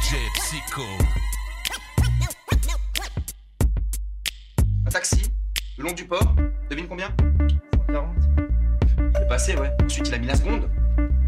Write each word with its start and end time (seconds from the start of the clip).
DJ 0.00 0.16
Psycho. 0.34 0.82
Un 4.86 4.90
taxi, 4.90 5.30
le 5.76 5.84
long 5.84 5.92
du 5.92 6.04
port, 6.04 6.34
devine 6.70 6.86
combien? 6.88 7.08
140. 7.86 8.16
Il 8.98 9.22
est 9.22 9.28
passé, 9.28 9.56
ouais. 9.56 9.70
Ensuite, 9.84 10.08
il 10.08 10.14
a 10.14 10.18
mis 10.18 10.26
la 10.26 10.36
seconde. 10.36 10.68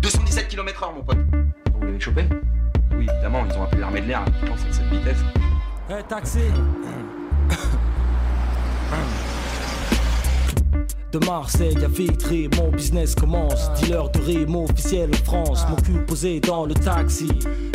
217 0.01 0.49
km/h, 0.49 0.95
mon 0.95 1.03
pote. 1.03 1.19
Vous 1.75 1.87
l'avez 1.87 2.01
chopé 2.01 2.25
Oui, 2.93 3.07
évidemment, 3.11 3.45
ils 3.47 3.53
ont 3.57 3.65
appelé 3.65 3.81
l'armée 3.81 4.01
de 4.01 4.07
l'air. 4.07 4.25
Je 4.41 4.47
pense 4.47 4.61
à 4.65 4.73
cette 4.73 4.87
vitesse. 4.87 5.23
Eh, 5.91 6.03
taxi 6.05 6.41
De 11.13 11.19
Marseille 11.27 11.77
à 11.85 11.89
Vitry, 11.89 12.49
mon 12.57 12.71
business 12.71 13.15
commence. 13.15 13.71
Dealer 13.75 14.09
de 14.13 14.19
rime 14.21 14.57
officiel 14.57 15.11
en 15.13 15.25
France. 15.27 15.63
Mon 15.69 15.77
cul 15.77 16.03
posé 16.07 16.41
dans 16.41 16.65
le 16.65 16.73
taxi. 16.73 17.29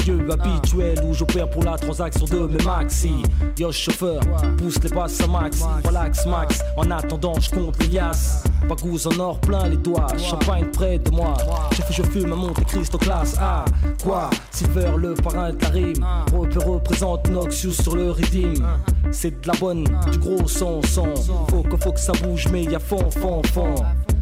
Lieu 0.07 0.25
habituel 0.31 0.99
où 1.05 1.13
j'opère 1.13 1.47
pour 1.47 1.63
la 1.63 1.77
transaction 1.77 2.25
de 2.25 2.47
mes 2.47 2.63
maxi. 2.63 3.11
Yo, 3.59 3.71
chauffeur, 3.71 4.21
pousse 4.57 4.81
les 4.81 4.89
basses 4.89 5.21
à 5.21 5.27
max. 5.27 5.63
Relax, 5.85 6.25
max. 6.25 6.61
En 6.77 6.89
attendant, 6.89 7.39
je 7.39 7.51
compte 7.51 7.79
les 7.83 7.89
liasses. 7.89 8.43
Bagouze 8.67 9.05
en 9.05 9.19
or 9.19 9.39
plein 9.39 9.69
les 9.69 9.77
doigts. 9.77 10.07
Champagne 10.17 10.65
près 10.73 10.97
de 10.97 11.11
moi. 11.11 11.35
Je 11.73 11.83
fais, 11.83 11.93
je 11.93 12.01
fume 12.01 12.33
à 12.33 12.35
Monte 12.35 12.65
Cristo 12.65 12.97
classe 12.97 13.37
A. 13.37 13.65
Quoi? 14.03 14.31
Silver, 14.49 14.93
le 14.97 15.13
parrain 15.13 15.53
de 15.53 15.61
la 15.61 15.69
rime. 15.69 16.05
Repère 16.35 16.67
représente 16.67 17.29
Noxious 17.29 17.83
sur 17.83 17.95
le 17.95 18.09
redeem. 18.09 18.65
C'est 19.11 19.41
de 19.41 19.47
la 19.47 19.53
bonne, 19.53 19.83
du 19.83 20.17
gros 20.19 20.47
son, 20.47 20.81
son. 20.83 21.15
Faut 21.49 21.63
que, 21.63 21.77
faut 21.77 21.91
que 21.91 21.99
ça 21.99 22.13
bouge, 22.13 22.47
mais 22.51 22.63
y 22.63 22.75
a 22.75 22.79
fond, 22.79 23.09
fond, 23.11 23.41
fond. 23.53 23.75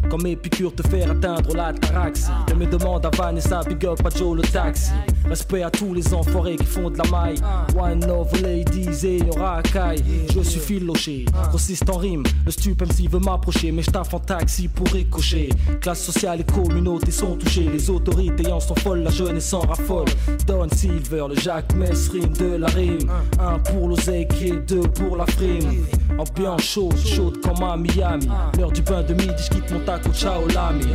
Comme 0.10 0.24
mes 0.24 0.36
piqûres 0.36 0.74
te 0.76 0.88
faire 0.88 1.12
atteindre 1.12 1.56
la 1.56 1.74
taraxie. 1.74 2.30
Je 2.50 2.54
me 2.56 2.66
demande 2.66 3.06
à 3.06 3.10
Vanessa, 3.10 3.62
big 3.68 3.86
up 3.86 4.00
à 4.06 4.10
Joe 4.10 4.38
le 4.38 4.44
taxi. 4.44 4.92
Respect 5.30 5.64
à 5.64 5.72
tous 5.72 5.94
les 5.94 6.14
enfoirés 6.14 6.56
qui 6.56 6.66
font 6.66 6.90
de 6.90 6.98
la 6.98 7.10
maille. 7.10 7.38
One 7.78 8.10
of 8.10 8.42
ladies 8.42 9.06
et 9.06 9.24
on 9.36 9.40
racaille. 9.40 10.04
Je 10.34 10.42
suis 10.42 10.60
filoché, 10.60 11.26
grossiste 11.50 11.90
en 11.90 11.98
rime. 11.98 12.24
Le 12.46 12.52
stup 12.52 12.82
MC 12.82 13.10
veut 13.10 13.20
m'approcher, 13.20 13.72
mais 13.72 13.82
je 13.82 13.92
taffe 13.92 14.14
en 14.14 14.20
taxi 14.20 14.68
pour 14.68 14.88
ricocher. 14.88 15.50
Classe 15.82 16.04
sociale 16.04 16.42
et 16.42 16.44
communauté 16.44 17.12
sont 17.12 17.36
touchées. 17.36 17.70
Les 17.72 17.90
autorités 17.90 18.52
en 18.52 18.60
sont 18.60 18.76
folles, 18.76 19.04
la 19.04 19.12
jeunesse 19.12 19.54
en 19.54 19.62
raffole. 19.62 20.08
Don 20.48 20.68
Silver, 20.70 21.26
le 21.30 21.36
Jacques 21.36 21.74
Mess 21.76 22.10
rime 22.10 22.34
de 22.34 22.56
la 22.58 22.68
rime. 22.68 23.10
Un 23.40 23.60
pour 23.60 23.90
l'oseille 23.90 24.28
et 24.42 24.52
deux 24.52 24.82
pour 24.82 25.18
la 25.18 25.26
frime. 25.26 25.86
Ambiance 26.18 26.62
chaude, 26.62 26.98
chaude 26.98 27.42
comme 27.42 27.64
à 27.64 27.76
Miami. 27.76 28.28
L'heure 28.58 28.72
du 28.72 28.82
bain 28.82 29.04
de 29.04 29.14
midi, 29.14 29.34
je 29.38 29.50
quitte 29.50 29.72
mon 29.72 29.80
taco, 29.80 30.12
ciao 30.14 30.48
l'ami. 30.48 30.86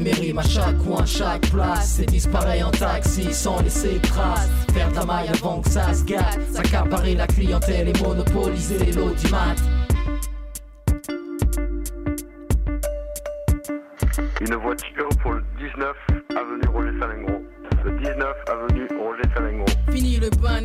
Mes 0.00 0.12
rimes 0.12 0.38
à 0.38 0.42
chaque 0.42 0.78
coin, 0.78 1.04
chaque 1.06 1.50
place. 1.50 1.98
Et 2.00 2.06
disparaît 2.06 2.62
en 2.62 2.70
taxi 2.70 3.32
sans 3.32 3.60
laisser 3.62 3.98
trace. 4.02 4.48
Faire 4.72 4.90
la 4.92 5.04
maille 5.04 5.28
avant 5.28 5.60
que 5.60 5.70
ça 5.70 5.92
se 5.94 6.04
gâte. 6.04 6.40
S'accaparer 6.52 7.14
la 7.14 7.26
clientèle 7.26 7.88
et 7.88 8.02
monopoliser 8.02 8.78
les 8.78 8.92
lots 8.92 9.10
du 9.10 9.30
mat. 9.30 9.56
Une 14.40 14.54
voiture 14.54 15.08
pour 15.22 15.32
le 15.32 15.42
19 15.58 15.96
avenue 16.36 16.68
Roger 16.72 17.00
Salengro. 17.00 17.42
Le 17.84 17.98
19 17.98 18.26
avenue. 18.48 18.57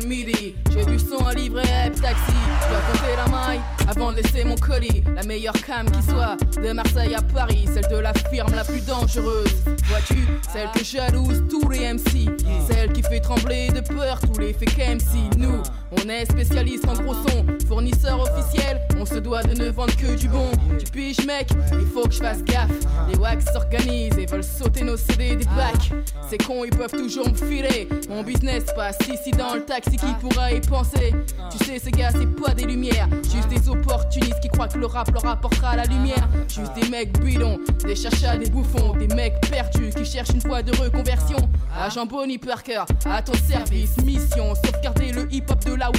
J'ai 0.00 0.84
du 0.86 0.98
son 0.98 1.24
à 1.24 1.34
livrer, 1.34 1.62
hep 1.62 1.94
taxi. 2.00 2.32
Dois 2.68 2.80
compter 2.90 3.16
la 3.16 3.28
maille 3.28 3.60
avant 3.88 4.10
de 4.10 4.16
laisser 4.16 4.44
mon 4.44 4.56
colis. 4.56 5.04
La 5.14 5.22
meilleure 5.22 5.54
cam 5.54 5.88
qui 5.88 6.02
soit, 6.02 6.36
de 6.60 6.72
Marseille 6.72 7.14
à 7.14 7.22
Paris, 7.22 7.68
celle 7.72 7.86
de 7.88 7.98
la 7.98 8.12
firme 8.12 8.52
la 8.56 8.64
plus 8.64 8.84
dangereuse. 8.84 9.62
Vois-tu, 9.84 10.26
celle 10.52 10.68
que 10.74 10.84
jalouse 10.84 11.44
tous 11.48 11.68
les 11.68 11.92
MC, 11.92 12.28
celle 12.68 12.92
qui 12.92 13.02
fait 13.02 13.20
trembler 13.20 13.68
de 13.68 13.80
peur 13.80 14.18
tous 14.20 14.40
les 14.40 14.52
fake 14.52 14.78
MC. 14.78 15.38
Nous, 15.38 15.62
on 16.04 16.08
est 16.08 16.24
spécialiste 16.30 16.86
en 16.86 16.94
gros 16.94 17.14
son, 17.14 17.46
fournisseur 17.66 18.20
officiel, 18.20 18.80
on 18.98 19.06
se 19.06 19.16
doit 19.16 19.42
de 19.42 19.54
ne 19.54 19.70
vendre 19.70 19.94
que 19.96 20.16
du 20.16 20.28
bon. 20.28 20.50
Tu 20.78 20.90
piges 20.90 21.24
mec, 21.26 21.48
il 21.72 21.86
faut 21.86 22.04
que 22.04 22.12
je 22.12 22.18
fasse 22.18 22.42
gaffe. 22.44 22.70
Les 23.08 23.16
wax 23.16 23.46
s'organisent 23.52 24.18
et 24.18 24.26
veulent 24.26 24.44
sauter 24.44 24.82
nos 24.82 24.96
CD 24.96 25.36
des 25.36 25.44
bacs. 25.44 25.92
Ces 26.28 26.38
cons 26.38 26.64
ils 26.64 26.76
peuvent 26.76 26.92
toujours 26.92 27.28
me 27.28 27.34
filer. 27.34 27.88
Mon 28.08 28.22
business 28.22 28.64
passe 28.76 28.98
ici 29.08 29.30
dans 29.30 29.54
le 29.54 29.64
taxi 29.64 29.96
qui 29.96 30.12
pourra 30.20 30.52
y 30.52 30.60
penser? 30.60 31.14
Tu 31.50 31.64
sais 31.64 31.78
ces 31.78 31.90
gars 31.90 32.10
c'est 32.10 32.26
pas 32.40 32.52
des 32.54 32.64
lumières, 32.64 33.08
juste 33.22 33.48
des 33.48 33.68
opportunistes 33.68 34.40
qui 34.40 34.48
croient 34.48 34.68
que 34.68 34.78
le 34.78 34.86
rap 34.86 35.10
leur 35.10 35.26
apportera 35.26 35.76
la 35.76 35.84
lumière. 35.84 36.28
Juste 36.48 36.74
des 36.74 36.88
mecs 36.88 37.18
bidons, 37.20 37.58
des 37.84 37.96
chachas, 37.96 38.36
des 38.36 38.50
bouffons, 38.50 38.94
des 38.94 39.08
mecs 39.14 39.40
perdus 39.50 39.90
qui 39.90 40.04
cherchent 40.04 40.34
une 40.34 40.40
fois 40.40 40.62
de 40.62 40.76
reconversion. 40.76 41.38
Agent 41.76 42.06
Bonnie 42.06 42.38
Parker, 42.38 42.84
à 43.06 43.22
ton 43.22 43.34
service, 43.34 43.96
mission, 44.04 44.54
sauvegarder 44.54 45.12
le 45.12 45.32
hip-hop 45.32 45.64
de 45.64 45.74
la 45.74 45.90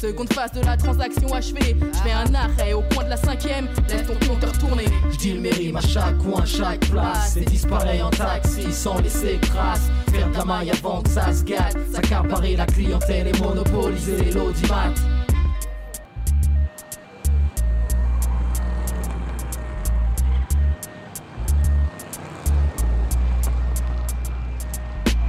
Seconde 0.00 0.32
phase 0.32 0.52
de 0.52 0.62
la 0.64 0.78
transaction 0.78 1.32
achevée, 1.34 1.76
je 1.78 1.98
fais 1.98 2.12
un 2.12 2.34
arrêt 2.34 2.72
au 2.72 2.82
coin 2.94 3.04
de 3.04 3.10
la 3.10 3.18
cinquième, 3.18 3.68
laisse 3.86 4.06
ton 4.06 4.14
compteur 4.26 4.56
tourner. 4.56 4.86
J'dis 5.12 5.34
mes 5.34 5.50
rimes 5.50 5.76
à 5.76 5.82
chaque 5.82 6.16
coin, 6.16 6.42
chaque 6.46 6.80
place. 6.88 7.36
Et 7.36 7.44
disparaît 7.44 8.00
en 8.00 8.08
taxi 8.08 8.72
sans 8.72 8.98
laisser 9.02 9.38
trace. 9.42 9.90
De 10.08 10.38
la 10.38 10.44
maille 10.46 10.70
avant 10.70 11.02
que 11.02 11.10
ça 11.10 11.30
se 11.34 11.44
gâte. 11.44 11.76
S'accaparer 11.92 12.56
la 12.56 12.64
clientèle 12.64 13.28
et 13.28 13.38
monopoliser 13.40 14.16
les 14.24 14.30
lots 14.32 14.52
mat. 14.70 14.94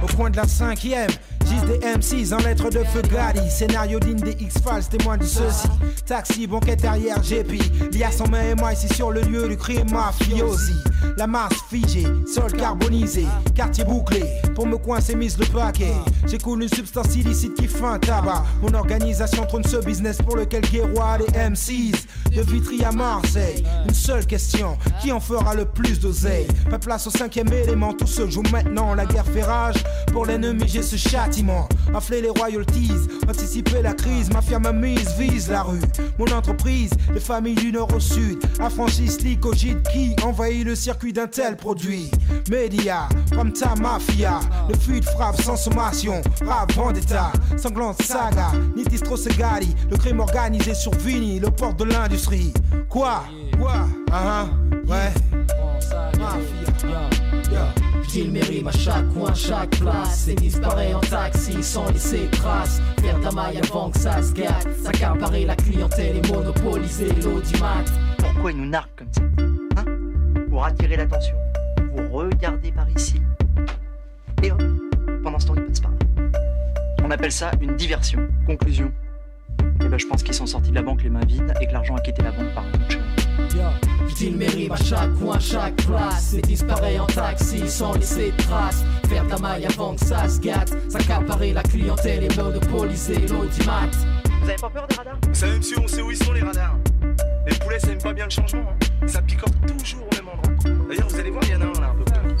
Au 0.02 0.16
coin 0.16 0.30
de 0.30 0.36
la 0.36 0.46
cinquième, 0.46 1.10
gisent 1.52 1.64
des 1.64 1.78
M6 1.78 2.34
en 2.34 2.38
lettres 2.38 2.70
de 2.70 2.78
feu 2.84 3.02
Gali. 3.02 3.50
Scénario 3.50 3.98
digne 3.98 4.20
des 4.20 4.36
X-Files 4.40 4.88
témoin 4.90 5.16
de 5.16 5.24
ceci. 5.24 5.68
Taxi, 6.06 6.46
banquette 6.46 6.84
arrière, 6.84 7.20
GP. 7.20 7.92
Lias 7.92 8.20
en 8.20 8.28
main 8.28 8.42
et 8.50 8.54
moi 8.54 8.72
ici 8.72 8.88
sur 8.88 9.10
le 9.10 9.20
lieu 9.22 9.48
du 9.48 9.56
crime 9.56 9.90
mafiosi. 9.90 10.74
La 11.16 11.26
masse 11.26 11.52
figée, 11.68 12.06
sol 12.32 12.52
carbonisé, 12.52 13.26
quartier 13.54 13.84
bouclé. 13.84 14.22
Pour 14.54 14.66
me 14.66 14.76
coincer, 14.76 15.14
mise 15.14 15.38
le 15.38 15.46
paquet. 15.46 15.92
J'écoule 16.26 16.62
une 16.62 16.68
substance 16.68 17.14
illicite 17.16 17.54
qui 17.54 17.66
fait 17.66 17.84
un 17.84 17.98
tabac. 17.98 18.44
Mon 18.62 18.72
organisation 18.74 19.44
trône 19.46 19.64
ce 19.64 19.78
business 19.78 20.18
pour 20.18 20.36
lequel 20.36 20.62
guerroient 20.62 21.18
les 21.18 21.26
M6. 21.38 21.94
De 22.32 22.40
Vitry 22.40 22.82
à 22.82 22.92
Marseille, 22.92 23.62
une 23.86 23.92
seule 23.92 24.24
question 24.24 24.78
qui 25.02 25.12
en 25.12 25.20
fera 25.20 25.54
le 25.54 25.66
plus 25.66 26.00
d'oseille? 26.00 26.46
Pas 26.70 26.78
place 26.78 27.06
au 27.06 27.10
cinquième 27.10 27.52
élément, 27.52 27.92
tout 27.92 28.06
se 28.06 28.26
joue 28.26 28.42
maintenant. 28.50 28.94
La 28.94 29.04
guerre 29.04 29.26
fait 29.26 29.42
rage, 29.42 29.84
pour 30.12 30.24
l'ennemi 30.24 30.64
j'ai 30.66 30.80
ce 30.80 30.96
châtiment. 30.96 31.41
Enfler 31.94 32.22
les 32.22 32.30
royalties, 32.30 33.08
anticiper 33.28 33.82
la 33.82 33.92
crise. 33.92 34.30
Ma 34.32 34.40
firme 34.40 34.72
mise 34.72 35.14
vise 35.18 35.50
la 35.50 35.62
rue. 35.62 35.80
Mon 36.18 36.26
entreprise, 36.32 36.90
les 37.12 37.20
familles 37.20 37.54
du 37.54 37.72
nord 37.72 37.92
au 37.94 38.00
sud, 38.00 38.38
affranchissent 38.60 39.20
l'icogite 39.22 39.82
qui 39.92 40.14
envahit 40.24 40.64
le 40.64 40.74
circuit 40.74 41.12
d'un 41.12 41.26
tel 41.26 41.56
produit. 41.56 42.10
Média, 42.50 43.08
comme 43.34 43.52
ta 43.52 43.74
mafia, 43.74 44.40
le 44.68 44.76
fut 44.76 45.02
frappe 45.02 45.40
sans 45.42 45.56
sommation, 45.56 46.22
rap 46.46 46.72
vendetta, 46.72 47.32
sanglante 47.56 48.02
saga, 48.02 48.52
Nitistro 48.76 49.16
Segali, 49.16 49.74
le 49.90 49.96
crime 49.96 50.20
organisé 50.20 50.74
sur 50.74 50.94
Vini, 50.94 51.40
le 51.40 51.50
port 51.50 51.74
de 51.74 51.84
l'industrie. 51.84 52.52
Quoi? 52.88 53.24
Quoi? 53.58 53.86
Ah 54.10 54.46
ah, 54.46 54.48
ouais. 54.86 55.12
J'dis 56.82 57.21
mes 58.20 58.40
rimes 58.40 58.68
à 58.68 58.72
chaque 58.72 59.08
coin, 59.14 59.32
chaque 59.34 59.70
place 59.80 60.28
Et 60.28 60.34
disparaît 60.34 60.92
en 60.92 61.00
taxi 61.00 61.62
sans 61.62 61.90
laisser 61.90 62.28
trace 62.32 62.80
Faire 63.00 63.18
de 63.18 63.24
la 63.24 63.32
maille 63.32 63.58
avant 63.58 63.90
que 63.90 63.98
ça 63.98 64.22
se 64.22 64.32
gâte 64.32 64.68
S'accaparer 64.82 65.44
la 65.46 65.56
clientèle 65.56 66.16
et 66.16 66.28
monopoliser 66.32 67.08
l'audimat 67.22 67.84
Pourquoi 68.18 68.52
ils 68.52 68.58
nous 68.58 68.68
narquent 68.68 68.96
comme 68.96 69.12
ça 69.12 69.22
Hein? 69.78 69.84
Pour 70.50 70.64
attirer 70.64 70.96
l'attention. 70.96 71.34
Vous 71.94 72.08
regardez 72.16 72.72
par 72.72 72.88
ici. 72.90 73.20
Et 74.42 74.50
hop, 74.50 74.62
pendant 75.22 75.38
ce 75.38 75.46
temps, 75.46 75.54
ils 75.56 75.62
passent 75.62 75.80
par 75.80 75.90
là. 75.92 75.96
On 77.02 77.10
appelle 77.10 77.32
ça 77.32 77.50
une 77.60 77.76
diversion. 77.76 78.28
Conclusion. 78.46 78.92
Et 79.80 79.88
ben, 79.88 79.98
je 79.98 80.06
pense 80.06 80.22
qu'ils 80.22 80.34
sont 80.34 80.46
sortis 80.46 80.70
de 80.70 80.74
la 80.74 80.82
banque 80.82 81.02
les 81.02 81.10
mains 81.10 81.24
vides 81.24 81.54
et 81.60 81.66
que 81.66 81.72
l'argent 81.72 81.96
a 81.96 82.00
quitté 82.00 82.22
la 82.22 82.32
banque 82.32 82.52
par 82.54 82.64
un 82.64 82.70
bout 82.70 82.84
de 82.86 82.92
chemin. 82.92 83.91
Mes 84.20 84.46
rimes 84.46 84.70
à 84.72 84.76
chaque 84.76 85.12
coin, 85.18 85.38
chaque 85.40 85.74
place 85.84 86.34
Et 86.34 86.42
disparaît 86.42 86.96
en 86.98 87.06
taxi 87.06 87.68
sans 87.68 87.94
laisser 87.94 88.32
trace 88.38 88.84
Faire 89.08 89.24
de 89.24 89.30
la 89.30 89.38
maille 89.38 89.66
avant 89.66 89.94
que 89.96 90.04
ça 90.04 90.28
se 90.28 90.38
gâte 90.38 90.72
S'accaparer 90.88 91.52
la 91.52 91.62
clientèle 91.64 92.24
et 92.24 92.36
monopoliser 92.36 93.18
l'audimat 93.26 93.88
Vous 94.42 94.48
avez 94.48 94.58
pas 94.60 94.70
peur 94.70 94.86
des 94.86 94.94
radars? 94.94 95.18
Vous 95.26 95.34
savez, 95.34 95.56
monsieur, 95.56 95.76
on 95.82 95.88
sait 95.88 96.02
où 96.02 96.10
ils 96.12 96.16
sont 96.22 96.32
les 96.32 96.40
radars. 96.42 96.76
Les 97.48 97.54
poulets, 97.56 97.80
ça 97.80 97.88
aime 97.88 97.98
pas 98.00 98.12
bien 98.12 98.26
le 98.26 98.30
changement. 98.30 98.70
hein. 98.70 99.06
Ça 99.08 99.20
picote 99.22 99.52
toujours 99.66 100.02
au 100.02 100.14
même 100.14 100.28
endroit. 100.28 100.86
D'ailleurs, 100.88 101.08
vous 101.08 101.18
allez 101.18 101.30
voir, 101.30 101.42
il 101.44 101.50
y 101.50 101.56
en 101.56 101.60
a 101.62 101.64
un 101.64 101.80
là 101.80 101.90
un 101.90 101.94
peu 101.96 102.04
plus. 102.04 102.36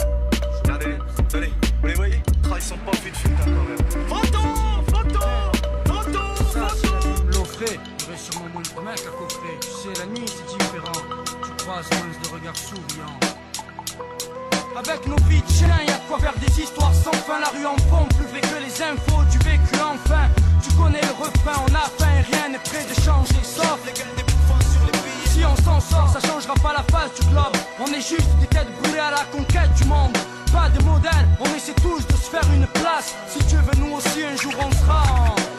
Regardez, 0.62 0.98
tenez, 1.28 1.52
vous 1.80 1.86
les 1.88 1.94
voyez? 1.94 2.22
Ah, 2.44 2.54
ils 2.56 2.62
sont 2.62 2.76
pas 2.78 2.92
fut 2.92 3.12
fut 3.12 3.28
quand 3.28 3.50
même. 3.50 4.06
Photo 4.08 4.38
Photo 4.86 5.20
Photo 5.86 6.20
Photo 6.52 7.24
L'offret, 7.32 7.78
j'aurais 7.98 8.16
sûrement 8.18 8.48
moins 8.52 8.62
de 8.62 8.88
mec 8.88 9.00
à 9.00 9.10
coffrer. 9.18 9.58
Tu 9.60 9.68
sais, 9.68 10.00
la 10.00 10.06
nuit 10.06 10.26
c'est 10.26 10.51
Avec 14.76 15.06
nos 15.06 15.16
vies 15.28 15.40
de 15.40 15.52
chien, 15.52 15.68
y 15.86 15.90
a 15.90 15.94
de 15.94 16.06
quoi 16.06 16.18
faire 16.18 16.34
des 16.38 16.60
histoires 16.60 16.92
sans 16.92 17.12
fin. 17.12 17.40
La 17.40 17.48
rue 17.48 17.64
en 17.64 17.76
fond, 17.88 18.06
plus 18.16 18.26
vrai 18.26 18.40
que 18.40 18.62
les 18.62 18.82
infos 18.82 19.22
du 19.30 19.38
vécu 19.38 19.74
enfin. 19.80 20.28
Tu 20.62 20.70
connais 20.74 21.00
le 21.00 21.12
refrain, 21.12 21.64
on 21.66 21.74
a 21.74 21.88
faim, 21.98 22.22
rien 22.30 22.50
n'est 22.50 22.58
prêt 22.58 22.84
de 22.84 22.94
changer, 23.00 23.42
sauf 23.42 23.80
Si 25.30 25.40
on 25.44 25.56
s'en 25.64 25.80
sort, 25.80 26.08
ça 26.12 26.20
changera 26.20 26.54
pas 26.54 26.74
la 26.74 26.82
face 26.92 27.14
du 27.18 27.26
globe. 27.28 27.56
On 27.80 27.86
est 27.86 28.06
juste 28.06 28.28
des 28.40 28.46
têtes 28.48 28.68
brûlées 28.82 28.98
à 28.98 29.10
la 29.10 29.24
conquête 29.32 29.72
du 29.74 29.84
monde. 29.84 30.16
Pas 30.52 30.68
de 30.68 30.84
modèle, 30.84 31.26
on 31.40 31.54
essaie 31.56 31.74
tous 31.80 32.06
de 32.06 32.12
se 32.12 32.28
faire 32.28 32.46
une 32.54 32.66
place. 32.66 33.14
Si 33.28 33.38
tu 33.46 33.56
veux, 33.56 33.78
nous 33.78 33.96
aussi 33.96 34.24
un 34.24 34.36
jour 34.36 34.52
on 34.58 34.70
sera 34.72 35.02
en 35.04 35.51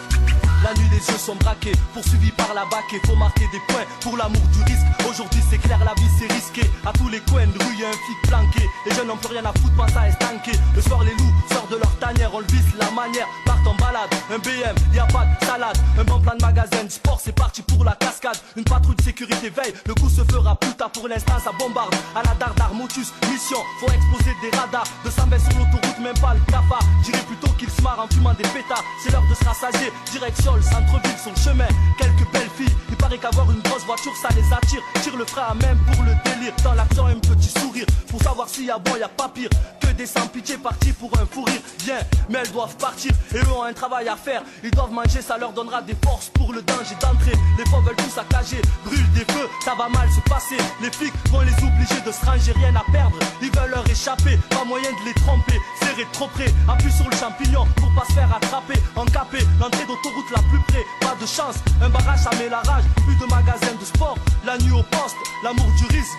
la 0.63 0.73
nuit, 0.73 0.87
les 0.89 0.97
yeux 0.97 1.19
sont 1.19 1.35
braqués, 1.35 1.73
poursuivis 1.93 2.31
par 2.31 2.53
la 2.53 2.65
bac 2.65 2.85
et 2.93 3.05
faut 3.05 3.15
marquer 3.15 3.47
des 3.51 3.59
points 3.67 3.85
pour 4.01 4.17
l'amour 4.17 4.41
du 4.53 4.63
risque. 4.63 4.87
Aujourd'hui, 5.09 5.41
c'est 5.49 5.57
clair, 5.57 5.79
la 5.83 5.93
vie 5.95 6.09
c'est 6.17 6.31
risqué. 6.31 6.61
À 6.85 6.93
tous 6.93 7.09
les 7.09 7.19
coins 7.19 7.45
de 7.45 7.63
rue, 7.63 7.75
y'a 7.79 7.89
un 7.89 7.91
flic 7.91 8.17
planqué. 8.23 8.69
Les 8.85 8.95
jeunes 8.95 9.07
n'ont 9.07 9.17
plus 9.17 9.33
rien 9.33 9.45
à 9.45 9.53
foutre, 9.59 9.75
pas 9.75 9.99
à 9.99 10.07
estanquer. 10.07 10.57
Le 10.75 10.81
soir, 10.81 11.03
les 11.03 11.11
loups 11.11 11.33
sortent 11.51 11.71
de 11.71 11.77
leur 11.77 11.93
tanière, 11.99 12.31
on 12.33 12.39
le 12.39 12.47
visse 12.47 12.73
la 12.79 12.89
manière. 12.91 13.27
En 13.65 13.75
balade, 13.75 14.09
un 14.29 14.39
BM, 14.39 14.75
y 14.93 14.99
a 14.99 15.05
pas 15.05 15.25
de 15.25 15.45
salade. 15.45 15.77
Un 15.97 16.03
bon 16.03 16.19
plan 16.19 16.35
de 16.35 16.41
magasin, 16.41 16.89
sport, 16.89 17.19
c'est 17.23 17.31
parti 17.31 17.61
pour 17.61 17.83
la 17.83 17.93
cascade. 17.93 18.37
Une 18.57 18.63
patrouille 18.63 18.95
de 18.95 19.01
sécurité 19.01 19.49
veille, 19.49 19.73
le 19.85 19.93
coup 19.93 20.09
se 20.09 20.23
fera 20.23 20.55
plus 20.55 20.73
pour 20.89 21.07
l'instant, 21.07 21.39
ça 21.43 21.51
bombarde. 21.57 21.93
À 22.15 22.23
la 22.23 22.33
dardar, 22.35 22.73
motus, 22.73 23.13
mission, 23.31 23.57
faut 23.79 23.91
exposer 23.91 24.35
des 24.41 24.55
radars. 24.57 24.87
De 25.05 25.09
120 25.09 25.39
sur 25.39 25.59
l'autoroute, 25.59 25.99
même 25.99 26.17
pas 26.19 26.33
le 26.33 26.51
cafard. 26.51 26.83
J'irai 27.03 27.19
plutôt 27.19 27.49
qu'il 27.53 27.69
se 27.69 27.81
marre 27.81 27.99
en 27.99 28.07
fumant 28.13 28.33
des 28.33 28.47
pétards. 28.49 28.83
C'est 29.01 29.11
l'heure 29.11 29.23
de 29.29 29.35
se 29.35 29.45
rassasier, 29.45 29.91
direction 30.11 30.55
le 30.55 30.61
centre-ville, 30.61 31.17
son 31.23 31.35
chemin. 31.35 31.67
Quelques 31.97 32.29
belles 32.31 32.49
filles, 32.57 32.75
il 32.89 32.95
paraît 32.97 33.17
qu'avoir 33.17 33.49
une 33.51 33.61
grosse 33.61 33.85
voiture, 33.85 34.13
ça 34.21 34.29
les 34.35 34.53
attire. 34.53 34.81
Tire 35.01 35.15
le 35.15 35.25
frein 35.25 35.47
à 35.49 35.53
même 35.53 35.79
pour 35.91 36.03
le 36.03 36.13
délire. 36.25 36.53
Dans 36.63 36.73
l'action, 36.73 37.05
un 37.05 37.19
petit 37.19 37.49
sourire. 37.59 37.85
Pour 38.09 38.21
savoir 38.21 38.49
s'il 38.49 38.65
y 38.65 38.71
a 38.71 38.77
bon, 38.77 38.95
y 38.97 39.03
a 39.03 39.09
pas 39.09 39.29
pire. 39.29 39.49
Que 39.79 39.87
des 39.93 40.05
sans 40.05 40.27
pitié 40.27 40.57
partis 40.57 40.93
pour 40.93 41.11
un 41.19 41.25
fou 41.25 41.43
rire. 41.43 41.61
Bien, 41.85 41.99
mais 42.29 42.39
elles 42.39 42.51
doivent 42.51 42.75
partir 42.77 43.11
et 43.33 43.39
un 43.61 43.73
travail 43.73 44.07
à 44.07 44.15
faire. 44.15 44.41
Ils 44.63 44.71
doivent 44.71 44.91
manger, 44.91 45.21
ça 45.21 45.37
leur 45.37 45.53
donnera 45.53 45.81
des 45.81 45.95
forces 46.03 46.29
pour 46.29 46.51
le 46.53 46.61
danger 46.61 46.95
d'entrer. 46.99 47.33
Les 47.57 47.65
fois 47.69 47.81
veulent 47.81 47.95
tout 47.95 48.09
saccager, 48.09 48.61
brûlent 48.85 49.11
des 49.13 49.25
feux, 49.31 49.47
ça 49.63 49.75
va 49.77 49.89
mal 49.89 50.09
se 50.09 50.21
passer. 50.29 50.57
Les 50.81 50.91
flics 50.91 51.13
vont 51.29 51.41
les 51.41 51.53
obliger 51.63 52.01
de 52.05 52.11
se 52.11 52.25
ranger, 52.25 52.53
rien 52.53 52.75
à 52.75 52.91
perdre. 52.91 53.17
Ils 53.41 53.51
veulent 53.51 53.69
leur 53.71 53.87
échapper, 53.89 54.37
pas 54.49 54.63
moyen 54.65 54.89
de 54.89 55.05
les 55.05 55.13
tromper. 55.13 55.59
Serrer 55.79 56.07
trop 56.13 56.27
près, 56.27 56.51
appuie 56.67 56.91
sur 56.91 57.09
le 57.09 57.15
champignon 57.15 57.67
pour 57.75 57.93
pas 57.93 58.05
se 58.07 58.13
faire 58.13 58.33
attraper. 58.35 58.79
Encapé, 58.95 59.39
l'entrée 59.59 59.85
d'autoroute 59.85 60.31
la 60.31 60.41
plus 60.49 60.61
près, 60.67 60.83
pas 61.01 61.15
de 61.19 61.25
chance. 61.25 61.57
Un 61.81 61.89
barrage, 61.89 62.19
ça 62.19 62.31
met 62.39 62.49
la 62.49 62.61
plus 63.05 63.15
de 63.15 63.25
magasins 63.25 63.75
de 63.79 63.85
sport. 63.85 64.17
La 64.45 64.57
nuit 64.57 64.71
au 64.71 64.83
poste, 64.83 65.17
l'amour 65.43 65.67
du 65.77 65.85
risque, 65.95 66.17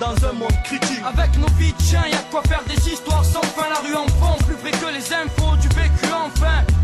dans 0.00 0.28
un 0.28 0.32
monde 0.32 0.56
critique. 0.64 1.02
Avec 1.04 1.36
nos 1.36 1.48
vies 1.58 1.74
chien, 1.78 2.02
y 2.10 2.14
a 2.14 2.22
quoi 2.30 2.42
faire 2.48 2.62
des 2.66 2.88
histoires 2.88 3.24
sans 3.24 3.42
fin. 3.42 3.68
La 3.68 3.80
rue 3.80 3.94
en 3.94 4.06
fond, 4.18 4.36
plus 4.44 4.56
vrai 4.56 4.70
que 4.70 4.86
les 4.92 5.12
infos 5.12 5.56
du 5.56 5.68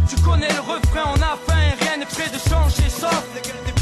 Tu 0.09 0.17
connais 0.23 0.49
le 0.49 0.61
refrain, 0.61 1.13
on 1.15 1.21
a 1.21 1.37
faim, 1.47 1.77
rien 1.81 1.99
n'est 1.99 2.07
prêt 2.07 2.29
de 2.33 2.39
changer, 2.39 2.89
sauf 2.89 3.78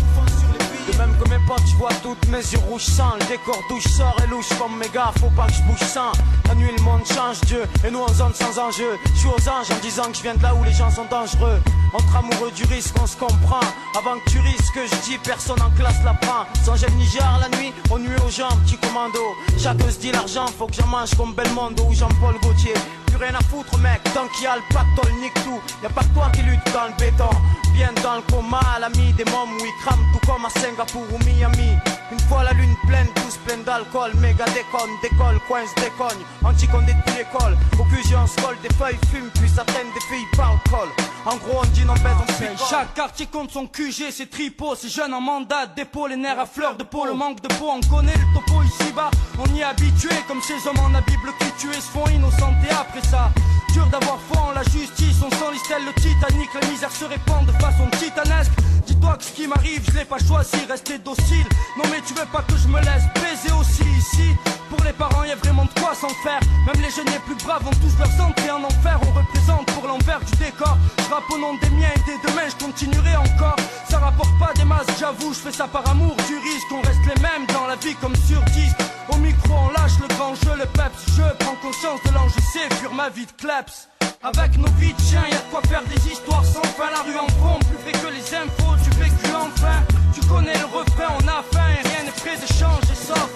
même 1.07 1.17
que 1.19 1.29
mes 1.29 1.39
potes, 1.47 1.65
tu 1.65 1.77
vois 1.77 1.93
toutes 2.03 2.29
mes 2.29 2.39
yeux 2.39 2.59
rouges 2.69 2.85
sans. 2.85 3.15
Le 3.15 3.25
décor 3.27 3.63
douche 3.69 3.87
sort 3.87 4.17
et 4.25 4.27
louche 4.29 4.49
comme 4.59 4.77
mes 4.79 4.89
gars, 4.89 5.13
faut 5.21 5.31
pas 5.31 5.47
que 5.47 5.53
je 5.55 5.63
bouge 5.63 5.87
sans. 5.89 6.13
La 6.49 6.55
nuit 6.55 6.71
le 6.77 6.83
monde 6.83 7.05
change 7.07 7.41
Dieu 7.43 7.63
et 7.87 7.91
nous 7.91 8.01
en 8.01 8.13
zone 8.13 8.35
sans 8.35 8.59
enjeu. 8.59 8.99
Je 9.15 9.19
suis 9.21 9.29
aux 9.29 9.49
anges 9.49 9.71
en 9.71 9.79
disant 9.83 10.05
que 10.05 10.17
je 10.17 10.23
viens 10.23 10.35
de 10.35 10.43
là 10.43 10.55
où 10.55 10.65
les 10.65 10.73
gens 10.73 10.91
sont 10.91 11.07
dangereux. 11.11 11.61
Entre 11.93 12.17
amoureux 12.17 12.51
du 12.53 12.65
risque 12.65 12.95
on 13.01 13.07
se 13.07 13.17
comprend. 13.17 13.61
Avant 13.99 14.19
que 14.19 14.31
tu 14.31 14.39
risques 14.41 14.81
je 14.91 15.11
dis 15.11 15.19
personne 15.19 15.61
en 15.63 15.71
classe 15.71 16.03
la 16.05 16.15
prend. 16.15 16.45
Sans 16.65 16.77
gel 16.77 16.93
Niger 16.93 17.41
la 17.41 17.49
nuit 17.57 17.73
on 17.91 17.99
nuit 17.99 18.17
aux 18.27 18.31
gens 18.31 18.49
petit 18.65 18.77
commando. 18.79 19.21
Chacun 19.59 19.91
se 19.91 19.99
dit 19.99 20.13
l'argent 20.13 20.47
faut 20.59 20.67
que 20.67 20.75
j'en 20.75 20.87
mange 20.87 21.15
comme 21.17 21.35
Belmondo 21.35 21.85
ou 21.85 21.95
Jean-Paul 21.95 22.35
Gaultier. 22.43 22.75
Rien 23.19 23.35
à 23.35 23.43
foutre 23.45 23.79
mec 23.79 24.03
Tant 24.13 24.29
qu'il 24.29 24.45
y 24.45 24.47
a 24.47 24.57
le 24.57 24.63
pactole 24.75 25.13
nique 25.23 25.33
tout. 25.43 25.61
Y'a 25.83 25.89
pas 25.89 26.03
que 26.03 26.13
toi 26.15 26.31
qui 26.35 26.43
lutte 26.43 26.61
dans 26.73 26.85
le 26.85 26.93
béton. 26.99 27.31
Bien 27.75 27.93
dans 28.03 28.17
le 28.17 28.23
coma 28.31 28.61
l'ami 28.79 29.13
des 29.15 29.25
mômes 29.25 29.53
où 29.59 29.65
ils 29.65 29.83
crament 29.85 30.05
tout 30.13 30.27
comme 30.27 30.45
à 30.45 30.51
Singapour 30.51 30.96
Miami. 31.25 31.77
Une 32.13 32.21
fois 32.21 32.45
la 32.45 32.53
lune 32.53 32.75
pleine 32.87 33.09
tous 33.17 33.37
pleins 33.45 33.63
d'alcool. 33.65 34.13
Méga 34.21 34.45
déconne, 34.47 34.91
décolle, 35.03 35.41
coince, 35.49 35.75
décogne. 35.77 36.23
Anti-condé 36.45 36.93
depuis 36.95 37.19
l'école 37.19 37.57
Au 37.79 37.85
QG 37.85 38.15
on 38.17 38.27
se 38.27 38.37
colle, 38.41 38.57
des 38.63 38.73
feuilles 38.75 38.99
fument 39.11 39.31
Puis 39.35 39.51
traîne 39.51 39.87
des 39.95 40.01
filles 40.01 40.27
par 40.37 40.53
le 40.53 40.71
col 40.71 40.89
En 41.25 41.37
gros 41.37 41.61
on 41.63 41.67
dit 41.67 41.85
non 41.85 41.95
bête 41.95 42.13
on 42.23 42.33
fait 42.33 42.53
Chaque 42.71 42.95
quartier 42.95 43.27
compte 43.27 43.51
son 43.51 43.67
QG, 43.67 44.11
c'est 44.13 44.31
tripot 44.31 44.75
C'est 44.77 44.89
jeunes 44.89 45.13
en 45.13 45.21
mandat, 45.21 45.67
dépôt 45.67 46.07
les 46.07 46.17
nerfs 46.17 46.39
à 46.39 46.47
fleur 46.47 46.77
de 46.77 46.85
peau 46.85 47.05
Le 47.05 47.15
manque 47.15 47.41
de 47.41 47.49
peau, 47.49 47.71
on 47.71 47.81
connaît 47.89 48.15
le 48.15 48.35
topo 48.35 48.63
ici 48.63 48.93
bas 48.95 49.11
On 49.39 49.55
y 49.55 49.61
est 49.61 49.65
habitué 49.65 50.15
comme 50.29 50.41
ces 50.41 50.69
hommes 50.69 50.79
en 50.79 50.91
la 50.91 51.01
Bible 51.01 51.33
qui 51.41 51.51
tuaient 51.59 51.75
se 51.75 51.91
font 51.91 52.07
innocents 52.09 52.55
et 52.69 52.73
après 52.73 53.03
ça. 53.03 53.31
Dur 53.73 53.87
d'avoir 53.87 54.19
foi 54.31 54.43
en 54.43 54.53
la 54.53 54.63
justice, 54.63 55.17
on 55.25 55.31
sent 55.31 55.53
l'istelle, 55.53 55.83
le 55.85 55.93
Titanic, 56.01 56.49
la 56.61 56.69
misère 56.69 56.91
se 56.91 57.05
répand 57.05 57.45
de 57.45 57.53
façon 57.53 57.89
titanesque. 57.99 58.53
Dis-toi 58.87 59.17
que 59.17 59.25
ce 59.25 59.33
qui 59.33 59.47
m'arrive, 59.47 59.83
je 59.91 59.99
l'ai 59.99 60.05
pas 60.05 60.19
choisi, 60.19 60.57
rester 60.69 60.99
docile. 60.99 61.47
Non 61.77 61.85
mais 61.91 62.01
tu 62.07 62.15
veux 62.15 62.27
pas 62.33 62.43
que 62.43 62.57
je 62.57 62.69
me 62.69 62.79
laisse 62.81 63.07
baiser 63.15 63.53
aussi 63.59 63.85
ici 63.99 64.35
Pour 64.71 64.83
les 64.85 64.93
parents, 64.93 65.25
y 65.25 65.33
a 65.33 65.37
vraiment 65.37 65.65
de 65.65 65.81
quoi 65.81 65.95
s'en 65.95 66.09
faire. 66.23 66.41
Même 66.67 66.83
les 66.83 66.91
jeunes 66.91 67.13
les 67.13 67.19
plus 67.21 67.37
braves 67.45 67.65
vont 67.65 67.71
tous 67.83 67.99
leur 67.99 68.29
entrer 68.29 68.51
en 68.51 68.63
enfer. 68.63 68.99
On 69.03 69.13
représente 69.19 69.67
pour 69.73 69.87
l'envers 69.87 70.21
du 70.21 70.37
décor. 70.37 70.77
Je 70.99 71.35
au 71.35 71.39
nom 71.39 71.55
des 71.59 71.71
miens 71.71 71.91
et 71.95 72.01
dès 72.07 72.19
demain, 72.29 72.49
je 72.49 72.65
continuerai 72.65 73.17
encore. 73.17 73.57
Ça 73.89 73.99
rapporte 73.99 74.39
pas 74.39 74.53
des 74.55 74.65
masses, 74.65 74.87
j'avoue, 74.99 75.33
je 75.33 75.39
fais 75.39 75.53
ça 75.53 75.67
par 75.67 75.89
amour 75.89 76.15
du 76.29 76.37
risque. 76.37 76.71
On 76.73 76.83
reste 76.83 77.05
les 77.07 77.21
mêmes 77.23 77.47
dans 77.53 77.67
la 77.67 77.77
vie 77.77 77.95
comme 78.01 78.17
sur 78.17 78.41
disque. 78.53 78.79
Au 79.09 79.17
micro, 79.17 79.55
on 79.55 79.71
lâche 79.71 79.99
le 80.01 80.09
grand 80.15 80.35
jeu, 80.35 80.55
le 80.57 80.67
peps. 80.67 81.17
Je 81.17 81.45
prends 81.45 81.57
conscience 81.63 82.01
de 82.05 82.15
l'enjeu, 82.15 82.41
c'est 82.53 82.93
ma 82.95 83.09
vie 83.09 83.27
de 83.27 83.33
kleps. 83.33 83.89
Avec 84.23 84.57
nos 84.59 84.71
vies 84.79 84.93
de 84.93 85.01
chiens, 85.01 85.23
y 85.31 85.35
a 85.35 85.39
de 85.39 85.51
quoi 85.51 85.61
faire 85.63 85.83
des 85.85 86.11
histoires 86.11 86.45
sans 86.45 86.63
fin. 86.63 86.91
La 86.91 87.03
rue 87.03 87.19
en 87.19 87.29
fond, 87.41 87.59
plus 87.61 87.79
fait 87.85 87.93
que 87.93 88.13
les 88.13 88.35
infos 88.35 88.77
du 88.83 88.91
vécu 88.99 89.35
enfin. 89.35 89.83
Tu 90.15 90.21
connais 90.27 90.57
le 90.59 90.65
refrain, 90.67 91.15
on 91.21 91.29
a 91.29 91.43
faim 91.53 91.69
et 91.71 91.89
rien 91.89 92.05
n'est 92.05 92.21
prêt 92.23 92.37
de 92.37 92.47
changer, 92.47 92.95
sauf 92.95 93.31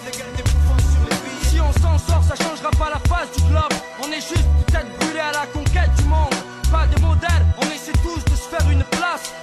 Si 1.43 1.59
on 1.59 1.71
s'en 1.81 1.97
sort, 1.97 2.23
ça 2.23 2.35
changera 2.35 2.71
pas 2.71 2.89
la 2.89 2.99
face 3.09 3.31
du 3.37 3.43
globe. 3.49 3.73
On 4.03 4.11
est 4.11 4.21
juste 4.21 4.47
peut-être 4.67 4.97
brûlé 4.99 5.19
à 5.19 5.31
la 5.31 5.45
conquête 5.47 5.91
du 5.97 6.03
monde. 6.05 6.35
Pas 6.71 6.87
de 6.87 6.99
modèle, 7.01 7.45
on 7.57 7.65
essaie 7.65 7.93
tous 8.03 8.23
de 8.31 8.35
se 8.35 8.47
faire 8.49 8.69
une 8.69 8.83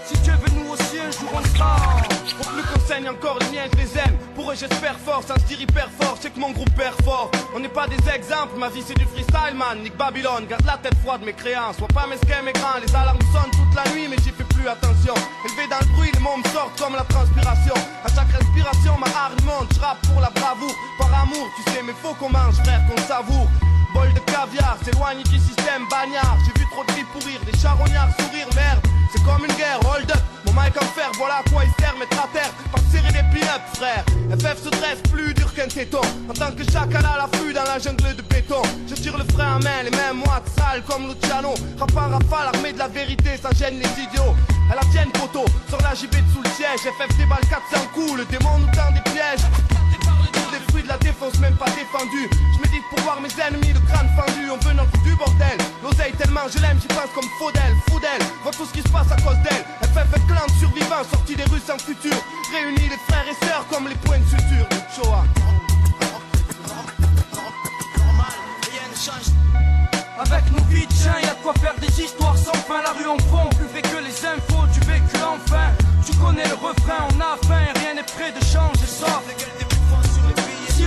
Si 0.05 0.17
Dieu 0.19 0.33
veut 0.35 0.53
nous 0.59 0.73
aussi 0.73 0.99
un 0.99 1.11
jour 1.11 1.31
on 1.35 1.43
sera. 1.57 1.77
Au 2.41 2.45
plus 2.45 2.63
qu'on 2.63 2.87
saigne 2.87 3.09
encore, 3.09 3.39
les 3.41 3.51
miens 3.57 3.67
je 3.73 3.79
les 3.79 3.99
aime. 3.99 4.17
Pour 4.35 4.51
eux 4.51 4.55
j'espère 4.55 4.97
fort, 4.99 5.23
c'est 5.27 5.33
un 5.33 5.39
style 5.39 5.63
hyper 5.63 5.89
fort, 6.01 6.17
c'est 6.21 6.33
que 6.33 6.39
mon 6.39 6.51
groupe 6.53 6.71
perd 6.75 6.95
fort. 7.03 7.31
On 7.55 7.61
n'est 7.61 7.69
pas 7.69 7.87
des 7.87 7.99
exemples, 8.09 8.57
ma 8.57 8.69
vie 8.69 8.83
c'est 8.87 8.97
du 8.97 9.05
freestyle 9.05 9.57
man. 9.57 9.83
Nick 9.83 9.97
Babylone, 9.97 10.47
garde 10.49 10.65
la 10.65 10.79
tête 10.79 10.95
froide 11.03 11.23
mes 11.25 11.33
créances. 11.33 11.77
Sois 11.77 11.88
pas 11.88 12.07
mesquin 12.07 12.43
mes 12.43 12.53
grands, 12.53 12.79
les 12.81 12.95
alarmes 12.95 13.19
sonnent 13.33 13.50
toute 13.50 13.75
la 13.75 13.91
nuit, 13.93 14.07
mais 14.09 14.17
j'y 14.23 14.31
fais 14.31 14.45
plus 14.45 14.69
attention. 14.69 15.15
Élevé 15.45 15.69
dans 15.69 15.81
le 15.81 15.97
bruit, 15.97 16.11
les 16.15 16.21
mots 16.21 16.37
me 16.37 16.79
comme 16.79 16.95
la 16.95 17.05
transpiration. 17.05 17.75
À 18.05 18.09
chaque 18.15 18.31
respiration, 18.31 18.97
ma 18.99 19.07
hargne 19.07 19.45
monte, 19.45 19.75
je 19.75 20.09
pour 20.09 20.21
la 20.21 20.31
bravoure. 20.31 20.75
Par 20.99 21.12
amour, 21.23 21.47
tu 21.57 21.73
sais, 21.73 21.83
mais 21.83 21.95
faut 22.00 22.15
qu'on 22.15 22.31
mange, 22.31 22.55
frère, 22.62 22.81
qu'on 22.87 23.03
savoure. 23.03 23.49
Caviar, 24.38 24.78
s'éloigne 24.85 25.25
du 25.25 25.37
système 25.37 25.83
bagnard. 25.90 26.38
J'ai 26.47 26.61
vu 26.61 26.66
trop 26.71 26.85
de 26.85 26.92
filles 26.92 27.11
pourrir, 27.12 27.40
des 27.45 27.59
charognards 27.59 28.14
sourire, 28.21 28.47
merde. 28.54 28.78
C'est 29.11 29.21
comme 29.25 29.45
une 29.45 29.57
guerre, 29.57 29.80
hold 29.83 30.09
up. 30.12 30.23
Mon 30.47 30.52
mic 30.52 30.76
en 30.80 30.87
fer, 30.95 31.11
voilà 31.18 31.42
quoi 31.50 31.64
il 31.64 31.73
sert, 31.83 31.97
mettre 31.99 32.23
à 32.23 32.28
terre. 32.33 32.52
Pas 32.71 32.78
serrer 32.92 33.11
des 33.11 33.26
pin-up, 33.35 33.62
frère. 33.75 34.04
FF 34.30 34.62
se 34.62 34.68
dresse 34.68 35.02
plus 35.11 35.35
dur 35.35 35.52
qu'un 35.54 35.66
téton. 35.66 36.02
En 36.30 36.35
tant 36.35 36.52
que 36.52 36.62
chacal 36.71 37.04
à 37.04 37.18
l'affût 37.18 37.52
dans 37.52 37.64
la 37.64 37.80
jungle 37.80 38.14
de 38.14 38.23
béton. 38.23 38.62
Je 38.88 38.95
tire 38.95 39.18
le 39.18 39.25
frein 39.35 39.57
à 39.57 39.59
main, 39.59 39.83
les 39.83 39.90
mêmes 39.90 40.18
moites 40.25 40.49
sales 40.57 40.85
comme 40.87 41.09
Luciano. 41.09 41.54
Rap 41.80 41.97
en 41.97 42.09
rafale, 42.09 42.54
armé 42.54 42.73
de 42.73 42.78
la 42.78 42.87
vérité, 42.87 43.30
ça 43.42 43.50
gêne 43.50 43.80
les 43.80 44.02
idiots. 44.04 44.37
À 44.71 44.76
la 44.76 44.83
tienne, 44.92 45.11
poteau, 45.14 45.47
sur 45.68 45.83
la 45.83 45.97
JB 45.97 46.14
sous 46.33 46.42
le 46.45 46.50
siège. 46.50 46.87
FF 46.87 47.16
déballe 47.18 47.42
400 47.50 47.87
coups, 47.92 48.18
le 48.18 48.25
démon 48.26 48.59
nous 48.61 48.71
tend 48.71 48.92
des 48.95 49.02
pièges. 49.11 49.42
Les 50.59 50.73
fruits 50.73 50.83
de 50.83 50.88
la 50.88 50.99
défense, 50.99 51.38
même 51.38 51.57
pas 51.57 51.71
défendu. 51.71 52.29
Je 52.55 52.62
médite 52.62 52.83
pour 52.91 53.00
voir 53.00 53.21
mes 53.21 53.31
ennemis, 53.41 53.73
le 53.73 53.81
crâne 53.81 54.09
fendu. 54.17 54.50
On 54.50 54.59
veut 54.67 54.75
notre 54.75 54.91
du 55.03 55.15
bordel. 55.15 55.59
L'oseille 55.83 56.12
tellement 56.12 56.49
je 56.53 56.59
l'aime, 56.61 56.79
j'y 56.81 56.88
pense 56.88 57.11
comme 57.15 57.29
Faudel. 57.38 57.75
Faudel, 57.88 58.21
vois 58.43 58.53
tout 58.53 58.67
ce 58.67 58.73
qui 58.73 58.83
se 58.83 58.88
passe 58.88 59.11
à 59.12 59.17
cause 59.17 59.38
d'elle. 59.45 59.65
FF 59.83 60.11
clan 60.27 60.47
de 60.47 60.59
survivants, 60.59 61.05
sortis 61.11 61.37
des 61.37 61.45
rues 61.45 61.62
sans 61.65 61.79
futur. 61.79 62.17
Réunis 62.53 62.88
les 62.88 63.00
frères 63.09 63.27
et 63.31 63.47
sœurs 63.47 63.67
comme 63.71 63.88
les 63.88 63.95
points 63.97 64.19
de 64.19 64.25
suture. 64.25 64.67
Shoah. 64.95 65.25
Avec 70.21 70.50
nos 70.50 70.65
vies 70.65 70.87
de 70.87 70.93
chiens, 70.93 71.15
y 71.23 71.27
a 71.27 71.35
de 71.35 71.43
quoi 71.43 71.55
faire 71.55 71.75
des 71.81 72.03
histoires 72.03 72.37
sans 72.37 72.59
fin. 72.67 72.83
La 72.83 72.91
rue 72.91 73.07
en 73.07 73.19
fond, 73.31 73.49
plus 73.50 73.69
fait 73.69 73.83
que 73.83 74.03
les 74.03 74.27
infos 74.27 74.67
du 74.73 74.81
vécu 74.81 75.17
enfin. 75.23 75.71
Tu 76.05 76.17
connais 76.17 76.49
le 76.49 76.55
refrain, 76.55 77.07
on 77.15 77.21
a 77.21 77.37
faim, 77.47 77.73
rien 77.81 77.95
n'est 77.95 78.03
prêt 78.03 78.33
de 78.33 78.45
changer, 78.45 78.87
Si 78.87 79.05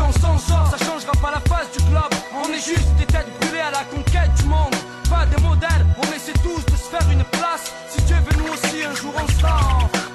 on 0.01 0.12
s'en 0.12 0.38
sort, 0.38 0.67
ça 0.72 0.77
changera 0.86 1.12
pas 1.22 1.31
la 1.31 1.41
face 1.50 1.72
du 1.72 1.84
globe. 1.89 2.13
On 2.34 2.48
est 2.50 2.63
juste 2.63 2.93
des 2.98 3.05
têtes 3.05 3.27
brûlées 3.39 3.62
à 3.62 3.72
la 3.72 3.84
conquête 3.86 4.34
du 4.39 4.46
monde. 4.46 4.75
Pas 5.10 5.25
des 5.25 5.41
modèles, 5.41 5.86
on 5.98 6.08
essaie 6.15 6.38
tous 6.43 6.63
de 6.65 6.77
se 6.77 6.89
faire 6.89 7.08
une 7.12 7.24
place. 7.25 7.72
Si 7.89 8.03
tu 8.05 8.13
veut, 8.13 8.38
nous 8.38 8.53
aussi 8.53 8.84
un 8.84 8.96
jour 8.96 9.13
on 9.15 9.27
sera. 9.39 9.60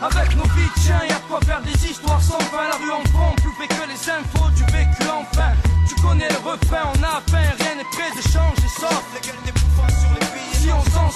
Avec 0.02 0.36
nos 0.36 0.48
vies, 0.54 0.70
tiens, 0.82 1.02
y'a 1.08 1.20
quoi 1.28 1.40
faire 1.44 1.60
des 1.62 1.78
histoires 1.86 2.22
sans 2.22 2.40
fin. 2.50 2.68
La 2.68 2.76
rue 2.76 2.92
en 2.92 3.02
prend 3.12 3.34
plus 3.36 3.52
fait 3.58 3.68
que 3.68 3.86
les 3.88 4.10
infos 4.10 4.50
du 4.50 4.64
vécu 4.72 5.04
enfin. 5.08 5.52
Tu 5.88 5.94
connais 6.02 6.28
le 6.28 6.38
refrain, 6.38 6.90
on 6.94 7.02
a 7.02 7.18
à 7.18 7.20
peine, 7.30 7.54
rien 7.58 7.74
n'est 7.76 7.90
prêt 7.92 8.10
de 8.16 8.22
changer, 8.22 8.68
sauf 8.80 9.04
les 9.14 9.20
gueules 9.20 9.42
des 9.44 9.52
sur 10.00 10.12
les 10.18 10.25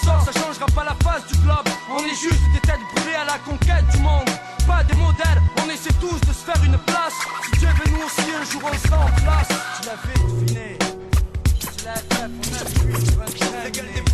sort, 0.04 0.22
ça 0.24 0.32
changera 0.32 0.66
pas 0.66 0.84
la 0.84 0.96
face 1.02 1.26
du 1.26 1.38
globe. 1.38 1.68
On 1.90 1.98
est 1.98 2.14
juste 2.14 2.42
des 2.52 2.60
têtes 2.60 2.80
brûlées 2.94 3.16
à 3.16 3.24
la 3.24 3.38
conquête 3.38 3.86
du 3.92 3.98
monde. 3.98 4.28
Pas 4.66 4.84
des 4.84 4.94
modèles, 4.94 5.42
on 5.64 5.70
essaie 5.70 5.92
tous 6.00 6.20
de 6.20 6.32
se 6.32 6.44
faire 6.44 6.62
une 6.64 6.78
place. 6.78 7.14
Si 7.44 7.58
Dieu 7.58 7.68
veut 7.68 7.90
nous 7.92 8.04
aussi 8.06 8.30
un 8.34 8.44
jour 8.44 8.62
on 8.64 8.88
sera 8.88 9.06
place. 9.22 9.48
Tu 9.80 9.88
l'avais 9.88 10.18
deviné. 10.28 10.78
C'est 11.60 11.84
la 11.84 11.94
FF, 11.94 12.30
on 14.06 14.09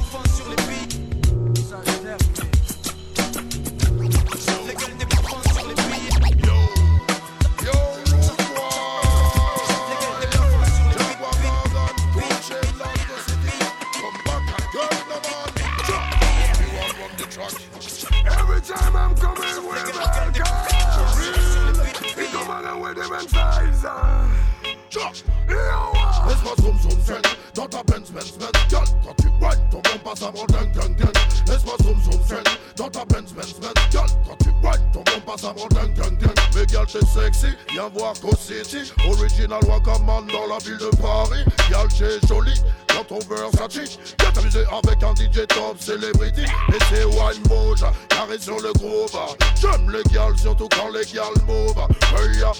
them 22.96 23.12
emphasize. 23.12 23.84
Laisse-moi 26.26 26.54
zoom 26.62 26.78
zoom 26.80 27.00
zen 27.04 27.22
dans 27.54 27.66
ta 27.66 27.82
Benz 27.82 28.10
Benz 28.10 28.32
Benz. 28.38 28.52
Girl, 28.68 28.84
quand 29.04 29.14
tu 29.18 29.28
whine, 29.40 29.60
ton 29.70 29.82
bon 29.82 29.98
passe 30.02 30.22
avant 30.22 30.46
ding 30.46 30.72
ding 30.72 30.96
ding 30.96 31.12
Laisse-moi 31.46 31.74
zoom 31.82 32.00
zoom 32.02 32.22
zen 32.26 32.42
dans 32.76 32.88
ta 32.88 33.04
Benz 33.04 33.32
Benz 33.32 33.54
Benz. 33.60 33.74
Girl, 33.90 34.08
quand 34.26 34.36
tu 34.42 34.50
whine, 34.62 34.82
ton 34.92 35.00
bon 35.00 35.20
passe 35.26 35.44
avant 35.44 35.68
ding 35.68 35.92
ding 35.94 36.16
ding 36.18 36.34
Mais 36.54 36.66
girl, 36.68 36.86
t'es 36.86 37.04
sexy, 37.04 37.54
viens 37.70 37.88
voir 37.94 38.14
Go 38.22 38.30
City. 38.38 38.92
Original 39.06 39.60
Wakaman 39.68 40.26
dans 40.28 40.46
la 40.46 40.58
ville 40.64 40.78
de 40.78 40.90
Paris. 40.96 41.44
Girl, 41.68 41.88
t'es 41.88 42.26
jolie 42.26 42.60
dans 42.96 43.04
ton 43.04 43.18
Versace 43.28 43.98
Viens 44.20 44.30
t'amuser 44.32 44.64
avec 44.72 45.02
un 45.02 45.14
DJ 45.14 45.46
top 45.48 45.76
celebrity. 45.78 46.44
Et 46.44 46.78
c'est 46.88 47.04
wine 47.04 47.42
mouche, 47.48 47.80
carré 48.08 48.38
sur 48.38 48.58
le 48.60 48.72
groove 48.72 49.16
J'aime 49.60 49.90
les 49.90 50.02
gals, 50.12 50.38
surtout 50.38 50.68
quand 50.74 50.88
les 50.88 51.04
gals 51.12 51.44
move 51.46 51.76
Hey, 52.16 52.38
ya, 52.38 52.52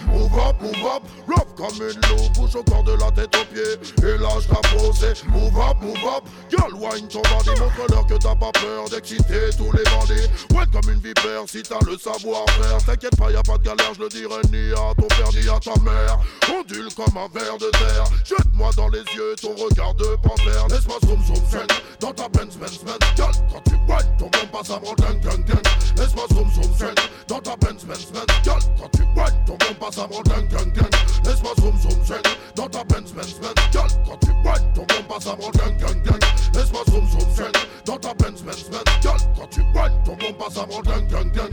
up, 0.97 1.03
rough 1.27 1.55
comme 1.57 1.77
une 1.77 2.01
loupe 2.09 2.33
Bouge 2.35 2.57
au 2.57 2.63
corps 2.63 2.85
de 2.85 2.93
la 2.93 3.11
tête 3.11 3.35
aux 3.37 3.45
pieds. 3.53 4.09
Et 4.09 4.19
lâche 4.19 4.47
ta 4.49 4.61
posée 4.77 5.15
Move 5.29 5.59
up, 5.59 5.77
move 5.81 5.97
up, 6.05 6.25
girl, 6.51 6.75
wine 6.75 7.09
ton 7.09 7.23
bandit 7.23 7.61
Montre-leur 7.61 8.07
que 8.07 8.15
t'as 8.15 8.35
pas 8.35 8.53
peur 8.53 8.89
d'exciter 8.91 9.51
tous 9.57 9.73
les 9.73 9.85
bandits. 9.85 10.29
Ouais, 10.55 10.65
comme 10.73 10.93
une 10.93 11.01
vipère 11.01 11.45
si 11.47 11.63
t'as 11.63 11.79
le 11.87 11.97
savoir-faire. 11.97 12.79
T'inquiète 12.85 13.17
pas, 13.17 13.31
y 13.31 13.37
a 13.37 13.43
pas 13.43 13.59
de 13.59 13.65
galère, 13.65 13.95
je 13.95 14.03
le 14.03 14.09
dirai 14.09 14.41
ni 14.53 14.73
à 14.73 14.95
ton 14.95 15.09
père 15.09 15.31
ni 15.33 15.49
à 15.49 15.59
ta 15.59 15.79
mère. 15.81 16.19
Ondule 16.53 16.89
comme 16.95 17.17
un 17.17 17.29
ver 17.33 17.57
de 17.59 17.71
terre. 17.71 18.05
Jette-moi 18.25 18.71
dans 18.77 18.89
les 18.89 19.05
yeux 19.17 19.35
ton 19.41 19.55
regard 19.55 19.95
de 19.95 20.17
panthère. 20.23 20.67
Laisse-moi 20.69 20.97
zoom 21.07 21.23
zoom 21.25 21.45
zen. 21.51 21.67
Dans 22.01 22.13
ta 22.13 22.29
Benz 22.29 22.57
Benz 22.57 22.81
Benz 22.85 22.99
Girl, 23.17 23.33
quand 23.51 23.63
tu 23.65 23.75
whine, 23.89 24.17
ton 24.19 24.27
bon 24.27 24.47
passe 24.53 24.71
avant 24.71 24.95
ding 24.99 25.21
ding 25.21 25.45
ding 25.45 25.63
Laisse-moi 25.97 26.27
zoom 26.31 26.51
zoom 26.53 26.95
dans 27.29 27.41
ta 27.41 27.57
Benz 27.57 27.85
Benz 27.85 28.07
Benz 28.13 28.27
Girl, 28.45 28.61
quand 28.79 28.89
tu 28.93 29.03
whine, 29.03 29.35
ton 29.47 29.57
bon 29.57 29.75
passe 29.81 29.99
avant 29.99 30.23
ding 30.23 30.49
ding 30.49 30.73
ding 30.73 30.86
Laisse-moi 31.25 31.53
zoom 31.61 31.77
zoom 31.81 32.05
zen 32.05 32.23
dans 32.55 32.69
ta 32.69 32.85
Benz 32.85 33.13
Benz 33.13 33.35
Benz 33.41 33.55
Girl, 33.73 33.89
quand 34.07 34.17
tu 34.19 34.31
whine, 34.31 34.73
ton 34.75 34.87
bon 34.87 35.03
passe 35.09 35.27
avant 35.27 35.51
ding 35.51 35.77
ding 35.79 36.03
ding 36.03 36.21
Laisse-moi 36.55 36.83
zoom 36.89 37.07
zoom 37.11 37.31
zen 37.35 37.53
dans 37.85 37.99
ta 37.99 38.15
Benz 38.15 38.43
Benz 38.43 38.65
Benz 38.71 38.85
Girl, 39.03 39.19
quand 39.37 39.47
tu 39.49 39.61
whine, 39.61 39.93
ton 40.05 40.17
bon 40.17 40.33
passe 40.35 40.57
avant 40.57 40.83
ding 40.83 41.07
ding 41.09 41.31
ding 41.33 41.51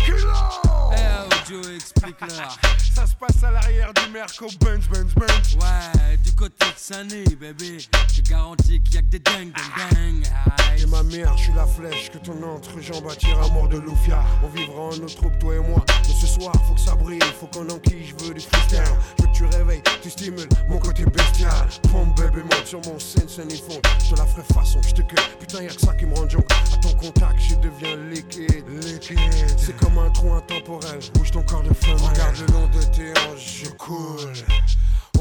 Eh, 0.93 1.49
Joe, 1.49 1.75
explique-leur. 1.75 2.57
Ça 2.95 3.07
se 3.07 3.15
passe 3.15 3.43
à 3.43 3.51
l'arrière 3.51 3.91
du 3.93 4.11
Merco 4.11 4.45
Benz 4.61 4.87
Benz 4.87 5.13
Benz 5.15 5.57
Ouais, 5.59 6.17
du 6.23 6.31
côté 6.33 6.65
de 6.65 6.71
Sané, 6.77 7.23
bébé. 7.39 7.79
Je 8.13 8.21
garantis 8.21 8.81
qu'il 8.83 8.95
y 8.95 8.97
a 8.97 9.01
que 9.01 9.07
des 9.07 9.19
dingues, 9.19 9.51
dingues, 9.53 10.23
dingues. 10.23 10.27
Et 10.77 10.85
ma 10.85 11.01
mère, 11.03 11.35
je 11.37 11.43
suis 11.45 11.53
la 11.53 11.65
flèche 11.65 12.11
que 12.11 12.19
ton 12.19 12.41
entrejambe 12.43 13.07
attire 13.09 13.41
à 13.41 13.47
mort 13.49 13.67
de 13.67 13.77
Loufia. 13.77 14.23
On 14.43 14.47
vivra 14.49 14.81
en 14.83 14.95
nos 14.97 15.09
troupes, 15.09 15.37
toi 15.39 15.55
et 15.55 15.59
moi. 15.59 15.83
Mais 16.07 16.13
ce 16.13 16.27
soir, 16.27 16.53
faut 16.67 16.75
que 16.75 16.79
ça 16.81 16.95
brille, 16.95 17.19
faut 17.39 17.47
qu'on 17.47 17.67
enquille, 17.69 18.05
je 18.05 18.25
veux 18.25 18.33
du 18.33 18.41
freestyle. 18.41 18.83
Que 19.23 19.29
tu 19.29 19.45
réveilles, 19.45 19.81
tu 20.01 20.09
stimules 20.09 20.49
mon 20.67 20.79
côté 20.79 21.05
bestial. 21.05 21.69
Pompe 21.89 22.17
bébé, 22.17 22.41
monte 22.43 22.65
sur 22.65 22.81
mon 22.85 22.99
scène, 22.99 23.29
scène 23.29 23.49
et 23.49 23.55
fond. 23.55 23.79
Je 24.03 24.13
te 24.13 24.19
la 24.19 24.25
ferai 24.25 24.43
façon, 24.53 24.81
je 24.85 24.91
te 24.95 25.01
cueille. 25.01 25.25
Putain, 25.39 25.63
y'a 25.63 25.69
que 25.69 25.79
ça 25.79 25.93
qui 25.93 26.05
me 26.05 26.13
rend 26.13 26.27
junk. 26.27 26.43
À 26.73 26.77
ton 26.77 26.93
contact, 26.95 27.39
je 27.39 27.55
deviens 27.55 27.95
liquide. 28.09 28.65
Liquide. 28.83 29.17
C'est 29.57 29.77
comme 29.77 29.97
un 29.97 30.09
trou 30.09 30.33
intemporel. 30.33 30.99
Bouge 31.13 31.31
ton 31.31 31.41
corps 31.43 31.63
de 31.63 31.73
femme. 31.73 31.95
Regarde 31.95 32.35
le 32.37 32.53
long 32.53 32.67
de 32.67 32.83
tes 32.93 33.11
hanches, 33.11 33.63
je 33.63 33.69
coule. 33.71 34.33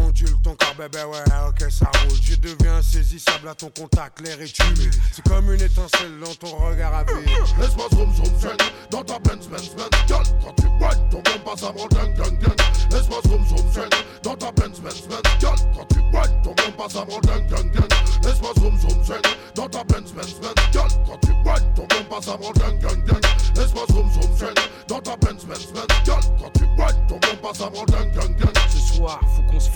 Ondule 0.03 0.37
ton 0.43 0.55
corps, 0.57 0.75
bébé, 0.77 1.05
ouais, 1.05 1.23
ok, 1.49 1.71
ça 1.71 1.87
roule. 1.87 2.19
Je 2.23 2.35
deviens 2.37 2.77
insaisissable 2.77 3.49
à 3.49 3.55
ton 3.55 3.71
contact, 3.71 4.21
l'air 4.21 4.41
est 4.41 4.59
humide. 4.59 4.95
C'est 5.13 5.27
comme 5.29 5.53
une 5.53 5.61
étincelle 5.61 6.19
dans 6.21 6.35
ton 6.35 6.57
regard 6.57 6.95
à 6.95 7.05
vide. 7.05 7.29
Laisse-moi 7.61 7.87
zoom 7.93 8.15
zoom 8.15 8.39
zen 8.41 8.57
dans 8.91 9.05
ta 9.05 9.19
Benz 9.21 9.47
Benz 9.49 9.71
Benz. 9.77 9.89
Girl, 10.09 10.25
quand 10.43 10.55
tu 10.57 10.67
whine, 10.67 11.09
ton 11.11 11.23
bon 11.23 11.39
passe 11.45 11.63
avant 11.63 11.87
ding 11.89 12.15
ding 12.15 12.39
ding. 12.39 12.57
Laisse-moi 12.91 13.21
zoom 13.29 13.47
zoom 13.47 13.73
zen 13.73 13.89
dans 14.23 14.37
ta 14.37 14.51
Benz 14.53 14.81
Benz 14.81 15.03
Benz. 15.09 15.23
Girl, 15.41 15.57
quand 15.77 15.87
tu 15.89 16.01
whine, 16.01 16.43
ton 16.43 16.55
bon 16.55 16.73
passe 16.77 16.97
avant 16.97 17.21
ding 17.21 17.47
ding 17.49 17.71
ding. 17.73 17.89
Laisse-moi 18.25 18.53
zoom 18.59 18.79
zoom 18.81 19.05
zen 19.05 19.23
dans 19.55 19.69
ta 19.69 19.85
Benz 19.85 20.13
Benz 20.13 20.35
Benz. 20.41 20.55
Girl, 20.73 20.89
quand 21.07 21.19
tu 21.23 21.31
whine, 21.45 21.75
ton 21.75 21.87
bon 21.87 22.05
passe 22.11 22.29
avant 22.29 22.53
ding 22.53 22.79
ding 22.81 23.05
ding. 23.05 23.21
Laisse-moi 23.57 23.85
zoom 23.93 24.11
zoom 24.13 24.37
zen 24.37 24.55
dans 24.89 25.01
ta 25.01 25.17
Benz 25.17 25.45
Benz 25.45 25.67
Benz. 25.73 25.87
Girl, 26.05 26.21
quand 26.41 26.51
tu 26.55 26.65
whine, 26.65 27.07
ton 27.09 27.19
bon 27.19 27.37
passe 27.41 27.61
avant 27.61 27.85
ding 27.85 28.11
ding 28.13 28.37
ding. 28.37 28.53
Ce 28.69 28.97
soir, 28.97 29.21
faut 29.37 29.43
qu'on 29.43 29.61
se 29.61 29.71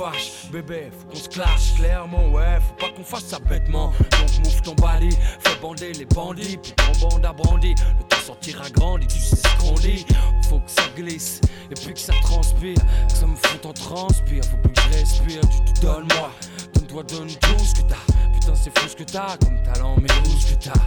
bébé, 0.51 0.91
faut 0.99 1.07
qu'on 1.09 1.17
se 1.17 1.29
clash 1.29 1.75
clairement, 1.75 2.29
ouais, 2.29 2.59
faut 2.61 2.75
pas 2.75 2.93
qu'on 2.93 3.05
fasse 3.05 3.25
ça 3.25 3.39
bêtement. 3.39 3.93
Donc 3.99 4.45
move 4.45 4.63
ton 4.63 4.75
body, 4.75 5.11
fais 5.41 5.61
bander 5.61 5.93
les 5.93 6.07
bandits, 6.07 6.57
puis 6.57 6.73
ton 6.73 7.09
bande 7.09 7.25
a 7.25 7.33
brandi. 7.33 7.75
Le 7.99 8.05
temps 8.05 8.17
sortira 8.25 8.69
grandi, 8.71 9.07
tu 9.07 9.19
sais 9.19 9.37
ce 9.37 9.61
qu'on 9.61 9.75
dit. 9.75 10.07
Faut 10.49 10.61
que 10.61 10.71
ça 10.71 10.83
glisse, 10.97 11.41
et 11.71 11.75
puis 11.75 11.95
que 11.95 12.01
ça 12.01 12.13
transpire, 12.23 12.77
que 13.09 13.13
ça 13.13 13.27
me 13.27 13.37
fout 13.37 13.67
en 13.67 13.73
transpire. 13.73 14.45
Faut 14.45 14.57
plus 14.59 14.73
que 14.73 14.81
je 14.81 14.99
respire, 14.99 15.41
tu 15.41 15.73
te 15.73 15.81
donnes-moi, 15.81 16.31
donne-toi, 16.75 17.03
donne 17.05 17.29
tout 17.29 17.65
ce 17.65 17.75
que 17.75 17.89
t'as. 17.89 18.13
Putain, 18.33 18.55
c'est 18.55 18.79
fou 18.79 18.89
ce 18.89 18.97
que 18.97 19.05
t'as, 19.05 19.37
comme 19.39 19.63
talent, 19.63 19.97
mais 20.01 20.09
où 20.27 20.41
ce 20.41 20.55
que 20.55 20.65
t'as. 20.65 20.81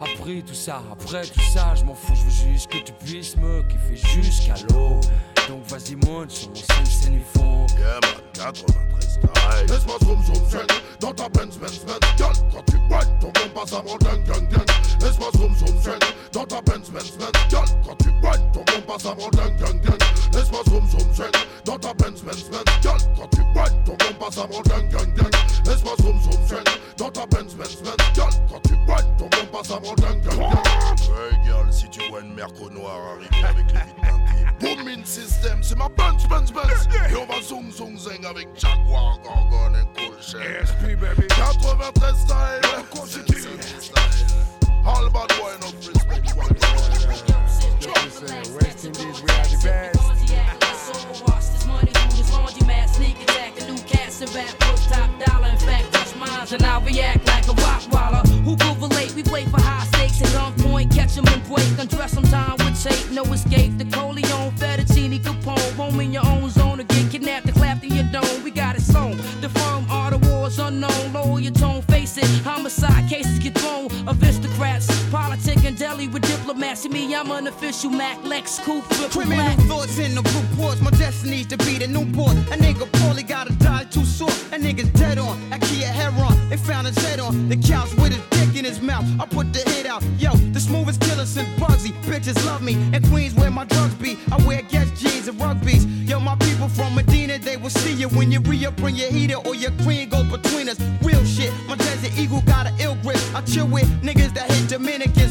Après 0.00 0.42
tout 0.42 0.54
ça, 0.54 0.82
après 0.92 1.26
tout 1.26 1.40
ça, 1.52 1.74
je 1.74 1.84
m'en 1.84 1.94
fous, 1.94 2.14
je 2.14 2.22
veux 2.22 2.52
juste 2.52 2.68
que 2.68 2.78
tu 2.78 2.92
puisses 2.92 3.36
me 3.36 3.62
kiffer 3.62 3.96
jusqu'à 3.96 4.54
l'eau. 4.70 5.00
Donc 5.48 5.64
vas-y 5.66 5.96
monte 5.96 6.30
sur 6.30 6.50
mon 6.50 6.54
scène, 6.56 6.84
scène 6.84 7.14
ils 7.14 7.40
font 7.40 7.66
Yeah 7.78 7.98
man, 8.02 8.20
93 8.34 9.08
style 9.08 9.66
Laisse-moi 9.66 9.96
zoom 10.04 10.22
zoom 10.22 10.66
dans 11.00 11.14
ta 11.14 11.28
Benz 11.30 11.56
Benz 11.56 11.80
Benz 11.86 12.00
Girl, 12.18 12.34
quand 12.52 12.62
tu 12.66 12.76
whine, 12.76 13.18
ton 13.18 13.28
bon 13.28 13.48
passe 13.54 13.72
avant 13.72 13.96
ding 13.96 14.22
ding 14.24 14.46
ding 14.50 14.66
Laisse-moi 15.00 15.30
zoom 15.38 15.54
zoom 15.56 15.98
dans 16.32 16.44
ta 16.44 16.60
Benz 16.60 16.90
Benz 16.90 17.12
Benz 17.18 17.32
Girl, 17.48 17.64
quand 17.86 17.96
tu 17.96 18.10
whine, 18.10 18.52
ton 18.52 18.60
bon 18.60 18.82
passe 18.86 19.06
avant 19.06 19.30
ding 19.30 19.56
ding 19.56 19.80
ding 19.80 19.98
Laisse-moi 20.34 20.60
zoom 20.68 20.86
zoom 20.90 21.30
dans 21.64 21.78
ta 21.78 21.94
Benz 21.94 22.22
Benz 22.22 22.44
Benz 22.50 22.64
quand 23.16 23.28
tu 23.30 23.40
whine, 23.40 23.84
ton 23.86 23.92
bon 23.92 24.14
passe 24.20 24.36
avant 24.36 24.60
ding 24.62 24.88
ding 24.90 25.14
ding 25.14 25.30
Laisse-moi 25.64 25.94
zoom 26.02 26.20
zoom 26.20 26.46
zen 26.46 26.64
dans 26.98 27.10
ta 27.10 27.24
Benz 27.24 27.54
Benz 27.54 27.76
Benz 27.82 27.96
Girl, 28.14 28.30
quand 28.50 28.60
tu 28.68 28.74
whine, 28.74 29.16
ton 29.16 29.28
Hey 31.08 31.38
girl, 31.42 31.72
si 31.72 31.88
tu 31.88 32.00
vois 32.10 32.20
une 32.20 32.34
merco 32.34 32.68
noire 32.68 33.00
arriver 33.14 33.44
avec 33.48 33.72
les 33.72 33.80
vides 33.80 33.98
system, 35.38 35.58
c'est 35.62 35.76
ma 35.76 35.88
Benz 35.88 36.26
Benz 36.28 36.52
Benz 36.52 36.88
Et 37.10 37.16
on 37.16 37.26
va 37.26 37.40
zoom 37.42 37.70
zoom 37.70 37.98
zing 37.98 38.24
avec 38.24 38.48
Jaguar, 38.56 39.18
Gorgon 39.22 39.74
et 39.74 40.00
Cool 40.00 40.16
Shell 40.20 40.66
SP 40.66 40.96
baby. 40.98 41.26
93 41.28 42.16
style, 42.16 42.60
continue 42.90 43.58
All 44.84 45.08
bad 45.10 45.28
boy, 45.38 45.52
no 45.60 45.68
respect 45.86 46.34
West 48.54 48.84
Indies, 48.84 49.22
we 49.22 49.30
are 49.30 49.44
the 49.44 49.58
best. 49.62 49.98
And 56.50 56.62
I 56.62 56.80
react 56.82 57.26
like 57.26 57.46
a 57.46 57.52
rock 57.52 57.82
waller. 57.92 58.26
Who 58.42 58.56
will 58.56 58.88
relate. 58.88 59.12
We 59.14 59.22
play 59.22 59.44
for 59.44 59.60
high 59.60 59.84
stakes 59.84 60.22
at 60.22 60.28
gunpoint, 60.28 60.94
and 61.16 61.44
break. 61.44 61.78
Undress 61.78 62.12
some 62.12 62.24
time 62.24 62.56
with 62.58 62.82
tape, 62.82 63.10
no 63.10 63.22
escape. 63.32 63.78
The 63.78 63.84
Coleon, 63.86 64.50
Fettuccine, 64.56 65.18
Capone. 65.20 65.78
Roam 65.78 66.00
in 66.00 66.12
your 66.12 66.26
own 66.26 66.50
zone 66.50 66.80
or 66.80 66.84
get 66.84 67.10
kidnapped 67.10 67.46
and 67.46 67.54
clapped 67.54 67.84
in 67.84 67.94
your 67.94 68.04
dome. 68.12 68.42
We 68.42 68.50
got 68.50 68.76
it 68.76 68.82
sewn. 68.82 69.16
The 69.40 69.48
firm 69.48 69.86
are 69.90 70.10
the 70.10 70.18
wars 70.18 70.58
unknown. 70.58 71.12
Lower 71.12 71.40
your 71.40 71.52
tone, 71.52 71.82
face 71.82 72.18
it. 72.18 72.28
Homicide 72.44 73.08
cases 73.08 73.38
get 73.38 73.56
thrown. 73.58 73.88
Aristocrats, 74.08 74.86
politic 75.10 75.64
and 75.64 75.76
deli 75.78 76.08
with 76.08 76.22
diplomacy. 76.22 76.88
Me, 76.88 77.14
I'm 77.14 77.30
an 77.30 77.46
official 77.46 77.90
Mac 77.90 78.22
Lex 78.24 78.58
triple 78.58 79.08
Criminal 79.08 79.44
black. 79.44 79.58
thoughts 79.68 79.98
in 79.98 80.14
the 80.14 80.22
reports. 80.22 80.80
My 80.80 80.90
destiny's 80.90 81.46
to 81.46 81.56
be 81.58 81.78
the 81.78 81.86
new 81.86 82.04
Newport. 82.04 82.32
A 82.52 82.56
nigga 82.56 82.90
poorly 83.00 83.22
gotta 83.22 83.52
die 83.54 83.84
too 83.84 84.04
short. 84.04 84.32
A 84.52 84.56
nigga's 84.56 84.90
dead 84.90 85.18
on. 85.18 85.36
I 85.52 85.58
key 85.58 85.82
a 85.82 85.86
heron. 85.86 86.48
They 86.48 86.56
found 86.56 86.86
his 86.86 86.98
head 86.98 87.20
on 87.20 87.48
the 87.48 87.56
couch 87.56 87.92
with 87.94 88.12
his 88.12 88.24
dick 88.30 88.58
in 88.58 88.64
his 88.64 88.80
mouth. 88.80 89.04
I 89.20 89.26
put 89.26 89.52
the 89.52 89.62
out. 89.88 90.02
Yo, 90.18 90.32
the 90.52 90.60
smoothest 90.60 91.00
killer 91.00 91.26
since 91.26 91.48
Bugsy. 91.60 91.92
Bitches 92.04 92.44
love 92.46 92.62
me. 92.62 92.74
And 92.92 93.04
Queens 93.08 93.34
where 93.34 93.50
my 93.50 93.64
drugs 93.64 93.94
be. 93.94 94.18
I 94.30 94.36
wear 94.46 94.62
Guess 94.62 95.00
jeans 95.00 95.28
and 95.28 95.38
rugbies. 95.38 95.84
Yo, 96.08 96.20
my 96.20 96.36
people 96.36 96.68
from 96.68 96.94
Medina, 96.94 97.38
they 97.38 97.56
will 97.56 97.70
see 97.70 97.94
you 97.94 98.08
when 98.10 98.30
you 98.30 98.40
re-up, 98.40 98.76
bring 98.76 98.94
your 98.94 99.10
heater 99.10 99.36
or 99.36 99.54
your 99.54 99.72
queen 99.82 100.08
goes 100.08 100.26
between 100.26 100.68
us. 100.68 100.78
Real 101.02 101.24
shit. 101.24 101.52
My 101.66 101.76
desert 101.76 102.16
eagle 102.18 102.42
got 102.42 102.66
an 102.66 102.74
ill 102.78 102.96
grip. 103.02 103.18
I 103.34 103.40
chill 103.42 103.66
with 103.66 103.88
niggas 104.02 104.34
that 104.34 104.50
hit 104.50 104.68
Dominicans. 104.68 105.28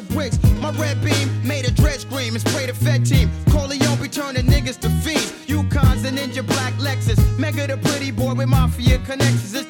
real 0.00 0.02
bricks. 0.14 0.38
My 0.60 0.70
red 0.72 1.02
beam 1.02 1.28
made 1.46 1.66
a 1.66 1.70
dread 1.70 2.00
scream 2.00 2.34
and 2.34 2.40
spray 2.46 2.66
the 2.66 2.74
Fed 2.74 3.04
team. 3.06 3.30
Corleone 3.50 4.00
be 4.00 4.08
turning 4.08 4.46
niggas 4.46 4.78
to 4.80 4.88
fiends. 5.02 5.32
Yukons 5.46 6.04
and 6.04 6.18
Ninja 6.18 6.46
Black 6.46 6.74
Lexus. 6.74 7.18
Mega 7.38 7.66
the 7.66 7.76
pretty 7.76 8.10
boy 8.10 8.34
with 8.34 8.48
mafia 8.48 8.98
connections. 8.98 9.54
It's 9.54 9.69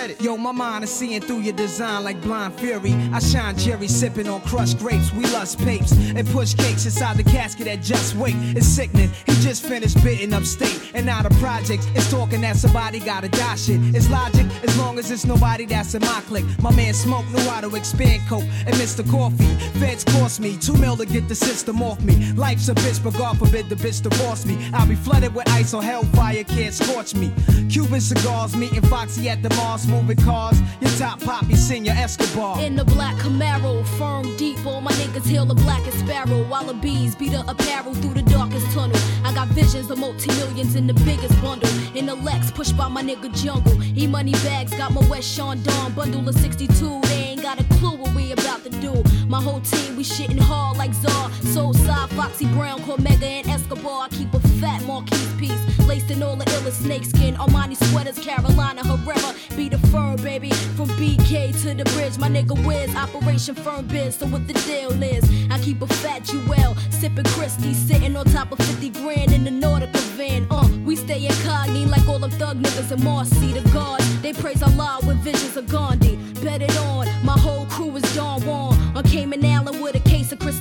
Yo, 0.00 0.34
my 0.34 0.50
mind 0.50 0.82
is 0.82 0.90
seeing 0.90 1.20
through 1.20 1.40
your 1.40 1.52
design 1.52 2.04
like 2.04 2.18
blind 2.22 2.54
fury. 2.54 2.94
I 3.12 3.18
shine 3.18 3.54
Jerry 3.58 3.86
sipping 3.86 4.28
on 4.28 4.40
crushed 4.40 4.78
grapes. 4.78 5.12
We 5.12 5.24
lust 5.24 5.58
papes 5.58 5.92
and 5.92 6.26
push 6.28 6.54
cakes 6.54 6.86
inside 6.86 7.18
the 7.18 7.22
casket 7.22 7.66
at 7.66 7.82
Just 7.82 8.14
Wait. 8.16 8.34
It's 8.56 8.66
sickening. 8.66 9.10
He 9.26 9.32
just 9.42 9.62
finished 9.62 10.02
bitten 10.02 10.32
upstate 10.32 10.92
and 10.94 11.04
now 11.04 11.22
the 11.22 11.28
projects. 11.36 11.86
It's 11.94 12.10
talking 12.10 12.40
that 12.40 12.56
somebody 12.56 12.98
gotta 12.98 13.28
die 13.28 13.56
shit. 13.56 13.78
It's 13.94 14.08
logic 14.08 14.46
as 14.62 14.78
long 14.78 14.98
as 14.98 15.10
it's 15.10 15.26
nobody 15.26 15.66
that's 15.66 15.94
in 15.94 16.00
my 16.00 16.22
clique. 16.26 16.46
My 16.62 16.74
man 16.74 16.94
Smoke 16.94 17.28
knew 17.28 17.50
how 17.50 17.60
to 17.60 17.74
expand 17.76 18.22
coke 18.26 18.44
and 18.66 18.74
Mr. 18.76 19.08
Coffee. 19.10 19.54
Feds 19.80 20.04
cost 20.04 20.40
me 20.40 20.56
two 20.56 20.78
mil 20.78 20.96
to 20.96 21.04
get 21.04 21.28
the 21.28 21.34
system 21.34 21.82
off 21.82 22.00
me. 22.00 22.32
Life's 22.32 22.70
a 22.70 22.74
bitch, 22.74 23.04
but 23.04 23.12
God 23.18 23.38
forbid 23.38 23.68
the 23.68 23.76
bitch 23.76 24.02
divorce 24.02 24.46
me. 24.46 24.56
I'll 24.72 24.88
be 24.88 24.94
flooded 24.94 25.34
with 25.34 25.48
ice 25.50 25.74
or 25.74 25.82
hellfire 25.82 26.44
can't 26.44 26.72
scorch 26.72 27.14
me. 27.14 27.32
Cuban 27.68 28.00
cigars, 28.00 28.56
meeting 28.56 28.82
Foxy 28.82 29.28
at 29.28 29.42
the 29.42 29.50
Mars, 29.56 29.86
moving 29.90 30.16
cars. 30.16 30.60
Your 30.80 30.90
top 30.92 31.20
poppy, 31.20 31.56
senior 31.56 31.92
Escobar. 31.92 32.60
In 32.60 32.76
the 32.76 32.84
black 32.84 33.16
Camaro, 33.16 33.84
firm 33.98 34.36
deep, 34.36 34.64
all 34.64 34.80
my 34.80 34.92
niggas 34.92 35.26
hail 35.28 35.44
the 35.44 35.54
blackest 35.54 35.98
sparrow. 35.98 36.42
Wallabies 36.48 37.14
beat 37.14 37.32
the 37.32 37.40
apparel 37.50 37.94
through 37.94 38.14
the 38.14 38.22
darkest 38.22 38.70
tunnel. 38.72 38.96
I 39.24 39.34
got 39.34 39.48
visions 39.48 39.90
of 39.90 39.98
multi 39.98 40.28
millions 40.38 40.76
in 40.76 40.86
the 40.86 40.94
biggest 40.94 41.40
bundle. 41.42 41.68
In 41.94 42.06
the 42.06 42.14
Lex, 42.14 42.50
pushed 42.50 42.76
by 42.76 42.88
my 42.88 43.02
nigga 43.02 43.30
Jungle. 43.42 43.76
E 43.96 44.06
money 44.06 44.32
bags, 44.44 44.72
got 44.74 44.92
my 44.92 45.06
West 45.08 45.28
Sean 45.34 45.62
Dawn 45.62 45.92
bundle 45.92 46.28
of 46.28 46.34
62. 46.36 47.00
They 47.02 47.14
ain't 47.14 47.42
got 47.42 47.60
a 47.60 47.64
clue 47.74 47.96
what 47.96 48.14
we 48.14 48.32
about 48.32 48.62
to 48.64 48.70
do. 48.70 49.02
My 49.28 49.42
whole 49.42 49.60
team, 49.60 49.96
we 49.96 50.04
shitting 50.04 50.38
hard 50.38 50.78
like 50.78 50.94
Czar. 50.94 51.30
Soul 51.54 51.74
side, 51.74 52.10
Foxy 52.10 52.46
Brown, 52.46 52.80
Cormega, 52.80 53.22
and 53.22 53.48
Escobar. 53.48 54.04
I 54.04 54.08
keep 54.08 54.32
a 54.34 54.40
fat 54.60 54.82
Marquise 54.84 55.34
piece. 55.34 55.79
Laced 55.90 56.12
in 56.12 56.22
all 56.22 56.36
the 56.36 56.44
illest 56.44 56.82
snakeskin. 56.84 57.34
Armani 57.34 57.76
sweaters, 57.90 58.16
Carolina 58.16 58.80
Herrera. 58.86 59.34
Be 59.56 59.68
the 59.68 59.78
firm, 59.88 60.14
baby. 60.22 60.50
From 60.76 60.88
BK 60.90 61.50
to 61.62 61.74
the 61.74 61.82
bridge, 61.96 62.16
my 62.16 62.28
nigga 62.28 62.54
Wiz. 62.64 62.94
Operation 62.94 63.56
Firm 63.56 63.88
Biz. 63.88 64.14
So 64.14 64.26
what 64.26 64.46
the 64.46 64.52
deal 64.52 64.92
is? 65.02 65.24
I 65.50 65.58
keep 65.58 65.82
a 65.82 65.88
fat 65.88 66.22
Jewel. 66.22 66.76
Sipping 66.90 67.24
Christie, 67.34 67.74
sitting 67.74 68.14
on 68.14 68.24
top 68.26 68.52
of 68.52 68.58
50 68.58 68.90
grand 68.90 69.32
in 69.32 69.42
the 69.42 69.50
Nautica 69.50 69.98
van. 70.16 70.46
Uh, 70.48 70.68
we 70.84 70.94
stay 70.94 71.26
incognito 71.26 71.90
like 71.90 72.06
all 72.08 72.20
them 72.20 72.30
thug 72.30 72.62
niggas 72.62 72.92
in 72.92 73.02
Marcy. 73.02 73.52
The 73.52 73.68
gods, 73.70 74.22
they 74.22 74.32
praise 74.32 74.62
Allah 74.62 75.00
with 75.04 75.16
visions 75.24 75.56
of 75.56 75.68
Gandhi. 75.68 76.14
Bet 76.40 76.62
it 76.62 76.76
on, 76.78 77.08
my 77.24 77.36
whole 77.36 77.66
crew 77.66 77.96
is 77.96 78.14
Don 78.14 78.40
Juan. 78.46 78.78
On 78.96 79.02
Cayman 79.02 79.40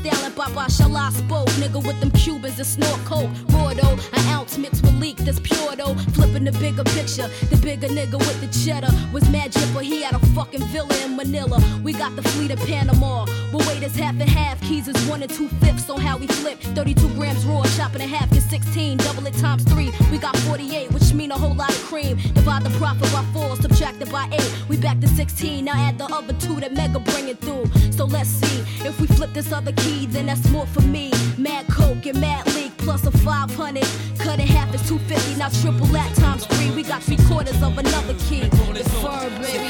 and 0.06 0.36
Papa 0.36 0.72
Shala 0.72 1.12
spoke. 1.12 1.50
Nigga 1.60 1.86
with 1.86 2.00
them 2.00 2.12
Cubans 2.12 2.58
that 2.58 2.66
snort 2.66 3.00
coke. 3.06 3.30
Raw 3.50 3.70
an 3.70 3.80
ounce 4.28 4.58
mixed 4.58 4.84
with 4.84 5.00
leak 5.00 5.18
that's 5.18 5.40
pure 5.40 5.76
though. 5.76 5.96
Flipping 6.14 6.46
the 6.46 6.52
bigger 6.54 6.84
picture. 6.84 7.28
The 7.50 7.60
bigger 7.62 7.88
nigga 7.88 8.18
with 8.18 8.40
the 8.42 8.48
cheddar 8.64 8.92
was 9.14 9.30
mad 9.30 9.54
but 9.74 9.84
he 9.84 10.02
had 10.02 10.16
a 10.16 10.20
fucking 10.36 10.64
villa 10.68 10.96
in 11.04 11.16
Manila. 11.16 11.60
We 11.84 11.94
got 11.94 12.16
the 12.16 12.22
fleet 12.22 12.52
of 12.52 12.60
Panama. 12.60 13.26
But 13.52 13.66
wait, 13.68 13.84
it's 13.84 13.96
half 13.96 14.16
and 14.20 14.30
half. 14.30 14.62
Keys 14.62 14.88
is 14.88 14.96
one 15.08 15.22
and 15.22 15.32
two 15.32 15.48
fifths 15.62 15.90
on 15.90 16.00
how 16.00 16.18
we 16.18 16.28
flip. 16.28 16.60
32 16.60 17.08
grams 17.16 17.46
raw, 17.46 17.64
chopping 17.76 18.02
in 18.02 18.10
half 18.10 18.32
is 18.36 18.48
16. 18.50 18.98
Double 18.98 19.26
it 19.26 19.34
times 19.36 19.64
three. 19.64 19.92
We 20.12 20.18
got 20.18 20.36
48, 20.38 20.92
which 20.92 21.14
mean 21.14 21.32
a 21.32 21.38
whole 21.38 21.56
lot 21.56 21.72
of 21.72 21.82
cream. 21.86 22.18
Divide 22.34 22.64
the 22.64 22.70
profit 22.78 23.12
by 23.12 23.24
four, 23.34 23.56
subtracted 23.56 24.12
by 24.12 24.28
eight. 24.32 24.66
We 24.70 24.78
back 24.78 25.00
to 25.02 25.08
16. 25.08 25.66
Now 25.66 25.74
add 25.74 25.98
the 25.98 26.06
other 26.06 26.34
two 26.34 26.60
that 26.60 26.74
Mega 26.74 27.00
bringing 27.00 27.36
through. 27.36 27.66
So 27.92 28.06
let's 28.06 28.30
see 28.30 28.64
if 28.86 29.00
we 29.00 29.08
flip 29.08 29.34
this 29.34 29.52
other 29.52 29.72
key, 29.74 29.89
then 29.90 30.26
that's 30.26 30.48
more 30.50 30.66
for 30.68 30.82
me. 30.82 31.12
Mad 31.38 31.68
Coke 31.68 32.06
and 32.06 32.20
Mad 32.20 32.46
Leak 32.56 32.76
plus 32.78 33.06
a 33.06 33.12
500. 33.12 33.84
Cut 34.20 34.40
in 34.40 34.48
half 34.48 34.74
is 34.74 34.88
250. 34.88 35.40
Now 35.40 35.50
triple 35.62 35.88
that 35.88 36.14
times 36.16 36.46
three. 36.46 36.72
We 36.72 36.84
got 36.84 37.02
three 37.02 37.18
quarters 37.28 37.62
of 37.62 37.78
another 37.78 38.16
key. 38.28 38.42
The 38.42 38.84
fur, 39.02 39.30
baby. 39.42 39.70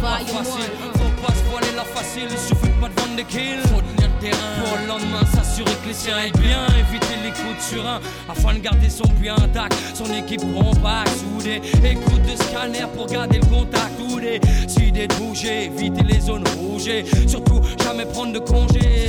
Volume 0.00 0.34
one. 0.34 0.70
Faut 0.98 1.22
pas 1.22 1.34
se 1.34 1.44
voiler 1.50 1.72
la 1.76 1.84
facile, 1.84 2.28
il 2.30 2.38
suffit 2.38 2.72
pas 2.80 2.88
de 2.88 3.00
vendre 3.00 3.16
des 3.16 3.24
kills. 3.24 3.60
Faut 3.68 3.80
tenir 3.80 4.10
le 4.10 4.20
terrain 4.20 4.64
pour 4.64 4.78
le 4.78 4.86
lendemain 4.86 5.24
s'assurer 5.32 5.74
que 5.82 5.88
les 5.88 5.94
siens 5.94 6.16
aillent 6.16 6.32
bien. 6.32 6.66
Éviter 6.78 7.16
les 7.22 7.30
coups 7.30 7.56
de 7.56 7.62
surin 7.62 8.00
afin 8.28 8.54
de 8.54 8.58
garder 8.60 8.90
son 8.90 9.08
puits 9.14 9.28
intact. 9.28 9.74
Son 9.94 10.12
équipe 10.12 10.42
compacte, 10.54 11.12
soudée. 11.18 11.60
Écoute 11.84 12.22
de 12.22 12.36
scanner 12.42 12.86
pour 12.96 13.06
garder 13.06 13.38
le 13.38 13.46
contact. 13.46 13.92
Ou 14.00 14.18
décider 14.18 15.06
de 15.06 15.14
bouger, 15.14 15.66
éviter 15.66 16.02
les 16.02 16.20
zones 16.20 16.44
rouges. 16.58 16.88
Et 16.88 17.04
surtout, 17.28 17.60
jamais 17.84 18.06
prendre 18.06 18.32
de 18.32 18.38
congé. 18.40 19.08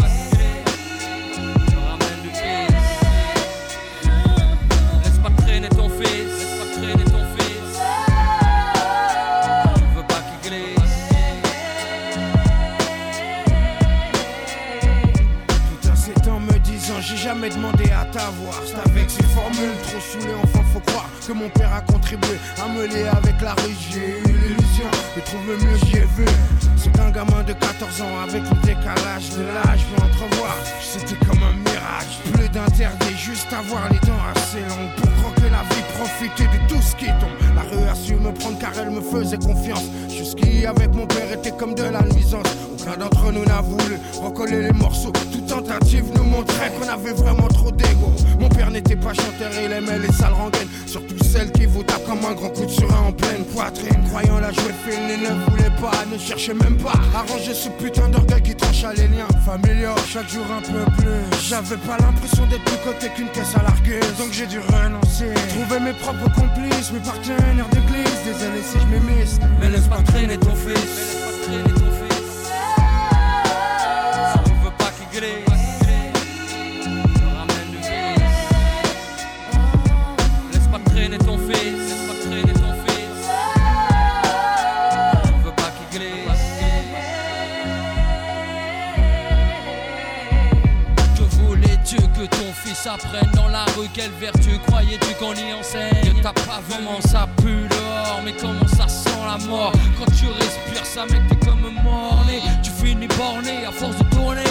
ces 19.11 19.23
formules 19.23 19.77
trop 19.83 19.99
saoulées 19.99 20.35
enfin 20.43 20.63
faut 20.73 20.79
croire 20.79 21.09
que 21.27 21.33
mon 21.33 21.49
père 21.49 21.73
a 21.73 21.81
contribué 21.81 22.37
à 22.63 22.67
me 22.69 22.87
lier 22.87 23.07
avec 23.11 23.39
la 23.41 23.53
rue. 23.53 23.75
J'ai 23.89 24.19
eu 24.19 24.33
l'illusion 24.41 24.89
de 25.15 25.21
trouver 25.21 25.55
mieux 25.63 25.77
j'y 25.85 25.97
ai 25.97 26.07
vu. 26.17 26.25
C'est 26.77 26.91
qu'un 26.93 27.11
gamin 27.11 27.43
de 27.43 27.53
14 27.53 28.01
ans 28.01 28.19
avec 28.27 28.43
le 28.43 28.57
décalage 28.65 29.29
de 29.37 29.43
l'âge. 29.43 29.85
Peut 29.91 30.03
entrevoir 30.03 30.55
C'était 30.81 31.19
comme 31.25 31.43
un 31.43 31.53
mirage. 31.69 32.13
Plus 32.33 32.49
d'interdit 32.49 33.17
juste 33.17 33.51
avoir 33.51 33.89
les 33.91 33.99
dents 33.99 34.23
assez 34.33 34.61
longues 34.61 34.95
Pour 34.97 35.11
croquer 35.21 35.40
la 35.51 35.63
vie 35.63 35.83
profiter 35.97 36.43
de 36.43 36.67
tout 36.67 36.81
ce 36.81 36.95
qui 36.95 37.05
tombe 37.05 37.55
La 37.55 37.61
rue 37.61 37.87
a 37.89 37.95
su 37.95 38.15
me 38.15 38.31
prendre 38.33 38.57
car 38.59 38.71
elle 38.79 38.91
me 38.91 39.01
faisait 39.01 39.37
confiance 39.37 39.85
Jusqu'y 40.09 40.65
avec 40.65 40.93
mon 40.93 41.05
père 41.05 41.31
était 41.31 41.51
comme 41.51 41.75
de 41.75 41.83
la 41.83 42.01
nuisance 42.01 42.47
aucun 42.81 42.97
d'entre 42.97 43.31
nous 43.31 43.45
n'a 43.45 43.61
voulu 43.61 43.97
recoller 44.21 44.63
les 44.63 44.71
morceaux. 44.71 45.11
Toute 45.31 45.45
tentative 45.45 46.05
nous 46.15 46.23
montrait 46.23 46.71
qu'on 46.71 46.87
avait 46.87 47.13
vraiment 47.13 47.47
trop 47.47 47.71
d'ego. 47.71 48.11
Mon 48.39 48.49
père 48.49 48.71
n'était 48.71 48.95
pas 48.95 49.13
chanteur, 49.13 49.51
il 49.63 49.71
aimait 49.71 49.99
les 49.99 50.11
sales 50.11 50.33
rengaines. 50.33 50.67
Surtout 50.87 51.23
celles 51.23 51.51
qui 51.51 51.65
vous 51.65 51.83
tapent 51.83 52.05
comme 52.05 52.25
un 52.25 52.33
grand 52.33 52.49
coup 52.49 52.65
de 52.65 52.71
surin 52.71 53.07
en 53.07 53.11
pleine 53.11 53.43
poitrine. 53.53 54.03
Croyant 54.09 54.39
la 54.39 54.51
jouer 54.51 54.73
fine, 54.87 54.99
il 55.09 55.21
ne 55.21 55.49
voulait 55.49 55.75
pas, 55.81 55.91
ne 56.11 56.17
cherchait 56.17 56.53
même 56.53 56.77
pas 56.77 56.93
à 57.15 57.21
ranger 57.31 57.53
ce 57.53 57.69
putain 57.69 58.09
d'orgueil 58.09 58.41
qui 58.41 58.55
trancha 58.55 58.93
les 58.93 59.07
liens 59.07 59.27
familiaux. 59.45 59.95
Chaque 60.07 60.29
jour 60.29 60.45
un 60.51 60.61
peu 60.61 60.91
plus. 60.97 61.39
J'avais 61.47 61.77
pas 61.77 61.97
l'impression 61.99 62.45
d'être 62.47 62.63
plus 62.63 62.77
côté 62.83 63.09
qu'une 63.15 63.29
caisse 63.29 63.55
à 63.55 63.63
largueuse. 63.63 64.17
Donc 64.17 64.31
j'ai 64.31 64.47
dû 64.47 64.59
renoncer. 64.59 65.33
Trouver 65.49 65.79
mes 65.79 65.93
propres 65.93 66.29
complices, 66.33 66.91
mes 66.91 66.99
partenaires 66.99 67.67
d'église. 67.71 68.19
Désolé 68.25 68.61
si 68.63 68.77
je 68.79 68.87
m'émisse. 68.87 69.39
Mais 69.59 69.69
laisse 69.69 69.87
pas 69.87 70.01
traîner 70.03 70.37
ton 70.37 70.55
fils, 70.55 71.17
apprenne 92.93 93.31
dans 93.35 93.47
la 93.47 93.65
rue 93.77 93.87
Quelle 93.93 94.11
vertu 94.19 94.59
croyais-tu 94.67 95.13
qu'on 95.15 95.33
y 95.33 95.53
enseigne? 95.53 96.21
T'as 96.21 96.33
pas 96.33 96.61
vraiment 96.67 96.99
ça 97.01 97.27
pue 97.37 97.67
dehors 97.69 98.21
Mais 98.23 98.33
comment 98.33 98.67
ça 98.67 98.87
sent 98.87 99.09
la 99.25 99.37
mort? 99.47 99.71
Quand 99.97 100.11
tu 100.17 100.27
respires 100.27 100.85
ça 100.85 101.05
mec 101.05 101.21
t'es 101.29 101.45
comme 101.45 101.71
mort-né 101.83 102.41
Tu 102.63 102.71
finis 102.71 103.07
borné 103.17 103.65
à 103.65 103.71
force 103.71 103.97
de 103.97 104.03
tourner 104.15 104.50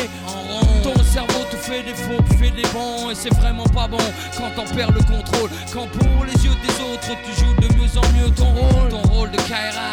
Ton 0.83 0.95
cerveau 1.05 1.45
te 1.51 1.57
fait 1.57 1.83
des 1.83 1.95
faux 1.95 2.23
fait 2.39 2.51
des 2.51 2.69
bons 2.73 3.11
Et 3.11 3.15
c'est 3.15 3.35
vraiment 3.35 3.65
pas 3.65 3.87
bon 3.87 3.99
quand 4.37 4.51
t'en 4.57 4.75
perds 4.75 4.93
le 4.93 5.03
contrôle. 5.03 5.51
Quand 5.73 5.87
pour 5.87 6.25
les 6.25 6.45
yeux 6.45 6.57
des 6.63 6.75
autres 6.85 7.17
tu 7.25 7.33
joues 7.41 7.55
de 7.61 7.75
mieux 7.75 7.99
en 7.99 8.09
mieux 8.13 8.31
ton 8.35 8.47
rôle. 8.47 8.89
Ton 8.89 9.03
rôle 9.13 9.31
de 9.31 9.37
Kaira. 9.37 9.93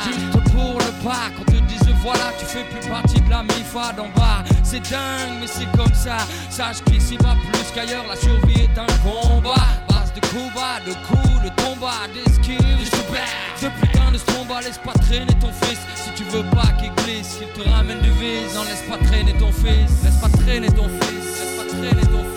Pour 0.52 0.80
le 0.80 1.04
pas 1.04 1.30
Quand 1.38 1.45
te 1.45 1.60
disent 1.67 1.93
voilà 2.02 2.32
tu 2.39 2.45
fais 2.45 2.63
plus 2.63 2.88
partie 2.89 3.21
de 3.21 3.30
la 3.30 3.43
MIFA 3.43 3.93
d'en 3.93 4.10
bas. 4.15 4.43
C'est 4.63 4.82
dingue 4.89 5.39
mais 5.41 5.47
c'est 5.47 5.69
comme 5.78 5.93
ça. 5.93 6.17
Sache 6.50 6.78
qu'ici 6.86 7.17
va 7.17 7.36
plus 7.52 7.71
qu'ailleurs 7.73 8.06
La 8.08 8.15
survie 8.15 8.62
est 8.62 8.80
un 8.80 8.88
combat 9.04 9.87
de 10.19 10.27
coups 10.27 10.53
bas, 10.53 10.80
de 10.86 10.93
coups, 11.08 11.43
de 11.43 11.49
tombats 11.62 12.08
Des 12.13 12.32
skills, 12.34 12.58
des 12.58 12.86
super 12.86 13.27
De 13.62 13.69
putain 13.80 14.12
de 14.12 14.17
stromba 14.17 14.62
Laisse 14.62 14.80
pas 14.80 14.93
traîner 14.93 15.34
ton 15.39 15.51
fils. 15.62 15.80
Si 15.95 16.12
tu 16.15 16.23
veux 16.30 16.43
pas 16.51 16.69
qu'il 16.80 16.91
glisse 17.03 17.38
Qu'il 17.38 17.47
te 17.63 17.69
ramène 17.69 17.97
Laisse 18.65 18.82
pas 18.89 18.97
traîner 19.06 19.34
ton 19.34 19.51
fils, 19.51 20.03
laisse 20.03 20.15
pas 20.21 20.30
traîner 20.30 20.67
ton 20.67 20.89
fils, 20.89 21.39
laisse 21.39 21.58
pas 21.58 21.75
traîner 21.75 22.01
ton 22.01 22.23
fils. 22.23 22.37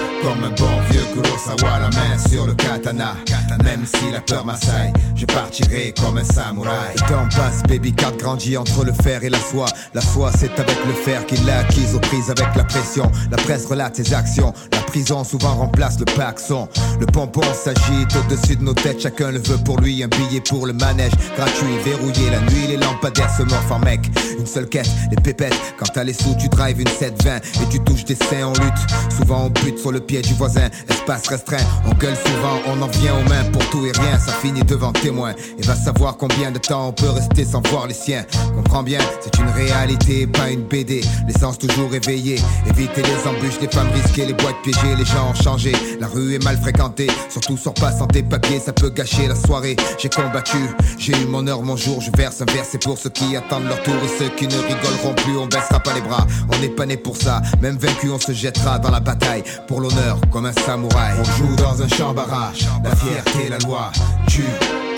comme 0.21 0.43
un 0.43 0.49
bon 0.49 0.81
vieux 0.89 1.05
Kurosawa, 1.13 1.79
la 1.79 1.89
main 1.89 2.17
sur 2.29 2.45
le 2.45 2.53
katana. 2.53 3.15
Même 3.63 3.85
si 3.85 4.11
la 4.11 4.21
peur 4.21 4.45
m'assaille, 4.45 4.93
je 5.15 5.25
partirai 5.25 5.93
comme 5.99 6.17
un 6.17 6.23
samouraï. 6.23 6.93
Le 6.95 6.99
temps 7.01 7.27
passe, 7.35 7.63
baby 7.67 7.93
card 7.93 8.15
grandit 8.17 8.57
entre 8.57 8.83
le 8.85 8.93
fer 8.93 9.23
et 9.23 9.29
la 9.29 9.39
soie. 9.39 9.67
La 9.93 10.01
foi, 10.01 10.31
c'est 10.37 10.59
avec 10.59 10.77
le 10.85 10.93
fer 10.93 11.25
qu'il 11.25 11.45
l'a 11.45 11.59
acquise 11.59 11.95
aux 11.95 11.99
prises 11.99 12.29
avec 12.29 12.55
la 12.55 12.63
pression. 12.63 13.11
La 13.29 13.37
presse 13.37 13.65
relate 13.65 13.95
ses 13.95 14.13
actions. 14.13 14.53
La 14.71 14.79
prison 14.79 15.23
souvent 15.23 15.55
remplace 15.55 15.99
le 15.99 16.05
paxon. 16.05 16.67
Le 16.99 17.05
pompon 17.05 17.41
s'agite 17.53 18.15
au-dessus 18.15 18.55
de 18.55 18.63
nos 18.63 18.73
têtes, 18.73 19.01
chacun 19.01 19.31
le 19.31 19.39
veut 19.39 19.59
pour 19.63 19.79
lui. 19.79 20.03
Un 20.03 20.07
billet 20.07 20.41
pour 20.41 20.65
le 20.65 20.73
manège, 20.73 21.13
gratuit, 21.35 21.77
verrouillé. 21.83 22.29
La 22.29 22.39
nuit, 22.41 22.67
les 22.67 22.77
lampadaires 22.77 23.33
se 23.35 23.43
morfent 23.43 23.71
en 23.71 23.79
mec. 23.79 24.09
Une 24.41 24.47
seule 24.47 24.67
quête, 24.67 24.89
les 25.11 25.17
pépettes. 25.17 25.53
Quand 25.77 25.85
t'as 25.93 26.03
les 26.03 26.13
sous, 26.13 26.33
tu 26.33 26.49
drives 26.49 26.81
une 26.81 26.87
720 26.87 27.37
et 27.37 27.69
tu 27.69 27.79
touches 27.81 28.05
des 28.05 28.15
seins 28.15 28.47
en 28.47 28.53
lutte. 28.53 29.15
Souvent 29.15 29.43
on 29.45 29.49
bute 29.51 29.77
sur 29.77 29.91
le 29.91 29.99
pied 29.99 30.23
du 30.23 30.33
voisin, 30.33 30.67
espace 30.89 31.27
restreint. 31.27 31.63
On 31.85 31.93
gueule 31.93 32.15
souvent, 32.15 32.59
on 32.65 32.81
en 32.81 32.87
vient 32.87 33.13
aux 33.19 33.29
mains 33.29 33.43
pour 33.51 33.63
tout 33.69 33.85
et 33.85 33.91
rien. 33.91 34.17
Ça 34.17 34.31
finit 34.31 34.63
devant 34.63 34.93
témoin. 34.93 35.35
Et 35.59 35.61
va 35.61 35.75
savoir 35.75 36.17
combien 36.17 36.49
de 36.49 36.57
temps 36.57 36.87
on 36.87 36.91
peut 36.91 37.11
rester 37.11 37.45
sans 37.45 37.61
voir 37.69 37.85
les 37.85 37.93
siens. 37.93 38.25
Comprends 38.55 38.81
bien, 38.81 38.97
c'est 39.19 39.37
une 39.37 39.49
réalité, 39.49 40.25
pas 40.25 40.49
une 40.49 40.63
BD. 40.63 41.01
L'essence 41.27 41.59
toujours 41.59 41.93
éveillée. 41.93 42.41
Éviter 42.67 43.03
les 43.03 43.29
embûches, 43.29 43.61
les 43.61 43.67
femmes 43.67 43.91
risquées, 43.93 44.25
les 44.25 44.33
boîtes 44.33 44.59
piégées, 44.63 44.95
les 44.97 45.05
gens 45.05 45.29
ont 45.29 45.35
changé. 45.35 45.73
La 45.99 46.07
rue 46.07 46.33
est 46.33 46.43
mal 46.43 46.57
fréquentée, 46.57 47.11
surtout 47.29 47.57
sors 47.57 47.75
pas 47.75 47.91
sans 47.91 48.07
tes 48.07 48.23
papiers, 48.23 48.59
ça 48.59 48.73
peut 48.73 48.89
gâcher 48.89 49.27
la 49.27 49.35
soirée. 49.35 49.75
J'ai 49.99 50.09
combattu, 50.09 50.57
j'ai 50.97 51.13
eu 51.13 51.25
mon 51.25 51.45
heure, 51.45 51.61
mon 51.61 51.77
jour. 51.77 52.01
Je 52.01 52.09
verse 52.17 52.41
un 52.41 52.45
verre, 52.51 52.65
c'est 52.67 52.81
pour 52.81 52.97
ceux 52.97 53.11
qui 53.11 53.35
attendent 53.35 53.65
leur 53.65 53.83
tour 53.83 53.93
et 54.03 54.07
ceux 54.17 54.30
qui 54.37 54.47
ne 54.47 54.57
rigoleront 54.57 55.13
plus. 55.15 55.37
On 55.37 55.47
baissera 55.47 55.79
pas 55.79 55.93
les 55.93 56.01
bras, 56.01 56.25
on 56.53 56.59
n'est 56.59 56.69
pas 56.69 56.85
né 56.85 56.97
pour 56.97 57.17
ça. 57.17 57.41
Même 57.61 57.77
vaincu, 57.77 58.09
on 58.09 58.19
se 58.19 58.31
jettera 58.33 58.79
dans 58.79 58.91
la 58.91 58.99
bataille 58.99 59.43
pour 59.67 59.81
l'honneur 59.81 60.19
comme 60.31 60.45
un 60.45 60.53
samouraï. 60.53 61.13
On 61.19 61.23
joue 61.23 61.55
dans 61.55 61.81
un 61.81 61.87
champ 61.87 62.13
barrage, 62.13 62.67
la 62.83 62.95
fierté, 62.95 63.49
la 63.49 63.57
loi 63.59 63.91
tue. 64.27 64.43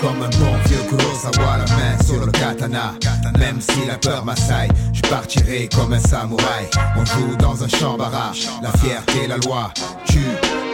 Comme 0.00 0.22
un 0.22 0.28
bon 0.28 0.52
vieux 0.66 0.82
Kurosawa, 0.88 1.56
la 1.58 1.76
main 1.76 2.04
sur 2.04 2.26
le 2.26 2.32
katana. 2.32 2.94
Même 3.38 3.60
si 3.60 3.86
la 3.86 3.96
peur 3.96 4.24
m'assaille, 4.24 4.68
je 4.92 5.00
partirai 5.02 5.68
comme 5.74 5.94
un 5.94 6.00
samouraï. 6.00 6.68
On 6.96 7.04
joue 7.06 7.36
dans 7.38 7.62
un 7.62 7.68
champ 7.68 7.96
barrage, 7.96 8.48
la 8.62 8.70
fierté, 8.72 9.26
la 9.26 9.38
loi 9.38 9.72
tue. 10.06 10.20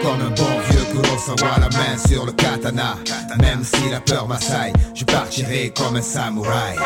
Comme 0.03 0.21
un 0.21 0.31
bon 0.31 0.61
vieux 0.71 0.85
Kurosawa, 0.91 1.61
la 1.61 1.69
main 1.69 1.99
sur 2.09 2.27
le 2.27 2.33
katana. 2.33 2.97
Même 3.41 3.63
si 3.63 3.91
la 3.91 4.01
peur 4.01 4.27
m'assaille, 4.27 4.73
je 4.95 5.05
partirai 5.05 5.73
comme 5.77 5.97
un 5.97 6.03
samouraï. 6.03 6.77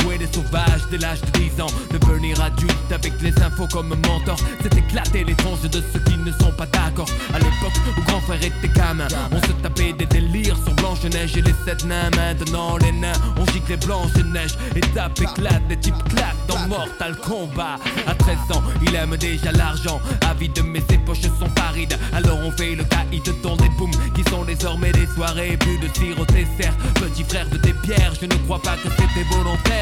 Jouer 0.00 0.18
les 0.18 0.26
sauvages 0.32 0.82
dès 0.90 0.98
l'âge 0.98 1.20
de 1.20 1.38
10 1.38 1.60
ans. 1.60 1.66
Devenir 1.90 2.40
adulte 2.40 2.92
avec 2.92 3.20
les 3.20 3.36
infos 3.42 3.66
comme 3.72 3.88
mentor, 3.88 4.36
c'est 4.62 4.74
éclater 4.76 5.24
les 5.24 5.34
tronches 5.34 5.62
de 5.62 5.82
ceux 5.92 6.00
qui 6.00 6.16
ne 6.16 6.30
sont 6.32 6.52
pas 6.52 6.66
d'accord. 6.66 7.08
À 7.34 7.38
l'époque 7.38 7.78
où 7.96 8.02
grand 8.02 8.20
frère 8.20 8.42
était 8.42 8.68
gamin, 8.68 9.08
on 9.32 9.40
se 9.40 9.52
tapait 9.62 9.92
des 9.92 10.06
délires 10.06 10.56
sur 10.64 10.74
Blanche-Neige 10.74 11.36
et 11.36 11.42
les 11.42 11.54
sept 11.64 11.84
nains. 11.84 12.10
Maintenant, 12.16 12.76
les 12.78 12.92
nains, 12.92 13.12
on 13.36 13.44
gicle 13.46 13.72
les 13.72 13.76
Blanche-Neige. 13.76 14.54
Étape 14.76 15.20
éclate, 15.20 15.66
des 15.68 15.76
types 15.78 16.02
claquent 16.08 16.46
dans 16.46 16.68
Mortal 16.68 17.16
Kombat. 17.16 17.78
À 18.06 18.14
13 18.14 18.36
ans, 18.54 18.62
il 18.86 18.94
aime 18.94 19.16
déjà 19.16 19.52
l'argent. 19.52 20.00
Avide, 20.28 20.60
mais 20.64 20.82
ses 20.88 20.98
poches 20.98 21.22
sont 21.22 21.50
arides. 21.56 21.96
Alors 22.12 22.38
on 22.44 22.50
fait 22.52 22.74
le 22.74 22.84
caïd 22.84 23.22
dans 23.42 23.56
des 23.56 23.68
booms 23.70 23.90
qui 24.14 24.22
sont 24.30 24.44
désormais 24.44 24.92
des 24.92 25.06
soirées. 25.06 25.56
Plus 25.56 25.78
de 25.78 25.88
tir 25.88 26.18
au 26.20 26.26
dessert. 26.26 26.74
Petit 26.94 27.24
frère 27.24 27.48
de 27.48 27.56
tes 27.56 27.72
pierres, 27.72 28.12
je 28.20 28.26
ne 28.26 28.34
crois 28.44 28.60
pas 28.60 28.76
que 28.76 28.88
c'était 28.90 29.26
volontaire. 29.30 29.81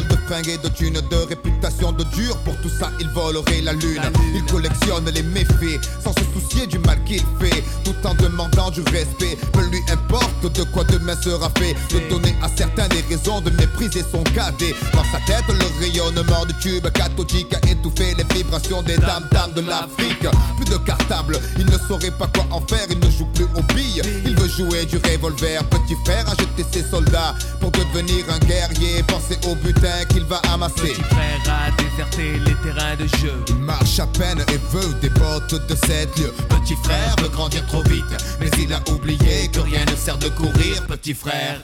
De 0.00 0.16
fringues 0.26 0.48
et 0.48 0.58
de 0.58 0.68
thunes, 0.68 1.00
de 1.10 1.16
réputation 1.28 1.92
de 1.92 2.04
dur. 2.04 2.36
Pour 2.38 2.56
tout 2.60 2.68
ça, 2.68 2.90
il 3.00 3.08
volerait 3.08 3.60
la 3.62 3.72
lune. 3.72 4.02
Il 4.34 4.44
collectionne 4.44 5.08
les 5.10 5.22
méfaits 5.22 5.80
sans 6.02 6.12
se 6.12 6.24
soucier 6.32 6.66
du 6.66 6.78
mal 6.78 7.02
qu'il 7.04 7.22
fait, 7.40 7.62
tout 7.84 7.94
en 8.04 8.14
demandant 8.14 8.70
du 8.70 8.82
respect. 8.82 9.36
Peu 9.52 9.64
lui 9.66 9.80
importe 9.90 10.52
de 10.52 10.64
quoi 10.64 10.84
demain 10.84 11.16
sera 11.16 11.50
fait. 11.58 11.74
De 11.90 12.08
donner 12.08 12.34
à 12.42 12.48
certains 12.56 12.88
des 12.88 13.02
raisons 13.08 13.40
de 13.40 13.50
mépriser 13.50 14.04
son 14.10 14.22
cadet. 14.34 14.74
Dans 14.92 15.04
sa 15.04 15.18
tête, 15.26 15.44
le 15.48 15.80
rayonnement 15.80 16.44
du 16.46 16.54
tube 16.54 16.86
cathodique 16.90 17.54
a 17.54 17.70
étouffé 17.70 18.14
les 18.16 18.34
vibrations 18.34 18.82
des 18.82 18.96
dames 18.96 19.28
dames 19.30 19.52
de 19.54 19.60
l'Afrique. 19.60 20.26
Plus 20.64 20.72
de 20.72 20.78
cartable. 20.78 21.38
Il 21.58 21.66
ne 21.66 21.78
saurait 21.78 22.10
pas 22.10 22.26
quoi 22.26 22.46
en 22.50 22.60
faire, 22.60 22.86
il 22.90 22.98
ne 22.98 23.10
joue 23.10 23.26
plus 23.26 23.44
aux 23.56 23.74
billes. 23.74 24.02
Il 24.24 24.36
veut 24.36 24.48
jouer 24.48 24.84
du 24.86 24.96
revolver. 24.96 25.62
Petit 25.64 25.96
frère 26.04 26.28
a 26.28 26.32
jeté 26.32 26.64
ses 26.70 26.84
soldats 26.88 27.34
pour 27.60 27.70
devenir 27.70 28.24
un 28.30 28.38
guerrier. 28.40 29.02
Pensez 29.06 29.38
au 29.48 29.54
butin 29.56 30.04
qu'il 30.08 30.24
va 30.24 30.40
amasser. 30.52 30.74
Petit 30.74 31.02
frère 31.02 31.40
a 31.48 31.70
déserté 31.82 32.38
les 32.38 32.54
terrains 32.62 32.96
de 32.96 33.06
jeu. 33.18 33.34
Il 33.48 33.56
marche 33.56 33.98
à 33.98 34.06
peine 34.06 34.44
et 34.52 34.58
veut 34.72 34.94
des 35.00 35.10
bottes 35.10 35.54
de 35.68 35.74
sept 35.74 36.18
lieux. 36.18 36.34
Petit 36.48 36.76
frère 36.82 37.16
veut 37.20 37.28
grandir 37.28 37.66
trop 37.66 37.82
vite, 37.82 38.04
mais 38.40 38.50
il 38.58 38.72
a 38.72 38.80
oublié 38.90 39.48
que 39.52 39.60
rien 39.60 39.84
ne 39.90 39.96
sert 39.96 40.18
de 40.18 40.28
courir. 40.28 40.82
Petit 40.86 41.14
frère. 41.14 41.60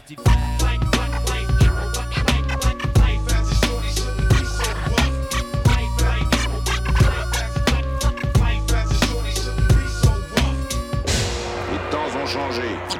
Changé. 12.30 12.99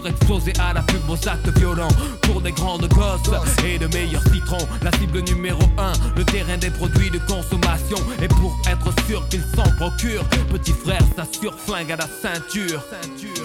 surexposé 0.01 0.53
à 0.59 0.73
la 0.73 0.81
pub 0.81 1.09
aux 1.09 1.27
actes 1.27 1.57
violents 1.57 1.87
Pour 2.21 2.41
des 2.41 2.51
grandes 2.51 2.87
gosses 2.89 3.29
et 3.65 3.77
de 3.77 3.87
meilleurs 3.87 4.23
citrons. 4.23 4.67
La 4.81 4.91
cible 4.97 5.21
numéro 5.21 5.61
1, 5.77 5.93
le 6.17 6.23
terrain 6.25 6.57
des 6.57 6.69
produits 6.69 7.09
de 7.09 7.19
consommation. 7.19 7.97
Et 8.21 8.27
pour 8.27 8.59
être 8.69 8.93
sûr 9.05 9.27
qu'il 9.29 9.43
s'en 9.55 9.69
procure 9.77 10.23
Petit 10.51 10.73
frère 10.73 11.01
s'assure 11.15 11.53
flingue 11.57 11.91
à 11.91 11.97
la 11.97 12.07
ceinture 12.07 12.81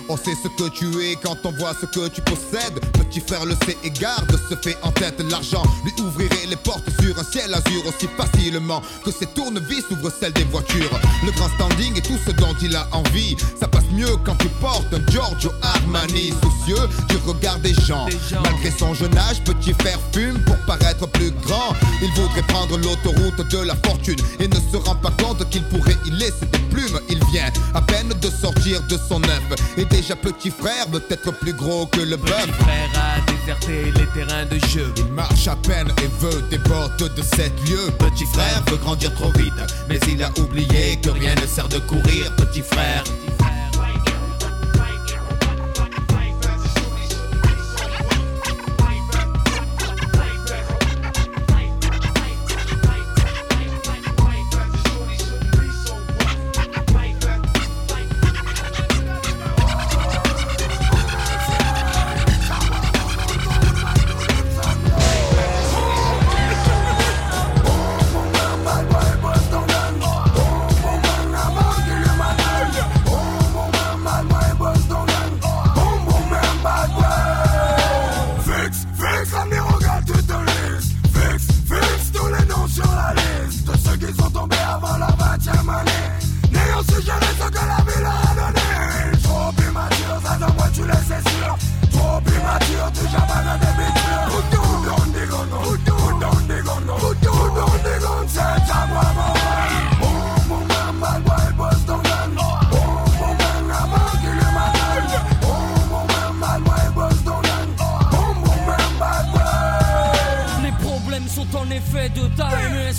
On 0.08 0.16
sait 0.16 0.34
ce 0.42 0.48
que 0.48 0.68
tu 0.70 0.86
es 1.04 1.16
quand 1.16 1.36
on 1.44 1.52
voit 1.52 1.74
ce 1.80 1.86
que 1.86 2.08
tu 2.08 2.20
possèdes. 2.22 2.80
Petit 2.92 3.20
frère 3.20 3.44
le 3.44 3.54
sait 3.66 3.76
et 3.82 3.90
garde, 3.90 4.30
se 4.48 4.54
fait 4.56 4.76
en 4.82 4.92
tête 4.92 5.20
l'argent. 5.30 5.62
Lui 5.84 5.92
ouvrirait 6.02 6.46
les 6.48 6.56
portes 6.56 6.88
sur 7.00 7.18
un 7.18 7.24
ciel 7.24 7.52
azur 7.52 7.86
aussi 7.86 8.08
facilement 8.16 8.82
que 9.04 9.10
ses 9.10 9.26
tournevis 9.26 9.84
ouvrent 9.90 10.12
celles 10.20 10.32
des 10.32 10.44
voitures. 10.44 11.00
Le 11.24 11.32
grand 11.32 11.48
standing 11.50 11.96
et 11.96 12.02
tout 12.02 12.18
ce 12.24 12.32
dont 12.32 12.54
il 12.62 12.74
a 12.76 12.86
envie. 12.92 13.36
Ça 13.58 13.68
passe 13.68 13.90
mieux 13.92 14.16
quand 14.24 14.36
tu 14.36 14.48
portes 14.60 14.92
un 14.92 15.12
Giorgio 15.12 15.50
Armani. 15.62 16.32
Soucieux 16.42 16.88
du 17.08 17.16
regard 17.26 17.58
des 17.58 17.74
gens. 17.74 18.06
Malgré 18.42 18.70
son 18.70 18.94
jeune 18.94 19.16
âge, 19.16 19.42
petit 19.44 19.72
frère 19.74 19.98
fume 20.12 20.38
pour 20.44 20.56
paraître 20.66 21.06
plus 21.08 21.30
grand. 21.42 21.74
Il 22.02 22.10
voudrait 22.12 22.42
prendre 22.42 22.76
l'autoroute 22.78 23.50
de 23.50 23.58
la 23.58 23.74
fortune 23.84 24.18
et 24.40 24.48
ne 24.48 24.54
se 24.54 24.76
rend 24.76 24.96
pas 24.96 25.12
compte 25.22 25.48
qu'il 25.50 25.62
pourrait 25.64 25.96
y 26.06 26.10
laisser 26.10 26.46
des 26.52 26.58
plumes. 26.70 27.00
Il 27.08 27.18
vient 27.32 27.50
à 27.74 27.82
peine 27.82 28.08
de 28.08 28.30
sortir 28.30 28.82
de 28.88 28.98
son 29.08 29.22
œuf. 29.24 29.42
Et 29.78 29.84
déjà 29.84 30.16
petit 30.16 30.50
frère 30.50 30.88
veut 30.90 31.04
être 31.10 31.32
plus 31.32 31.52
gros 31.52 31.86
que 31.86 32.00
le 32.00 32.16
bœuf. 32.16 32.46
frère 32.60 32.90
a 32.94 33.30
déserté 33.30 33.92
les 33.92 34.06
terrains 34.06 34.46
de 34.46 34.58
jeu. 34.68 34.92
Il 34.96 35.06
marche 35.12 35.48
à 35.48 35.56
peine 35.56 35.88
et 36.02 36.08
veut 36.18 36.42
des 36.50 36.58
bottes 36.58 37.14
de 37.14 37.22
sept 37.22 37.52
lieux. 37.68 37.90
Petit 37.98 38.26
frère 38.26 38.62
veut 38.70 38.78
grandir 38.78 39.12
trop 39.14 39.30
vite, 39.32 39.52
mais 39.88 39.98
il 40.08 40.22
a 40.22 40.30
oublié 40.38 40.96
que 41.02 41.10
rien 41.10 41.34
ne 41.34 41.46
sert 41.46 41.68
de 41.68 41.78
courir. 41.78 42.34
Petit 42.36 42.62
frère. 42.62 43.04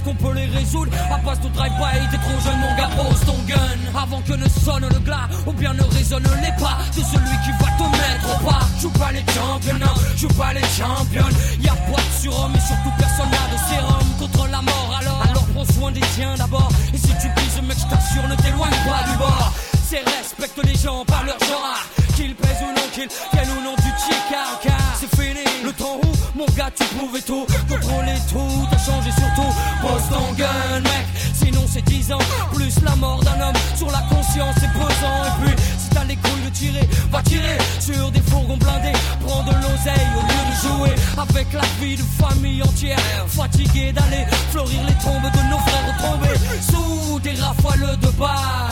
Qu'on 0.07 0.15
peut 0.15 0.33
les 0.33 0.45
résoudre 0.45 0.91
à 1.11 1.17
base 1.17 1.39
de 1.41 1.49
drive-by 1.49 1.99
T'es 2.11 2.17
trop 2.17 2.39
jeune, 2.39 2.59
mon 2.61 2.75
gars, 2.77 2.89
pose 2.95 3.19
ton 3.25 3.37
gun 3.45 3.77
avant 3.93 4.21
que 4.21 4.33
ne 4.33 4.47
sonne 4.47 4.87
le 4.87 4.99
glas 4.99 5.27
ou 5.45 5.51
bien 5.51 5.73
ne 5.73 5.83
résonne 5.83 6.23
les 6.41 6.53
pas 6.63 6.77
de 6.95 7.01
celui 7.01 7.35
qui 7.43 7.51
va 7.59 7.67
te 7.75 7.83
mettre 7.91 8.27
au 8.31 8.45
pas. 8.45 8.59
Joue 8.79 8.89
pas 8.91 9.11
les 9.11 9.25
champions, 9.33 9.79
non, 9.79 9.93
joue 10.15 10.27
pas 10.29 10.53
les 10.53 10.61
champions. 10.61 11.27
Y'a 11.59 11.73
pas 11.73 12.01
de 12.01 12.21
surhomme 12.21 12.55
et 12.55 12.59
surtout 12.59 12.93
personne 12.97 13.29
n'a 13.29 13.45
de 13.51 13.59
sérum 13.67 14.07
contre 14.19 14.47
la 14.47 14.61
mort. 14.61 14.97
Alors, 15.01 15.21
alors 15.29 15.45
prends 15.53 15.73
soin 15.73 15.91
des 15.91 16.07
tiens 16.15 16.35
d'abord. 16.37 16.69
Et 16.93 16.97
si 16.97 17.11
tu 17.19 17.27
pises, 17.35 17.61
mec, 17.67 17.77
je 17.77 17.87
t'assure, 17.93 18.27
ne 18.29 18.35
t'éloigne 18.35 18.79
pas 18.87 19.03
du 19.11 19.17
bord. 19.17 19.51
C'est 19.89 20.03
respecte 20.07 20.59
les 20.63 20.75
gens 20.75 21.03
par 21.05 21.23
leur 21.25 21.39
genre, 21.39 21.83
qu'ils 22.15 22.35
pèsent 22.35 22.63
ou 22.63 22.71
non, 22.79 22.87
qu'ils 22.93 23.09
viennent 23.33 23.57
ou 23.59 23.63
non 23.63 23.75
du 23.75 23.91
car 24.31 24.59
car 24.63 24.95
c'est 24.99 25.13
fini. 25.19 25.43
Le 25.63 25.73
temps 25.73 25.99
où, 26.03 26.16
mon 26.37 26.45
gars, 26.55 26.69
tu 26.75 26.83
pouvais 26.95 27.21
tout 27.21 27.45
contrôler 27.67 28.17
tout, 28.29 28.67
t'as 28.69 28.77
changé 28.77 29.11
surtout. 29.11 29.51
Pose 29.81 30.09
ton 30.09 30.33
gun, 30.33 30.79
mec, 30.81 31.05
sinon 31.33 31.63
c'est 31.67 31.81
10 31.81 32.13
ans 32.13 32.19
plus 32.53 32.81
la 32.83 32.95
mort 32.95 33.21
d'un 33.23 33.41
homme 33.41 33.55
sur 33.75 33.89
la 33.91 34.03
conscience, 34.09 34.55
c'est 34.59 34.71
pesant. 34.73 35.19
Et 35.25 35.45
puis, 35.45 35.55
si 35.79 35.89
t'as 35.89 36.03
les 36.03 36.15
couilles 36.15 36.45
de 36.45 36.49
tirer, 36.49 36.87
va 37.11 37.21
tirer 37.23 37.57
sur 37.79 38.11
des 38.11 38.21
fourgons 38.21 38.57
blindés. 38.57 38.97
Prends 39.25 39.43
de 39.43 39.53
l'oseille 39.53 40.07
au 40.15 40.21
lieu 40.21 40.43
de 40.51 40.55
jouer 40.67 40.95
avec 41.17 41.51
la 41.53 41.67
vie 41.81 41.95
de 41.95 42.03
famille 42.03 42.61
entière. 42.61 42.99
Fatigué 43.27 43.91
d'aller 43.91 44.25
fleurir 44.51 44.81
les 44.87 44.93
tombes 45.03 45.31
de 45.31 45.49
nos 45.49 45.59
frères 45.59 45.97
tombés 46.01 46.39
sous 46.61 47.19
des 47.19 47.33
rafales 47.41 47.97
de 47.99 48.07
balles. 48.19 48.67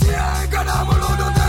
Tu 0.00 1.39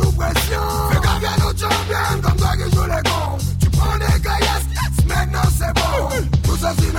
sous 0.00 0.12
pression. 0.12 0.60
Fais 0.90 1.00
gaffe 1.00 1.24
à 1.24 1.40
l'autre 1.40 1.58
champion, 1.58 2.20
comme 2.22 2.36
toi 2.36 2.52
qui 2.56 2.76
joue 2.76 2.84
les 2.84 3.02
cons. 3.10 3.38
Tu 3.60 3.70
prends 3.70 3.98
des 3.98 4.20
caillasses, 4.20 4.68
maintenant 5.06 5.48
c'est 5.58 5.74
bon. 5.74 6.30
Tout 6.44 6.56
ça 6.56 6.72
c'est 6.78 6.92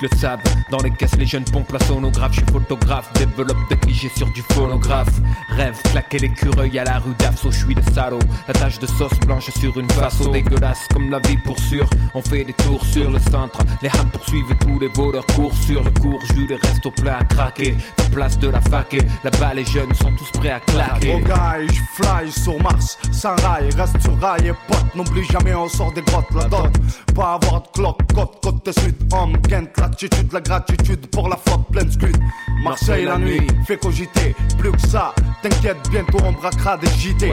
Le 0.00 0.08
savent, 0.16 0.38
dans 0.70 0.78
les 0.78 0.92
caisses 0.92 1.16
les 1.18 1.26
jeunes 1.26 1.44
pompent 1.44 1.72
la 1.72 1.80
sonographe, 1.80 2.32
je 2.32 2.40
suis 2.40 2.52
photographe, 2.52 3.12
développe 3.14 3.56
des 3.68 3.76
clichés 3.76 4.10
sur 4.14 4.30
du 4.32 4.42
phonographe. 4.42 5.08
Rêve, 5.48 5.76
claquer 5.90 6.18
l'écureuil 6.20 6.78
à 6.78 6.84
la 6.84 6.98
rue 7.00 7.14
d'Afso, 7.18 7.50
je 7.50 7.64
suis 7.64 7.74
le 7.74 7.82
salaud. 7.82 8.20
La 8.46 8.54
tache 8.54 8.78
de 8.78 8.86
sauce 8.86 9.18
blanche 9.26 9.50
sur 9.58 9.76
une 9.76 9.90
face 9.90 10.20
dégueulasse 10.30 10.86
comme 10.92 11.10
la 11.10 11.18
vie 11.18 11.38
pour 11.38 11.58
sûr. 11.58 11.90
On 12.14 12.22
fait 12.22 12.44
des 12.44 12.52
tours 12.52 12.84
sur 12.86 13.10
le 13.10 13.18
centre, 13.18 13.58
les 13.82 13.88
hams 13.88 14.10
poursuivent 14.12 14.56
tous 14.60 14.78
les 14.78 14.88
voleurs 14.88 15.26
courent 15.26 15.56
sur 15.56 15.82
le 15.82 15.90
cours, 15.90 16.20
jus 16.32 16.46
les 16.46 16.56
restos 16.56 16.92
pleins 16.92 17.18
à 17.18 17.24
craquer. 17.24 17.76
La 18.18 18.24
place 18.24 18.38
de 18.40 18.48
la 18.48 18.60
fac 18.60 18.94
et 18.94 19.00
là-bas 19.22 19.54
les 19.54 19.64
jeunes 19.64 19.94
sont 19.94 20.10
tous 20.16 20.40
prêts 20.40 20.50
à 20.50 20.58
claquer. 20.58 21.14
Oh 21.14 21.20
guy, 21.20 21.72
je 21.72 22.02
fly 22.02 22.32
sur 22.32 22.60
Mars, 22.60 22.98
sans 23.12 23.36
rail, 23.36 23.70
reste 23.76 24.00
sur 24.02 24.18
rail 24.20 24.48
et 24.48 24.52
pote, 24.66 24.92
n'oublie 24.96 25.22
jamais 25.26 25.54
on 25.54 25.68
sort 25.68 25.92
des 25.92 26.02
grottes, 26.02 26.26
la 26.34 26.46
dot. 26.46 26.68
Pas 27.14 27.34
avoir 27.34 27.62
de 27.62 27.68
cloque, 27.68 28.00
côte, 28.12 28.40
côte 28.42 28.66
de 28.66 28.72
sud, 28.72 28.96
homme, 29.12 29.40
Kent, 29.48 29.70
l'attitude, 29.78 30.32
la 30.32 30.40
gratitude 30.40 31.06
pour 31.12 31.28
la 31.28 31.36
flotte 31.36 31.68
pleine 31.70 31.92
scud. 31.92 32.16
Marseille 32.64 33.04
la 33.04 33.18
nuit, 33.18 33.46
fait 33.64 33.76
cogiter, 33.76 34.34
plus 34.58 34.72
que 34.72 34.88
ça, 34.88 35.14
t'inquiète, 35.40 35.78
bientôt 35.88 36.18
on 36.24 36.32
braquera 36.32 36.76
des 36.76 36.88
JT. 36.88 37.32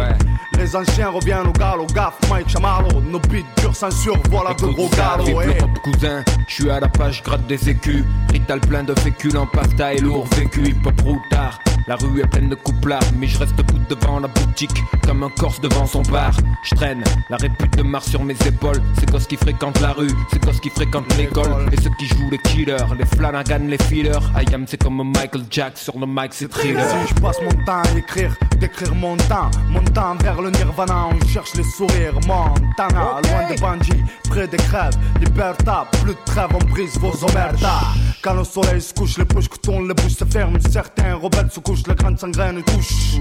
Les 0.56 0.76
anciens 0.76 1.10
reviennent 1.10 1.48
au 1.48 1.52
galop, 1.52 1.88
gaffe, 1.95 2.19
Mike 2.30 2.48
Chamarlo, 2.48 3.02
nos 3.02 3.19
beats 3.21 3.41
durs 3.58 3.76
censure, 3.76 4.19
voilà 4.30 4.54
de 4.54 4.67
gros 4.67 4.89
galops, 4.89 5.63
hop 5.63 5.80
cousin, 5.84 6.24
je 6.48 6.54
suis 6.54 6.69
à 6.69 6.80
la 6.80 6.88
page, 6.88 7.24
gratte 7.24 7.48
des 7.48 7.69
écus. 7.69 8.06
Rital 8.32 8.60
plein 8.60 8.84
de 8.84 8.93
féculents, 9.00 9.48
pasta 9.48 9.93
et 9.93 10.00
lourd 10.00 10.28
vécu, 10.36 10.75
hip 10.76 10.86
hop 10.86 11.02
routard. 11.02 11.60
La 11.88 11.96
rue 11.98 12.20
est 12.20 12.28
pleine 12.28 12.50
de 12.50 12.56
couplards, 12.56 13.04
mais 13.16 13.28
je 13.28 13.38
reste 13.38 13.56
debout 13.56 13.78
devant 13.88 14.20
la 14.20 14.28
boutique, 14.28 14.84
comme 15.06 15.22
un 15.22 15.30
corse 15.30 15.62
devant 15.62 15.86
son 15.86 16.02
bar. 16.02 16.32
Je 16.64 16.74
traîne 16.76 17.04
la 17.30 17.38
répute 17.38 17.78
de 17.78 17.84
Mars 17.84 18.10
sur 18.10 18.24
mes 18.24 18.36
épaules. 18.48 18.82
C'est 19.00 19.12
cos 19.12 19.20
qui 19.20 19.38
fréquentent 19.38 19.80
la 19.82 19.92
rue, 19.92 20.10
c'est 20.32 20.44
cos 20.44 20.60
qui 20.60 20.70
fréquentent 20.70 21.16
l'école. 21.16 21.68
Et 21.72 21.80
ceux 21.80 21.92
qui 22.00 22.08
jouent 22.08 22.30
les 22.32 22.40
killers, 22.40 22.78
les 22.98 23.06
Flanagan, 23.06 23.68
les 23.68 23.78
fillers. 23.84 24.20
I 24.36 24.52
am, 24.54 24.66
c'est 24.68 24.82
comme 24.82 24.98
Michael 25.14 25.44
Jack 25.52 25.78
sur 25.78 26.00
le 26.00 26.08
mic, 26.08 26.32
c'est 26.32 26.50
thriller. 26.50 26.84
Si 26.90 27.14
je 27.14 27.22
passe 27.22 27.38
mon 27.44 27.64
temps 27.66 27.84
à 27.84 27.98
écrire, 27.98 28.36
d'écrire 28.60 28.96
mon 28.96 29.16
temps, 29.18 29.52
mon 29.70 29.84
temps 29.84 30.16
vers 30.24 30.42
le 30.42 30.50
nirvana, 30.50 31.10
on 31.12 31.28
cherche 31.28 31.54
les 31.54 31.64
sourires, 31.64 32.16
Montana, 32.26 33.22
loin 33.24 33.48
des 33.48 33.62
bandits, 33.62 34.04
près 34.28 34.48
des 34.48 34.58
crèves, 34.58 34.98
liberta, 35.20 35.86
plus 36.02 36.14
de 36.14 36.20
trêve, 36.26 36.50
on 36.54 36.66
brise 36.72 36.98
vos 36.98 37.14
omertas. 37.30 37.94
Quand 38.24 38.34
le 38.34 38.44
soleil 38.44 38.82
se 38.82 38.92
couche, 38.92 39.20
les 39.20 39.26
poches 39.26 39.50
que 39.50 39.58
tournent, 39.58 39.88
les 39.88 39.94
bouches 39.94 40.16
se 40.16 40.26
ferment, 40.26 40.58
certains 40.69 41.15
rebelles 41.15 41.49
se 41.51 41.60
couchent, 41.60 41.88
les 41.88 41.95
grandes 41.95 42.19
sangraines 42.19 42.62
touchent. 42.63 43.19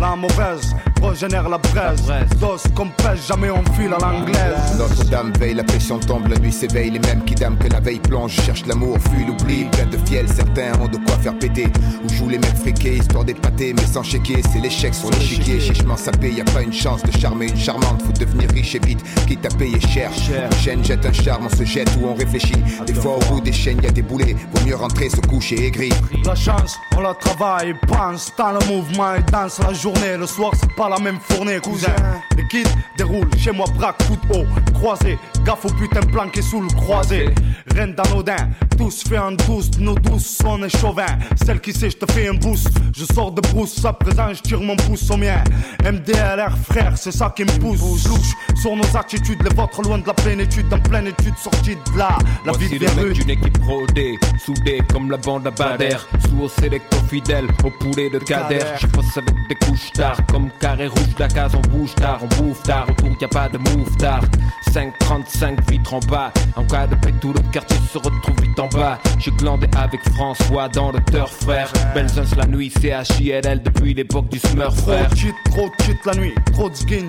La 0.00 0.16
mauvaise 0.16 0.74
régénère 1.02 1.48
la 1.48 1.58
braise, 1.58 2.02
dos 2.40 2.56
comme 2.74 2.90
pêche, 2.90 3.26
jamais 3.28 3.50
on 3.50 3.62
file 3.74 3.92
à 3.94 3.98
l'anglaise. 3.98 4.78
Notre-Dame 4.78 5.32
veille, 5.38 5.54
la 5.54 5.64
pression 5.64 5.98
tombe, 5.98 6.28
la 6.28 6.38
nuit 6.38 6.52
s'éveille, 6.52 6.90
les 6.90 6.98
mêmes 6.98 7.24
qui 7.24 7.34
dame 7.34 7.56
que 7.56 7.68
la 7.68 7.80
veille 7.80 8.00
plonge, 8.00 8.32
cherchent 8.32 8.66
l'amour, 8.66 8.98
fuient 8.98 9.26
l'oubli, 9.26 9.64
plein 9.64 9.86
de 9.86 9.98
fiel, 10.08 10.26
certains 10.28 10.72
ont 10.80 10.88
de 10.88 10.96
quoi 10.98 11.16
faire 11.18 11.38
péter. 11.38 11.68
Où 12.04 12.12
jouent 12.12 12.28
les 12.28 12.38
mecs 12.38 12.56
friqués, 12.56 12.96
histoire 12.96 13.24
d'épater, 13.24 13.74
mais 13.74 13.86
sans 13.86 14.02
chéquier, 14.02 14.42
c'est 14.52 14.60
l'échec 14.60 14.94
sur 14.94 15.10
l'échiquier, 15.10 15.60
chichement 15.60 15.96
sapé, 15.96 16.32
y 16.32 16.40
a 16.40 16.44
pas 16.44 16.62
une 16.62 16.72
chance 16.72 17.02
de 17.02 17.12
charmer 17.12 17.48
une 17.48 17.56
charmante, 17.56 18.02
faut 18.02 18.12
devenir 18.12 18.48
riche 18.50 18.74
et 18.74 18.80
vite, 18.80 19.02
quitte 19.26 19.44
à 19.46 19.56
payer 19.56 19.80
cher. 19.80 20.10
Une 20.50 20.58
chaîne 20.58 20.84
jette 20.84 21.06
un 21.06 21.12
charme, 21.12 21.46
on 21.46 21.56
se 21.56 21.64
jette 21.64 21.90
ou 22.00 22.06
on 22.06 22.14
réfléchit. 22.14 22.62
Des 22.86 22.94
fois 22.94 23.16
au 23.16 23.32
bout 23.32 23.40
des 23.40 23.52
chaînes, 23.52 23.80
y 23.82 23.86
a 23.86 23.90
des 23.90 24.02
boulets, 24.02 24.36
vaut 24.54 24.66
mieux 24.66 24.76
rentrer 24.76 25.08
se 25.08 25.20
coucher 25.20 25.66
aigri. 25.66 25.90
La 26.24 26.34
chance, 26.34 26.71
on 26.96 27.00
la 27.00 27.14
travaille, 27.14 27.74
pense 27.86 28.32
dans 28.36 28.52
le 28.52 28.66
mouvement 28.66 29.14
et 29.14 29.22
danse 29.30 29.60
la 29.60 29.72
journée. 29.72 30.16
Le 30.18 30.26
soir, 30.26 30.52
c'est 30.58 30.74
pas 30.74 30.88
la 30.88 30.98
même 30.98 31.18
fournée, 31.20 31.58
cousin. 31.60 31.94
Les 32.36 32.46
kids 32.48 32.70
déroulent 32.96 33.30
chez 33.38 33.52
moi, 33.52 33.66
braque, 33.76 33.98
coup 34.06 34.16
de 34.16 34.38
haut, 34.38 34.46
croisé. 34.74 35.18
Gaffe 35.44 35.64
au 35.64 35.68
putain 35.70 36.00
planqué 36.00 36.42
sous 36.42 36.60
le 36.60 36.68
croisé. 36.68 37.34
Rien 37.74 37.88
d'anodin, 37.88 38.48
tous 38.76 39.04
fait 39.08 39.18
en 39.18 39.32
douce, 39.32 39.70
nos 39.78 39.94
douces 39.94 40.38
sont 40.42 40.62
et 40.62 40.68
chauvins. 40.68 41.18
Celle 41.44 41.60
qui 41.60 41.72
sait, 41.72 41.90
je 41.90 41.96
te 41.96 42.12
fais 42.12 42.28
un 42.28 42.34
boost. 42.34 42.70
Je 42.96 43.04
sors 43.04 43.32
de 43.32 43.40
brousse, 43.40 43.84
à 43.84 43.92
présent, 43.92 44.32
je 44.32 44.40
tire 44.40 44.60
mon 44.60 44.76
pouce 44.76 45.10
au 45.10 45.16
mien. 45.16 45.42
MDLR, 45.84 46.56
frère, 46.58 46.96
c'est 46.96 47.12
ça 47.12 47.32
qui 47.34 47.44
me 47.44 47.52
pousse. 47.58 48.06
Louche 48.06 48.32
sur 48.60 48.76
nos 48.76 48.96
attitudes, 48.96 49.42
les 49.42 49.54
vôtres 49.54 49.82
loin 49.82 49.98
de 49.98 50.06
la 50.06 50.14
plénitude, 50.14 50.72
en 50.72 50.78
pleine 50.78 51.08
étude, 51.08 51.36
sortie 51.36 51.76
de 51.76 51.98
là. 51.98 52.18
La 52.46 52.52
vie 52.52 52.66
Voici 52.66 52.78
des 52.78 52.86
le 52.86 53.08
mec 53.08 53.12
d'une 53.12 53.30
équipe 53.30 53.58
rodée, 53.64 54.18
soudée 54.44 54.82
comme 54.92 55.10
la 55.10 55.16
bande 55.16 55.46
à 55.46 55.50
Bader. 55.50 55.96
Sous 56.20 56.48
sélecto 56.62 56.96
fidèle, 57.10 57.48
au 57.64 57.70
poulet 57.70 58.08
de 58.08 58.20
Kader. 58.20 58.60
Je 58.80 58.86
passe 58.86 59.16
avec 59.16 59.34
des 59.48 59.56
couches 59.66 59.90
tard, 59.92 60.16
comme 60.30 60.48
carré 60.60 60.86
rouge, 60.86 61.14
la 61.18 61.26
case 61.26 61.52
on 61.56 61.68
bouge 61.68 61.92
tard, 61.96 62.20
on 62.22 62.42
bouffe 62.42 62.62
tard. 62.62 62.86
Autour 62.88 63.16
y 63.20 63.24
a 63.24 63.28
pas 63.28 63.48
de 63.48 63.58
move 63.58 63.96
tard. 63.96 64.22
5,35 64.70 65.70
vitres 65.70 65.94
en 65.94 65.98
bas. 66.00 66.32
En 66.54 66.64
cas 66.64 66.86
de 66.86 66.94
paix, 66.94 67.12
tout 67.20 67.32
le 67.32 67.40
quartier 67.50 67.76
se 67.92 67.98
retrouve 67.98 68.40
vite 68.40 68.58
en 68.60 68.68
bas. 68.68 68.98
J'ai 69.18 69.32
glandé 69.32 69.66
avec 69.76 70.00
François 70.14 70.68
dans 70.68 70.92
le 70.92 71.00
turf, 71.10 71.32
frère. 71.42 71.70
Belzens 71.94 72.36
la 72.36 72.46
nuit, 72.46 72.70
CHILL 72.70 73.62
depuis 73.64 73.92
l'époque 73.94 74.28
du 74.28 74.38
Smurf, 74.38 74.76
Trop 74.76 74.92
frère. 74.92 75.10
de 75.10 75.16
cheat, 75.16 75.34
trop 75.50 75.68
cheat 75.84 75.98
la 76.06 76.14
nuit, 76.14 76.34
trop 76.52 76.70
de 76.70 76.76
skin, 76.76 77.08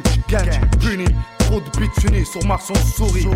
puni. 0.82 1.06
Trop 1.48 1.60
de 1.60 2.24
sur 2.26 2.46
Mars 2.46 2.72
on 2.72 2.76
sourit. 2.76 3.28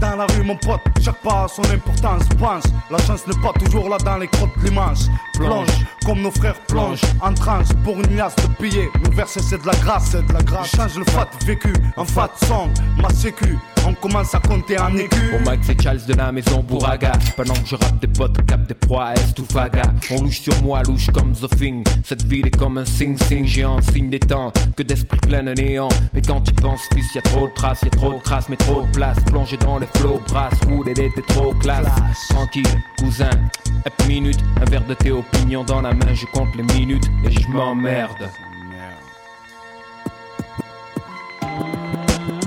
Dans 0.00 0.16
la 0.16 0.26
rue 0.26 0.42
mon 0.42 0.56
pote, 0.56 0.80
chaque 1.00 1.20
pas 1.22 1.44
a 1.44 1.48
son 1.48 1.62
importance. 1.64 2.22
Pense, 2.38 2.64
la 2.90 2.98
chance 2.98 3.26
n'est 3.26 3.40
pas 3.40 3.52
toujours 3.58 3.88
là 3.88 3.98
dans 3.98 4.18
les 4.18 4.28
crottes 4.28 4.50
l'immense. 4.62 5.08
Plonge, 5.34 5.68
comme 6.04 6.20
nos 6.20 6.30
frères 6.30 6.60
plongent, 6.66 7.00
en 7.20 7.32
transe 7.34 7.68
pour 7.84 7.94
une 7.94 8.16
liasse 8.16 8.36
de 8.36 8.62
billets. 8.62 8.90
Nos 9.04 9.10
versets 9.12 9.40
c'est 9.40 9.62
de 9.62 9.66
la 9.66 9.74
grâce, 9.74 10.10
c'est 10.12 10.26
de 10.26 10.32
la 10.32 10.42
grâce. 10.42 10.74
Change 10.76 10.98
le 10.98 11.04
fat 11.04 11.28
vécu 11.46 11.72
en 11.96 12.04
fat 12.04 12.30
song, 12.46 12.70
ma 13.00 13.10
sécu. 13.10 13.58
On 13.86 13.94
commence 13.94 14.34
à 14.34 14.38
compter 14.38 14.78
en 14.78 14.96
écu. 14.96 15.18
Au 15.34 15.50
mic 15.50 15.60
c'est 15.62 15.80
Charles 15.80 16.04
de 16.06 16.14
la 16.14 16.30
maison 16.30 16.62
Bouraga 16.62 17.12
Pendant 17.36 17.54
que 17.54 17.66
je 17.66 17.74
rappe 17.74 18.00
des 18.00 18.06
potes, 18.06 18.44
cap 18.46 18.66
des 18.66 18.74
proies, 18.74 19.14
Est 19.14 19.38
ou 19.38 19.44
Faga 19.44 19.82
On 20.10 20.22
louche 20.22 20.40
sur 20.40 20.62
moi, 20.62 20.82
louche 20.82 21.08
comme 21.12 21.32
The 21.32 21.48
Thing. 21.56 21.84
Cette 22.04 22.24
ville 22.24 22.46
est 22.46 22.56
comme 22.56 22.78
un 22.78 22.84
sing-sing. 22.84 23.46
Géant 23.46 23.80
Signe 23.82 24.10
des 24.10 24.20
temps, 24.20 24.52
que 24.76 24.82
d'esprit 24.82 25.18
plein 25.18 25.42
de 25.42 25.52
néant. 25.52 25.88
Mais 26.12 26.22
quand 26.22 26.40
tu 26.40 26.52
penses 26.52 26.82
fils, 26.92 27.14
y 27.14 27.18
a 27.18 27.22
trop 27.22 27.48
de 27.48 27.52
traces, 27.54 27.82
y 27.82 27.86
a 27.86 27.90
trop 27.90 28.12
de 28.12 28.20
crasse 28.20 28.48
Mais 28.48 28.56
trop 28.56 28.82
de 28.82 28.90
place, 28.92 29.18
plongé 29.26 29.56
dans 29.56 29.78
les 29.78 29.88
flots 29.96 30.20
Brasse, 30.28 30.58
roule, 30.68 30.88
elle 30.88 31.00
était 31.00 31.22
trop 31.28 31.52
classe. 31.54 31.86
Tranquille, 32.28 32.66
cousin, 32.98 33.30
hep 33.84 34.08
minute 34.08 34.38
Un 34.60 34.70
verre 34.70 34.86
de 34.86 34.94
thé 34.94 35.10
opinion 35.10 35.64
dans 35.64 35.80
la 35.80 35.92
main. 35.92 36.14
Je 36.14 36.26
compte 36.26 36.54
les 36.56 36.62
minutes 36.62 37.10
et 37.24 37.30
je 37.30 37.48
m'emmerde 37.48 38.28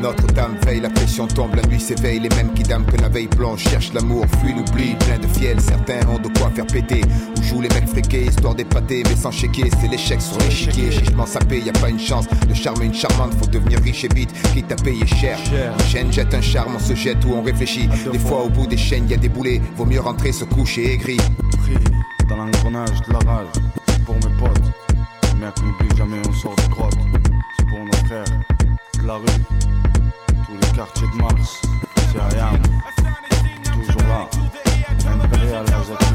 Notre-Dame 0.01 0.57
veille, 0.65 0.81
la 0.81 0.89
pression 0.89 1.27
tombe, 1.27 1.55
la 1.55 1.63
nuit 1.63 1.79
s'éveille, 1.79 2.19
les 2.19 2.29
mêmes 2.29 2.53
qui 2.53 2.63
dame 2.63 2.85
que 2.85 2.97
la 2.97 3.09
veille 3.09 3.27
plonge, 3.27 3.59
cherchent 3.59 3.93
l'amour, 3.93 4.25
fuient 4.39 4.53
l'oubli, 4.53 4.95
plein 4.95 5.17
de 5.17 5.27
fiel, 5.27 5.59
certains 5.61 6.07
ont 6.09 6.19
de 6.19 6.27
quoi 6.37 6.49
faire 6.53 6.67
péter. 6.67 7.01
Où 7.37 7.43
jouent 7.43 7.61
les 7.61 7.69
mecs 7.69 7.87
friqués, 7.87 8.25
histoire 8.25 8.55
d'épater, 8.55 9.03
mais 9.03 9.15
sans 9.15 9.31
chéquier, 9.31 9.69
c'est 9.79 9.87
l'échec 9.87 10.21
sur 10.21 10.37
l'échiquier, 10.39 10.91
chichement 10.91 11.25
sapé, 11.25 11.59
y 11.59 11.69
a 11.69 11.73
pas 11.73 11.89
une 11.89 11.99
chance 11.99 12.25
de 12.27 12.53
charmer 12.53 12.85
une 12.85 12.93
charmante, 12.93 13.33
faut 13.35 13.47
devenir 13.47 13.79
riche 13.79 14.03
et 14.03 14.13
vite, 14.13 14.33
quitte 14.53 14.71
à 14.71 14.75
payer 14.75 15.05
cher. 15.07 15.39
Une 15.51 15.85
chaîne 15.85 16.11
jette 16.11 16.33
un 16.33 16.41
charme, 16.41 16.75
on 16.75 16.79
se 16.79 16.93
jette 16.93 17.23
ou 17.25 17.33
on 17.33 17.41
réfléchit. 17.41 17.89
Des 18.11 18.19
fois 18.19 18.43
au 18.43 18.49
bout 18.49 18.67
des 18.67 18.77
chaînes, 18.77 19.09
y 19.09 19.13
a 19.13 19.17
des 19.17 19.29
boulets, 19.29 19.61
vaut 19.75 19.85
mieux 19.85 20.01
rentrer 20.01 20.31
se 20.31 20.45
coucher 20.45 20.93
aigri. 20.93 21.17
Pris 21.63 21.77
dans 22.27 22.37
l'engrenage 22.37 23.01
de 23.07 23.13
la 23.13 23.19
rage, 23.19 23.47
c'est 23.87 24.03
pour 24.03 24.15
mes 24.15 24.35
potes. 24.37 24.61
Mec, 25.39 25.53
n'oublie 25.63 25.97
jamais, 25.97 26.17
on 26.27 26.33
sort 26.33 26.55
de 26.55 26.69
grotte. 26.69 26.97
C'est 27.57 27.67
pour 27.67 27.79
nos 27.79 28.07
frères 28.07 28.25
de 29.01 29.07
la 29.07 29.15
rue, 29.15 29.25
les 30.62 30.76
quartiers 30.76 31.08
de 31.08 31.22
Mars. 31.22 31.62
C'est 32.12 32.36
rien, 32.36 32.51
toujours 33.74 34.01
là. 34.08 34.30
Impérial, 35.24 35.66
la 35.66 35.84
Zach 35.84 36.06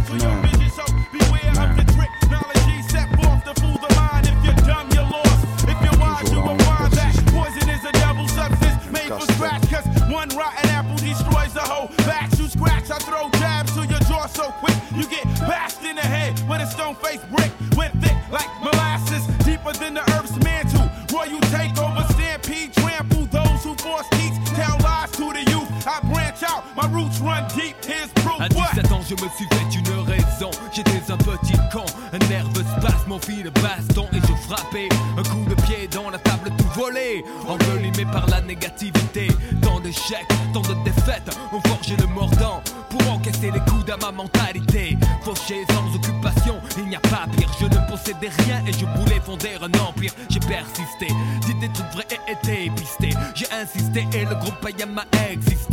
One 10.10 10.28
rotten 10.36 10.68
apple 10.70 10.96
destroys 10.96 11.54
the 11.54 11.60
whole 11.60 11.88
batch. 11.98 12.36
You 12.38 12.48
scratch, 12.48 12.90
I 12.90 12.98
throw 12.98 13.30
jabs 13.38 13.72
to 13.74 13.86
your 13.86 14.00
jaw 14.00 14.26
so 14.26 14.50
quick. 14.58 14.74
You 14.94 15.06
get 15.06 15.24
bashed 15.46 15.84
in 15.84 15.94
the 15.94 16.02
head 16.02 16.34
with 16.48 16.60
a 16.60 16.66
stone 16.66 16.96
faced 16.96 17.24
je 29.10 29.14
me 29.14 29.28
suis 29.30 29.46
fait 29.46 29.78
une 29.78 30.00
raison. 30.08 30.50
J'étais 30.72 31.12
un 31.12 31.16
petit 31.16 31.58
con, 31.72 31.84
un 32.12 32.18
nerveux 32.28 32.64
spasme, 32.78 33.08
mon 33.08 33.18
fil 33.18 33.50
baston 33.50 34.06
et 34.12 34.20
je 34.20 34.48
frappais 34.48 34.88
un 35.18 35.22
coup 35.22 35.44
de 35.48 35.54
pied 35.62 35.88
dans 35.92 36.10
la 36.10 36.18
table 36.18 36.50
tout 36.56 36.80
volé, 36.80 37.24
envelimé 37.48 38.04
par 38.12 38.26
la 38.28 38.40
négativité. 38.40 39.28
Tant 39.62 39.80
d'échecs, 39.80 40.28
tant 40.52 40.60
de 40.60 40.74
défaites 40.84 41.36
ont 41.52 41.60
forgé 41.68 41.96
le 41.96 42.06
mordant 42.06 42.62
pour 42.88 43.12
encaisser 43.12 43.50
les 43.50 43.60
coups 43.60 43.90
à 43.90 43.96
ma 43.96 44.12
mentalité. 44.12 44.96
Fauché 45.24 45.64
sans 45.70 45.94
occupation, 45.94 46.60
il 46.78 46.86
n'y 46.86 46.96
a 46.96 47.00
pas 47.00 47.26
pire. 47.36 47.50
Je 47.60 47.66
ne 47.66 47.90
possédais 47.90 48.30
rien 48.46 48.62
et 48.66 48.72
je 48.72 48.86
voulais 49.00 49.20
fonder 49.24 49.56
un 49.60 49.78
empire. 49.80 50.12
J'ai 50.28 50.40
persisté, 50.40 51.08
dit 51.46 51.54
des 51.54 51.72
trucs 51.72 51.92
vrais 51.92 52.06
et 52.10 52.32
été 52.32 52.70
pisté. 52.76 53.10
J'ai 53.34 53.46
insisté 53.52 54.06
et 54.14 54.24
le 54.24 54.34
groupe 54.36 54.60
païen 54.60 54.86
m'a 54.86 55.04
existé. 55.30 55.69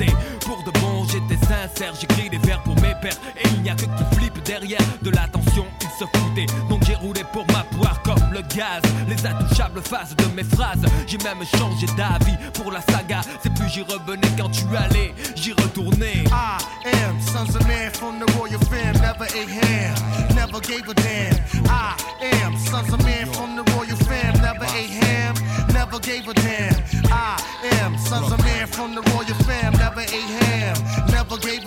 De 5.01 5.09
l'attention, 5.11 5.65
ils 5.81 5.99
se 5.99 6.05
foutaient. 6.17 6.45
Donc 6.69 6.83
j'ai 6.85 6.95
roulé 6.95 7.23
pour 7.31 7.45
ma 7.47 7.63
poire 7.75 8.01
comme 8.03 8.33
le 8.33 8.41
gaz. 8.41 8.81
Les 9.07 9.25
intouchables 9.25 9.81
faces 9.81 10.15
de 10.15 10.25
mes 10.35 10.43
phrases. 10.43 10.83
J'ai 11.07 11.17
même 11.19 11.43
changé 11.45 11.85
d'avis 11.95 12.35
pour 12.53 12.71
la 12.71 12.81
saga. 12.81 13.21
C'est 13.41 13.53
plus 13.53 13.69
j'y 13.69 13.81
revenais 13.81 14.27
quand 14.37 14.49
tu 14.49 14.63
allais, 14.75 15.13
j'y 15.35 15.53
retournais. 15.53 16.23
I 16.31 16.57
am 16.85 17.19
sons 17.21 17.55
of 17.55 17.65
man 17.67 17.91
from 17.93 18.19
the 18.19 18.25
royal 18.37 18.59
fam, 18.69 18.93
never 19.01 19.25
ate 19.25 19.49
ham, 19.49 19.95
never 20.35 20.59
gave 20.59 20.87
a 20.89 20.93
damn. 20.93 21.35
I 21.69 21.95
am 22.43 22.57
sons 22.57 22.93
of 22.93 23.03
man 23.03 23.27
from 23.33 23.55
the 23.55 23.63
royal 23.73 23.97
fam, 24.07 24.33
never 24.41 24.65
ate 24.75 25.03
ham, 25.03 25.35
never 25.73 25.99
gave 25.99 26.27
a 26.27 26.33
damn. 26.33 26.75
I 27.11 27.37
am 27.81 27.97
sons 27.97 28.31
of 28.31 28.39
man 28.43 28.67
from 28.67 28.95
the 28.95 29.01
royal 29.13 29.37
fam, 29.45 29.73
never 29.73 30.01
ate 30.01 30.31
ham, 30.41 30.75
never 31.11 31.37
gave 31.37 31.65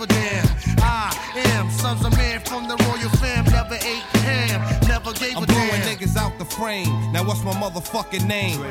what's 7.31 7.45
my 7.45 7.53
motherfucking 7.53 8.27
name? 8.27 8.61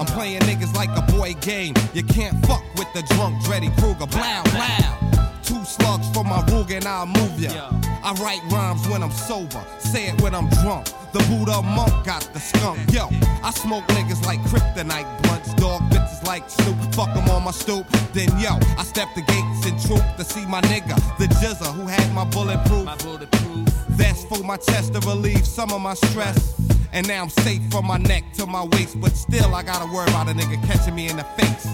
I'm 0.00 0.06
playing 0.06 0.40
niggas 0.40 0.74
like 0.74 0.90
a 0.96 1.02
boy 1.12 1.34
game. 1.34 1.74
You 1.94 2.02
can't 2.02 2.34
fuck 2.46 2.64
with 2.74 2.92
the 2.92 3.02
drunk 3.14 3.40
Dreddy 3.44 3.70
Kruger. 3.78 4.06
Blow, 4.06 4.42
blow. 4.50 5.30
Two 5.44 5.64
slugs 5.64 6.08
for 6.12 6.24
my 6.24 6.42
rug 6.46 6.72
and 6.72 6.84
I'll 6.84 7.06
move 7.06 7.38
ya. 7.38 7.70
I 8.02 8.12
write 8.14 8.40
rhymes 8.50 8.88
when 8.88 9.04
I'm 9.04 9.12
sober, 9.12 9.64
say 9.78 10.08
it 10.08 10.20
when 10.20 10.34
I'm 10.34 10.48
drunk. 10.48 10.86
The 11.12 11.20
Buddha 11.30 11.62
monk 11.62 11.92
got 12.04 12.28
the 12.34 12.40
skunk. 12.40 12.80
Yo, 12.92 13.08
I 13.44 13.52
smoke 13.52 13.86
niggas 13.94 14.26
like 14.26 14.40
kryptonite 14.50 15.22
blunts, 15.22 15.54
dog 15.54 15.82
bitches 15.82 16.26
like 16.26 16.50
Snoop. 16.50 16.76
Fuck 16.94 17.10
'em 17.16 17.30
on 17.30 17.44
my 17.44 17.52
stoop. 17.52 17.86
Then 18.12 18.30
yo, 18.40 18.58
I 18.76 18.82
step 18.82 19.08
the 19.14 19.22
gates 19.22 19.64
and 19.68 19.80
troop 19.86 20.04
to 20.16 20.24
see 20.24 20.44
my 20.44 20.60
nigga, 20.62 20.96
the 21.18 21.26
Jizza 21.40 21.72
who 21.72 21.86
had 21.86 22.12
my 22.12 22.24
bulletproof. 22.24 22.84
My 22.84 22.96
bulletproof. 22.96 23.68
That's 23.90 24.24
for 24.24 24.42
my 24.42 24.56
chest 24.56 24.94
to 24.94 25.00
relieve 25.06 25.46
some 25.46 25.70
of 25.72 25.80
my 25.80 25.94
stress. 25.94 26.58
And 26.92 27.06
now 27.06 27.22
I'm 27.22 27.30
safe 27.30 27.62
from 27.70 27.86
my 27.86 27.98
neck 27.98 28.24
to 28.34 28.46
my 28.46 28.64
waist, 28.64 29.00
but 29.00 29.12
still 29.12 29.54
I 29.54 29.62
gotta 29.62 29.92
worry 29.92 30.08
about 30.08 30.28
a 30.28 30.32
nigga 30.32 30.62
catching 30.66 30.94
me 30.94 31.08
in 31.08 31.16
the 31.16 31.24
face 31.24 31.66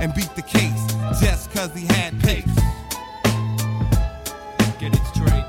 and 0.00 0.12
beat 0.14 0.34
the 0.34 0.42
case 0.42 0.86
just 1.20 1.50
cause 1.52 1.72
he 1.74 1.86
had 1.86 2.18
pace. 2.20 2.44
Get 4.78 4.92
it 4.94 5.06
straight. 5.06 5.46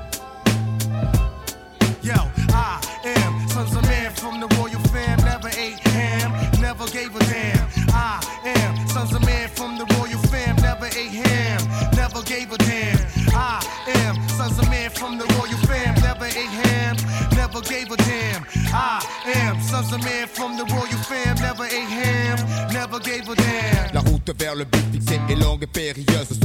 Yo, 2.02 2.14
I 2.54 2.80
am 3.04 3.48
sons 3.48 3.74
of 3.76 3.82
man 3.82 4.12
from 4.12 4.40
the 4.40 4.48
royal 4.56 4.80
fam, 4.88 5.18
never 5.24 5.48
ate 5.48 5.80
ham, 5.88 6.32
never 6.60 6.86
gave 6.86 7.14
a 7.14 7.18
damn. 7.20 7.68
I 7.92 8.24
am 8.44 8.88
sons 8.88 9.12
of 9.12 9.24
man 9.26 9.48
from 9.48 9.76
the 9.78 9.84
royal 9.96 10.18
fam, 10.28 10.56
never 10.56 10.86
ate 10.86 11.26
ham, 11.26 11.60
never 11.94 12.22
gave 12.22 12.52
a 12.52 12.58
damn. 12.58 12.98
I 13.34 13.62
am 13.88 14.28
sons 14.28 14.58
of 14.58 14.70
man 14.70 14.90
from 14.90 15.18
the 15.18 15.24
royal 15.36 15.58
fam, 15.66 15.94
never 16.02 16.24
ate 16.24 16.54
ham, 16.64 16.96
never 17.36 17.60
gave 17.60 17.90
a 17.90 17.96
damn. 17.96 18.46
I 18.72 18.97
am. 19.36 19.60
Sons 19.60 19.92
of 19.92 20.02
man 20.04 20.26
from 20.28 20.56
the 20.56 20.64
royal 20.64 21.02
fam, 21.08 21.36
never 21.36 21.64
ate 21.64 21.88
ham, 21.88 22.38
never 22.72 22.98
gave 22.98 23.28
a 23.28 23.34
damn. 23.34 23.94
La 23.94 24.00
route 24.00 24.30
vers 24.38 24.54
le 24.54 24.64
but 24.64 24.82
fixé 24.92 25.20
est 25.28 25.36
longue 25.36 25.62
et 25.62 25.66
périlleuse, 25.66 26.38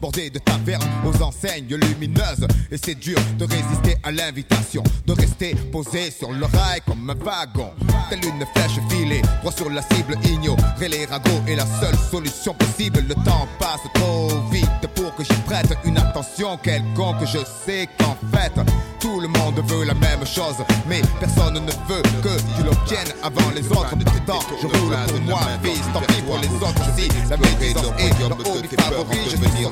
bordée 0.00 0.30
de 0.30 0.38
tavernes 0.38 0.88
aux 1.04 1.22
enseignes 1.22 1.74
lumineuses. 1.74 2.46
Et 2.70 2.76
c'est 2.82 2.94
dur 2.94 3.18
de 3.38 3.44
résister 3.44 3.96
à 4.02 4.10
l'invitation, 4.10 4.82
de 5.06 5.12
rester 5.12 5.54
posé 5.70 6.10
sur 6.10 6.32
le 6.32 6.44
rail 6.44 6.80
comme 6.86 7.08
un 7.08 7.14
wagon. 7.14 7.70
Telle 8.10 8.24
une 8.24 8.44
flèche 8.54 8.80
filée, 8.88 9.22
droit 9.40 9.52
sur 9.52 9.70
la 9.70 9.82
cible, 9.82 10.16
ignorer 10.24 10.88
les 10.88 11.06
ragots 11.06 11.42
est 11.46 11.56
la 11.56 11.66
seule 11.80 11.96
solution 12.10 12.54
possible. 12.54 13.04
Le 13.08 13.14
temps 13.14 13.48
passe 13.58 13.80
trop 13.94 14.28
vite 14.50 14.68
pour 14.94 15.14
que 15.14 15.24
j'y 15.24 15.40
prête 15.46 15.72
une 15.84 15.98
attention 15.98 16.56
quelconque. 16.58 17.24
Je 17.24 17.38
sais 17.66 17.88
qu'en 17.98 18.16
fait, 18.32 18.52
tout 19.00 19.20
le 19.20 19.28
monde 19.28 19.62
veut 19.66 19.84
la 19.84 19.94
même 19.94 20.24
chose, 20.26 20.56
mais 20.88 21.02
personne 21.20 21.54
ne 21.54 21.72
veut 21.92 22.02
que 22.22 22.36
tu 22.56 22.64
l'obtiennes 22.64 23.12
avant 23.22 23.50
les 23.54 23.66
autres. 23.68 23.94
Pourtant, 24.04 24.40
je 24.60 24.66
roule 24.66 24.96
pour 25.08 25.20
moi, 25.20 25.40
fils, 25.62 25.80
tant 25.92 26.00
pis 26.00 26.22
pour 26.22 26.38
les 26.38 26.48
autres 26.48 26.82
aussi. 26.90 27.08
La 27.28 27.36
médisance 27.36 27.92
est 27.98 28.18
le 28.18 28.26
hobby 28.26 28.68
favori, 28.76 29.18
je 29.24 29.36
sorti 29.36 29.66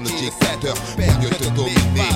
mieux 1.21 1.31
te 1.31 1.49
dominer. 1.51 2.09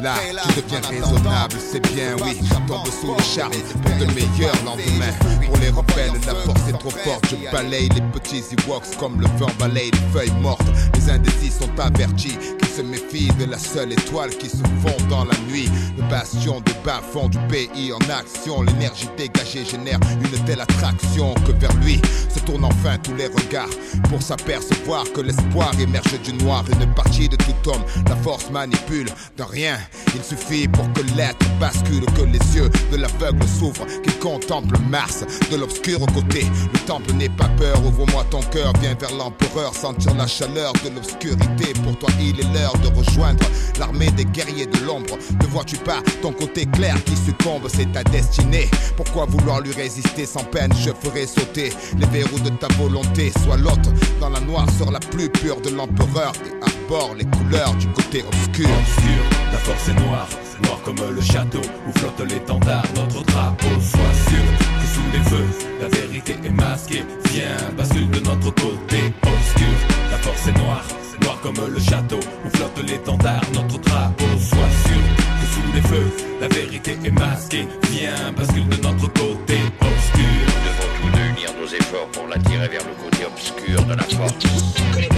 Là, 0.00 0.14
tu 0.54 0.62
deviens 0.62 0.80
raisonnable, 0.88 1.56
c'est 1.58 1.80
bien, 1.92 2.14
oui. 2.22 2.38
Tombe 2.66 2.86
sous 2.86 3.14
le 3.14 3.22
charme 3.22 3.52
pour 3.82 3.92
de 3.96 4.12
meilleurs 4.12 4.54
lendemains. 4.64 5.12
Pour 5.46 5.56
les 5.56 5.70
rebelles, 5.70 6.20
la 6.26 6.34
force 6.34 6.68
est 6.68 6.78
trop 6.78 6.90
forte. 6.90 7.24
Je 7.30 7.50
balaye 7.50 7.88
les 7.88 8.02
petits 8.12 8.44
Ewoks 8.52 8.96
comme 8.98 9.20
le 9.20 9.26
vent 9.38 9.50
balaye 9.58 9.90
les 9.90 10.12
feuilles 10.12 10.40
mortes. 10.40 10.66
Les 10.94 11.10
indécis 11.10 11.50
sont 11.50 11.70
avertis 11.80 12.36
qu'ils 12.58 12.68
se 12.68 12.82
méfient 12.82 13.32
de 13.38 13.46
la 13.46 13.58
seule 13.58 13.92
étoile 13.92 14.30
qui 14.30 14.48
se 14.48 14.56
fond 14.56 14.96
dans 15.08 15.24
la 15.24 15.34
nuit. 15.50 15.68
Le 15.96 16.02
bastion 16.10 16.60
de 16.60 16.72
bas-fond 16.84 17.28
du 17.28 17.38
pays 17.48 17.92
en 17.92 18.10
action. 18.10 18.62
L'énergie 18.62 19.08
dégagée 19.16 19.64
génère 19.64 19.98
une 20.20 20.44
telle 20.44 20.60
attraction 20.60 21.34
que 21.46 21.52
vers 21.52 21.74
lui 21.82 22.00
se 22.32 22.38
tournent 22.40 22.64
enfin 22.64 22.98
tous 23.02 23.14
les 23.14 23.26
regards 23.26 23.68
pour 24.10 24.22
s'apercevoir 24.22 25.04
que 25.12 25.22
l'espoir 25.22 25.72
émerge 25.80 26.20
du 26.22 26.34
noir. 26.34 26.64
Une 26.72 26.92
de 27.26 27.36
tout 27.36 27.70
homme, 27.70 27.82
la 28.08 28.14
force 28.16 28.50
manipule 28.50 29.08
de 29.36 29.42
rien. 29.42 29.78
Il 30.14 30.22
suffit 30.22 30.68
pour 30.68 30.84
que 30.92 31.00
l'être 31.16 31.44
bascule, 31.58 32.04
que 32.16 32.22
les 32.22 32.38
yeux 32.56 32.70
de 32.92 32.96
l'aveugle 32.96 33.44
s'ouvrent, 33.48 33.86
qu'il 34.02 34.16
contemple 34.18 34.78
Mars 34.88 35.24
de 35.50 35.56
l'obscur 35.56 35.98
côté. 36.14 36.46
Le 36.72 36.78
temple 36.80 37.12
n'est 37.14 37.28
pas 37.30 37.48
peur, 37.56 37.84
ouvre-moi 37.84 38.24
ton 38.30 38.40
cœur, 38.42 38.72
viens 38.80 38.94
vers 38.94 39.14
l'empereur, 39.14 39.74
sentir 39.74 40.14
la 40.14 40.26
chaleur 40.26 40.72
de 40.84 40.90
l'obscurité. 40.94 41.72
Pour 41.82 41.98
toi, 41.98 42.10
il 42.20 42.38
est 42.38 42.54
l'heure 42.54 42.76
de 42.78 42.88
rejoindre 42.88 43.44
l'armée 43.78 44.10
des 44.12 44.24
guerriers 44.24 44.66
de 44.66 44.78
l'ombre. 44.84 45.18
Ne 45.40 45.46
vois-tu 45.46 45.76
pas 45.76 46.02
ton 46.22 46.32
côté 46.32 46.66
clair 46.66 47.02
qui 47.04 47.16
succombe, 47.16 47.66
c'est 47.68 47.90
ta 47.92 48.04
destinée. 48.04 48.68
Pourquoi 48.96 49.26
vouloir 49.26 49.60
lui 49.60 49.72
résister? 49.72 50.26
Sans 50.26 50.44
peine 50.44 50.72
Je 50.74 50.90
ferai 50.90 51.26
sauter 51.26 51.72
les 51.98 52.06
verrous 52.06 52.40
de 52.40 52.50
ta 52.50 52.68
volonté. 52.74 53.32
Sois 53.44 53.56
l'hôte 53.56 53.88
dans 54.20 54.28
la 54.30 54.40
noirceur 54.40 54.90
la 54.90 55.00
plus 55.00 55.28
pure 55.30 55.60
de 55.60 55.70
l'empereur 55.70 56.32
et 56.46 56.68
les 57.14 57.24
couleurs 57.24 57.74
du 57.74 57.86
côté 57.88 58.24
obscur. 58.26 58.68
Obscur, 58.68 59.22
la 59.52 59.58
force 59.58 59.88
est 59.88 60.00
noire, 60.06 60.28
noire 60.62 60.80
comme 60.84 60.96
le 61.14 61.20
château 61.20 61.60
où 61.86 61.98
flotte 61.98 62.20
l'étendard, 62.28 62.84
notre 62.96 63.22
drapeau. 63.24 63.66
Sois 63.80 64.14
sûr 64.28 64.44
que 64.58 64.86
sous 64.94 65.08
les 65.12 65.24
feux, 65.30 65.66
la 65.80 65.88
vérité 65.88 66.36
est 66.44 66.50
masquée. 66.50 67.04
Viens, 67.30 67.56
bascule 67.76 68.10
de 68.10 68.20
notre 68.20 68.50
côté. 68.54 69.12
Obscur, 69.22 69.76
la 70.10 70.18
force 70.18 70.46
est 70.48 70.58
noire, 70.58 70.84
noire 71.22 71.40
comme 71.42 71.60
le 71.68 71.80
château 71.80 72.20
où 72.44 72.50
flotte 72.56 72.82
l'étendard, 72.86 73.42
notre 73.54 73.78
drapeau. 73.78 74.24
Sois 74.38 74.72
sûr 74.86 75.02
que 75.40 75.46
sous 75.54 75.72
les 75.74 75.82
feux, 75.82 76.12
la 76.40 76.48
vérité 76.48 76.98
est 77.04 77.10
masquée. 77.10 77.66
Viens, 77.90 78.32
bascule 78.36 78.68
de 78.68 78.76
notre 78.82 79.12
côté. 79.12 79.58
Obscur. 79.80 80.38
Nous 80.46 80.64
devons 80.66 80.90
tous 81.00 81.18
unir 81.18 81.50
nos 81.60 81.66
efforts 81.66 82.08
pour 82.12 82.26
l'attirer 82.28 82.68
vers 82.68 82.84
le 82.84 82.94
côté 83.02 83.24
obscur 83.24 83.82
de 83.84 83.94
la 83.94 84.02
force. 84.02 85.17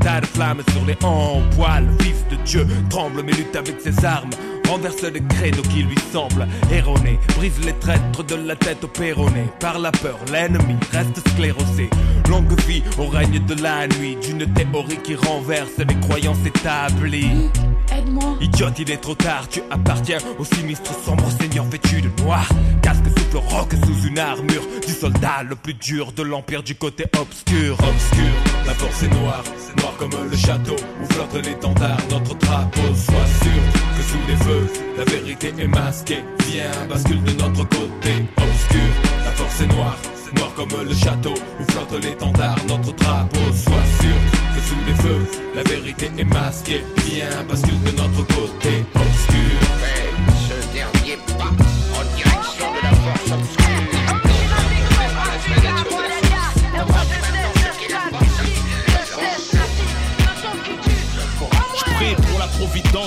tas 0.01 0.21
de 0.21 0.25
flammes 0.25 0.61
sur 0.71 0.85
les 0.85 0.97
en 1.03 1.41
poil. 1.55 1.87
Fils 2.01 2.25
de 2.29 2.35
Dieu 2.43 2.67
tremble 2.89 3.23
mais 3.23 3.33
lutte 3.33 3.55
avec 3.55 3.79
ses 3.79 4.05
armes 4.05 4.29
renverse 4.71 5.01
le 5.01 5.19
credo 5.35 5.61
qui 5.63 5.83
lui 5.83 5.97
semble 6.13 6.47
erroné, 6.71 7.19
brise 7.35 7.59
les 7.65 7.73
traîtres 7.73 8.23
de 8.23 8.35
la 8.35 8.55
tête 8.55 8.81
au 8.85 8.87
péroné. 8.87 9.43
Par 9.59 9.77
la 9.79 9.91
peur, 9.91 10.17
l'ennemi 10.31 10.75
reste 10.91 11.27
sclérosé. 11.29 11.89
Longue 12.29 12.57
vie 12.61 12.81
au 12.97 13.07
règne 13.07 13.39
de 13.45 13.61
la 13.61 13.87
nuit, 13.87 14.15
d'une 14.23 14.45
théorie 14.53 14.97
qui 15.03 15.15
renverse 15.15 15.77
les 15.77 15.99
croyances 16.07 16.45
établies. 16.45 17.49
Aide-moi. 17.93 18.37
Idiote, 18.39 18.79
il 18.79 18.91
est 18.91 19.01
trop 19.01 19.15
tard, 19.15 19.49
tu 19.49 19.61
appartiens 19.69 20.19
au 20.39 20.45
sinistre 20.45 20.93
sombre 21.03 21.29
seigneur 21.39 21.65
vêtu 21.65 22.01
de 22.01 22.09
noir. 22.23 22.47
Casque 22.81 23.03
souffle 23.17 23.37
roc 23.37 23.73
sous 23.85 24.07
une 24.07 24.19
armure 24.19 24.63
du 24.87 24.93
soldat 24.93 25.43
le 25.47 25.55
plus 25.55 25.73
dur 25.73 26.13
de 26.13 26.23
l'empire 26.23 26.63
du 26.63 26.75
côté 26.75 27.05
obscur. 27.19 27.73
Obscur, 27.73 28.33
la 28.65 28.73
force 28.73 29.03
est 29.03 29.13
noire, 29.19 29.43
noire 29.77 29.93
comme 29.99 30.11
le 30.29 30.37
château 30.37 30.75
où 31.01 31.13
flotte 31.13 31.45
l'étendard, 31.45 31.97
notre 32.09 32.35
drapeau. 32.35 32.81
Sois 32.95 33.27
sûr 33.43 33.61
que 33.97 34.03
sous 34.03 34.27
les 34.27 34.37
feux, 34.37 34.60
la 34.97 35.03
vérité 35.05 35.53
est 35.57 35.67
masquée. 35.67 36.23
Viens, 36.47 36.85
bascule 36.89 37.23
de 37.23 37.31
notre 37.31 37.63
côté 37.69 38.25
obscur, 38.37 38.91
la 39.25 39.31
force 39.31 39.61
est 39.61 39.73
noire. 39.75 39.97
Noir 40.35 40.53
comme 40.55 40.69
le 40.87 40.93
château 40.93 41.33
où 41.59 41.71
flotte 41.71 42.03
l'étendard, 42.03 42.57
notre 42.67 42.93
drapeau. 42.93 43.39
Sois 43.53 43.85
sûr 43.99 44.17
que 44.55 44.61
sous 44.61 44.81
les 44.87 44.95
feux, 44.95 45.39
la 45.55 45.63
vérité 45.63 46.09
est 46.17 46.23
masquée. 46.23 46.83
Viens, 47.05 47.43
bascule 47.49 47.81
de 47.83 47.91
notre 47.91 48.25
côté 48.27 48.85
obscur. 48.95 49.81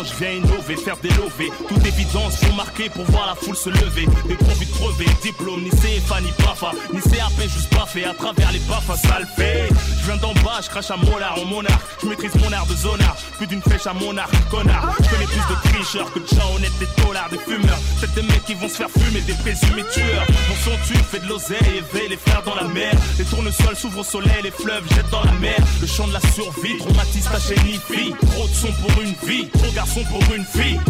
Je 0.05 0.15
viens 0.15 0.33
innover, 0.33 0.77
faire 0.77 0.97
des 0.99 1.11
lovés. 1.11 1.51
Toute 1.69 1.85
évidence, 1.87 2.37
faut 2.37 2.53
marquer 2.53 2.89
pour 2.91 3.05
voir 3.07 3.27
la 3.27 3.35
foule 3.35 3.57
se 3.57 3.71
lever. 3.71 4.07
Des 4.29 4.37
profits 4.37 4.71
crevés, 4.71 5.11
diplôme, 5.23 5.63
ni 5.63 5.71
CFA, 5.71 6.21
ni 6.21 6.31
PAFA, 6.33 6.73
ni 6.93 7.01
CAP, 7.01 7.41
juste 7.43 7.73
baffé 7.75 8.05
à 8.05 8.15
travers 8.15 8.53
les 8.53 8.59
baffes, 8.61 8.91
ça 9.01 9.19
le. 9.19 9.27
Je 9.37 10.07
viens 10.07 10.17
d'en 10.17 10.35
bas, 10.45 10.61
je 10.63 10.69
crache 10.69 10.91
à 10.91 10.97
molar 10.97 11.39
en 11.39 11.45
monarque. 11.47 11.83
Je 12.03 12.07
maîtrise 12.07 12.35
mon 12.37 12.53
art 12.53 12.67
de 12.67 12.75
zonard, 12.75 13.17
plus 13.39 13.47
d'une 13.47 13.63
flèche 13.63 13.87
à 13.87 13.95
monarque, 13.95 14.35
connard. 14.51 14.95
Je 15.03 15.09
connais 15.09 15.27
plus 15.27 15.37
de 15.37 15.73
tricheurs 15.73 16.13
que 16.13 16.19
de 16.19 16.27
gens 16.27 16.55
honnêtes, 16.55 16.79
des 16.79 17.03
dollars, 17.03 17.29
des 17.31 17.39
fumeurs. 17.39 17.79
C'est 18.01 18.15
des 18.15 18.23
mecs 18.23 18.45
qui 18.45 18.55
vont 18.55 18.69
se 18.69 18.75
faire 18.75 18.91
fumer, 18.91 19.21
des 19.23 19.33
présumés 19.35 19.85
tueurs. 19.93 20.27
Mon 20.49 20.57
son 20.65 20.77
tue, 20.87 20.99
fait 21.11 21.21
de 21.21 21.29
l'oseille, 21.29 21.59
éveille 21.79 22.09
les 22.11 22.17
frères 22.17 22.43
dans 22.43 22.55
la 22.55 22.65
mer. 22.65 22.93
Les 23.19 23.25
tournesols 23.25 23.77
s'ouvrent 23.77 24.01
au 24.01 24.05
soleil, 24.05 24.43
les 24.43 24.51
fleuves 24.51 24.85
jettent 24.95 25.11
dans 25.11 25.25
la 25.25 25.33
mer. 25.33 25.59
Le 25.81 25.87
chant 25.87 26.07
de 26.07 26.13
la 26.13 26.21
survie, 26.21 26.77
traumatise 26.79 27.25
ta 27.25 27.41
chaîne 27.41 27.65
fille. 27.91 28.15
Trop 28.33 28.47
de 28.47 28.55
son 28.55 28.73
pour 28.73 29.01
une 29.01 29.15
vie, 29.27 29.49
trop 29.49 29.71
pour 30.03 30.35
une 30.35 30.45
fille. 30.45 30.81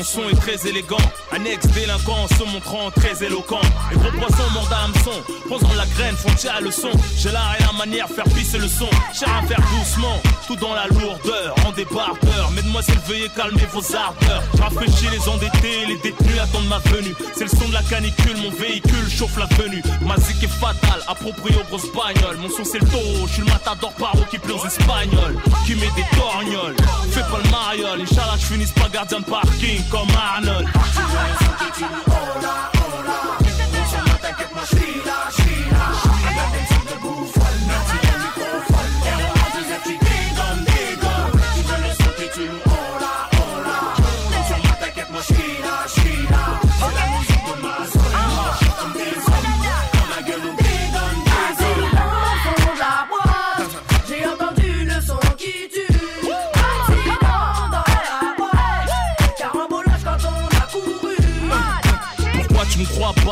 Mon 0.00 0.04
son 0.04 0.28
est 0.30 0.40
très 0.40 0.66
élégant. 0.66 0.96
Un 1.30 1.44
ex-délinquant 1.44 2.26
se 2.28 2.42
montrant 2.44 2.90
très 2.90 3.22
éloquent. 3.22 3.60
Les 3.90 3.98
gros 3.98 4.50
mordent 4.54 4.72
à 4.72 4.84
hameçon, 4.84 5.12
posant 5.46 5.74
la 5.76 5.84
graine, 5.94 6.16
font 6.16 6.32
tirer 6.36 6.56
à 6.56 6.60
leçon? 6.60 6.88
J'ai 7.18 7.30
l'art 7.30 7.54
et 7.58 7.62
la 7.62 7.72
manière, 7.72 8.08
faire 8.08 8.24
pisser 8.24 8.56
le 8.56 8.68
son. 8.68 8.88
Cher 9.12 9.28
à 9.28 9.46
faire 9.46 9.60
doucement, 9.60 10.18
tout 10.46 10.56
dans 10.56 10.74
la 10.74 10.86
lourdeur, 10.86 11.54
en 11.66 11.72
débardeur. 11.72 12.50
Mesdemoiselles, 12.52 12.98
veuillez 13.06 13.28
calmer 13.36 13.66
vos 13.72 13.84
ardeurs. 13.94 14.42
Rafraîchis 14.58 15.10
les 15.12 15.28
endettés, 15.28 15.84
les 15.86 15.98
détenus 15.98 16.40
attendent 16.40 16.68
ma 16.68 16.78
venue. 16.78 17.14
C'est 17.34 17.44
le 17.44 17.50
son 17.50 17.68
de 17.68 17.74
la 17.74 17.82
canicule, 17.82 18.38
mon 18.38 18.50
véhicule 18.50 19.10
chauffe 19.10 19.36
la 19.36 19.46
venue. 19.62 19.82
Ma 20.00 20.16
zik 20.16 20.42
est 20.42 20.48
fatale, 20.48 21.02
approprié 21.08 21.58
aux 21.60 21.64
grosses 21.64 21.92
bagnoles. 21.92 22.38
Mon 22.38 22.48
son 22.48 22.64
c'est 22.64 22.78
le 22.78 22.88
taureau, 22.88 23.26
je 23.26 23.32
suis 23.34 23.42
le 23.42 23.52
matador 23.52 23.92
paro 23.92 24.24
qui 24.30 24.38
plaît 24.38 24.54
aux 24.54 24.66
espagnols. 24.66 25.36
Qui 25.66 25.74
met 25.74 25.92
des 25.94 26.06
torgnoles, 26.16 26.76
fais 27.10 27.20
pas 27.20 27.40
le 27.44 27.50
mariole. 27.50 28.00
Inch'Allah, 28.00 28.36
je 28.38 28.46
finisse 28.46 28.72
pas 28.72 28.88
gardien 28.88 29.20
de 29.20 29.24
parking 29.24 29.82
comme 29.90 30.06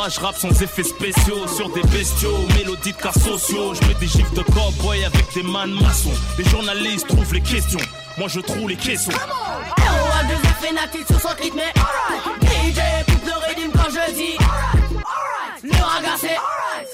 je 0.09 0.21
rappe 0.21 0.37
sans 0.37 0.63
effets 0.63 0.85
spéciaux 0.85 1.47
Sur 1.49 1.69
des 1.71 1.83
bestiaux, 1.83 2.39
mélodies 2.57 2.93
de 2.93 2.99
sociaux 3.21 3.75
Je 3.75 3.85
mets 3.87 3.95
des 3.95 4.07
gifs 4.07 4.33
de 4.33 4.43
cowboy 4.43 5.05
avec 5.05 5.27
des 5.35 5.43
man 5.43 5.71
maçons 5.71 6.13
Les 6.39 6.45
journalistes 6.45 7.09
trouvent 7.09 7.35
les 7.35 7.41
questions 7.41 7.81
Moi 8.17 8.29
je 8.29 8.39
trouve 8.41 8.69
les 8.69 8.77
caissons 8.77 9.11
le 9.13 9.19
quand 13.73 13.91
je 13.91 14.13
dis. 14.15 14.39
Le 15.63 15.83
raga 15.83 16.17
c'est. 16.21 16.37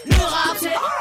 Le 0.07 0.23
rap 0.23 0.57
c'est. 0.61 0.94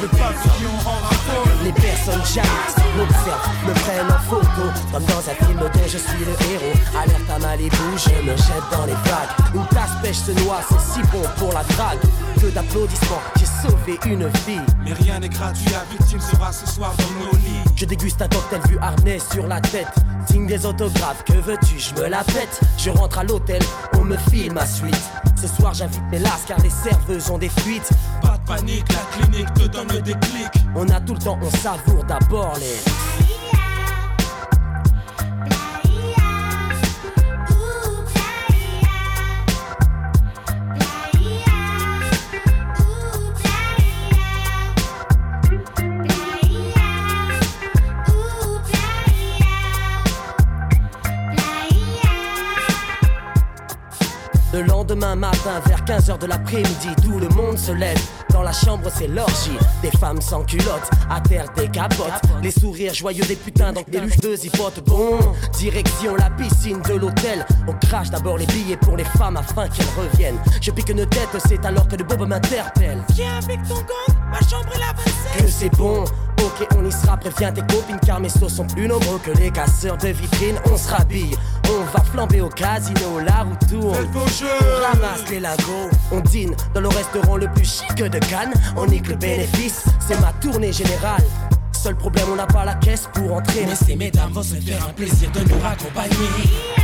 Le 0.00 0.06
pavillon 0.06 0.70
en 0.86 1.64
Les 1.64 1.72
personnes 1.72 2.24
jaillissent, 2.24 2.76
m'observent, 2.96 3.66
me 3.66 3.72
prennent 3.74 4.06
en 4.06 4.20
photo 4.30 4.70
Comme 4.92 5.04
dans 5.04 5.18
un 5.18 5.46
film 5.46 5.58
dont 5.58 5.80
je 5.86 5.98
suis 5.98 6.24
le 6.24 6.52
héros 6.52 6.78
Alerte 6.96 7.30
à 7.34 7.38
Malibu, 7.40 7.76
je 7.96 8.22
me 8.22 8.36
jette 8.36 8.68
dans 8.70 8.86
les 8.86 8.92
vagues 8.92 9.54
Une 9.54 9.66
tasse 9.66 10.00
pêche 10.00 10.18
se 10.18 10.30
noie, 10.44 10.60
c'est 10.68 10.80
si 10.92 11.00
bon 11.08 11.22
pour 11.38 11.52
la 11.52 11.64
drague. 11.64 11.98
Que 12.40 12.46
d'applaudissements, 12.46 13.22
j'ai 13.36 13.46
sauvé 13.46 13.98
une 14.06 14.28
vie. 14.46 14.60
Mais 14.84 14.92
rien 14.92 15.18
n'est 15.18 15.28
gratuit, 15.28 15.70
la 15.72 15.84
victime 15.90 16.20
sera 16.20 16.52
ce 16.52 16.66
soir 16.66 16.94
dans 16.96 17.24
nos 17.26 17.32
lits. 17.38 17.57
Je 17.78 17.84
déguste 17.84 18.20
un 18.20 18.26
cocktail 18.26 18.60
vu 18.68 18.76
harnais 18.80 19.20
sur 19.20 19.46
la 19.46 19.60
tête. 19.60 19.86
Signe 20.28 20.48
des 20.48 20.66
autographes, 20.66 21.22
que 21.24 21.34
veux-tu, 21.34 21.78
je 21.78 21.94
me 21.94 22.08
la 22.08 22.24
pète. 22.24 22.60
Je 22.76 22.90
rentre 22.90 23.20
à 23.20 23.22
l'hôtel, 23.22 23.62
on 23.96 24.02
me 24.02 24.16
file 24.16 24.52
ma 24.52 24.66
suite. 24.66 24.98
Ce 25.40 25.46
soir 25.46 25.74
j'invite 25.74 26.02
mes 26.10 26.18
lasses 26.18 26.42
car 26.48 26.58
les 26.58 26.70
serveuses 26.70 27.30
ont 27.30 27.38
des 27.38 27.48
fuites. 27.48 27.88
Pas 28.20 28.36
de 28.36 28.44
panique, 28.48 28.86
la 28.88 29.16
clinique 29.16 29.54
te 29.54 29.68
donne 29.68 29.86
le 29.92 30.02
déclic. 30.02 30.48
On 30.74 30.88
a 30.88 31.00
tout 31.00 31.14
le 31.14 31.20
temps, 31.20 31.38
on 31.40 31.50
savoure 31.50 32.02
d'abord 32.02 32.56
les. 32.58 33.17
Lendemain 54.88 55.16
matin, 55.16 55.60
vers 55.66 55.84
15h 55.84 56.18
de 56.18 56.26
l'après-midi, 56.26 56.88
tout 57.02 57.18
le 57.18 57.28
monde 57.28 57.58
se 57.58 57.72
lève. 57.72 57.98
Dans 58.30 58.42
la 58.42 58.52
chambre, 58.52 58.88
c'est 58.94 59.06
l'orgie. 59.06 59.58
Des 59.82 59.90
femmes 59.90 60.20
sans 60.20 60.44
culottes, 60.44 60.90
à 61.10 61.20
terre 61.20 61.46
des 61.56 61.68
capotes. 61.68 62.22
Les 62.42 62.50
sourires 62.50 62.94
joyeux 62.94 63.24
des 63.24 63.36
putains, 63.36 63.72
donc 63.72 63.90
des 63.90 64.00
lucheuses 64.00 64.44
hypotes. 64.44 64.82
Bon, 64.86 65.18
direction 65.58 66.16
la 66.16 66.30
piscine 66.30 66.80
de 66.88 66.94
l'hôtel. 66.94 67.44
On 67.66 67.74
crache 67.86 68.10
d'abord 68.10 68.38
les 68.38 68.46
billets 68.46 68.76
pour 68.78 68.96
les 68.96 69.04
femmes 69.04 69.36
afin 69.36 69.68
qu'elles 69.68 69.86
reviennent. 69.98 70.38
Je 70.60 70.70
pique 70.70 70.88
une 70.88 71.06
tête, 71.06 71.36
c'est 71.46 71.64
alors 71.66 71.86
que 71.86 71.96
le 71.96 72.04
bob 72.04 72.26
m'interpelle. 72.26 73.02
Viens 73.14 73.38
avec 73.38 73.62
ton 73.68 73.74
gang, 73.74 74.16
ma 74.30 74.40
chambre 74.40 74.70
est 74.74 74.78
la 74.78 74.92
27. 74.96 75.44
Que 75.44 75.50
c'est 75.50 75.76
bon, 75.76 76.04
ok, 76.04 76.66
on 76.76 76.84
y 76.86 76.92
sera. 76.92 77.16
Préviens 77.18 77.52
tes 77.52 77.62
copines 77.62 78.00
car 78.06 78.20
mes 78.20 78.28
sauts 78.28 78.48
sont 78.48 78.66
plus 78.66 78.88
nombreux 78.88 79.18
que 79.22 79.32
les 79.32 79.50
casseurs 79.50 79.98
de 79.98 80.08
vitrines. 80.08 80.58
On 80.72 80.76
se 80.76 80.88
rhabille, 80.88 81.36
on 81.70 81.84
va 81.84 82.04
flamber 82.04 82.40
au 82.40 82.48
casino, 82.48 83.20
la 83.24 83.42
roue 83.42 83.56
tourne. 83.68 83.96
On 84.14 84.82
ramasse 84.86 85.28
les 85.30 85.40
lagos, 85.40 85.90
on 86.10 86.20
dîne 86.20 86.54
dans 86.74 86.80
le 86.80 86.88
restaurant 86.88 87.36
le 87.36 87.48
plus 87.48 87.64
chic 87.64 87.94
de 87.96 88.18
Cannes. 88.18 88.54
On 88.76 88.86
nique 88.86 89.08
le 89.08 89.16
bénéfice, 89.16 89.84
c'est 90.06 90.20
ma 90.20 90.32
tournée 90.34 90.72
générale. 90.72 91.24
Seul 91.72 91.96
problème, 91.96 92.26
on 92.32 92.36
n'a 92.36 92.46
pas 92.46 92.64
la 92.64 92.74
caisse 92.74 93.08
pour 93.12 93.36
entrer. 93.36 93.64
Mais 93.66 93.76
ces 93.76 93.96
mesdames 93.96 94.32
vont 94.32 94.42
se 94.42 94.56
faire 94.56 94.84
un 94.88 94.92
plaisir 94.92 95.30
de 95.30 95.40
nous 95.40 95.60
raccompagner. 95.60 96.77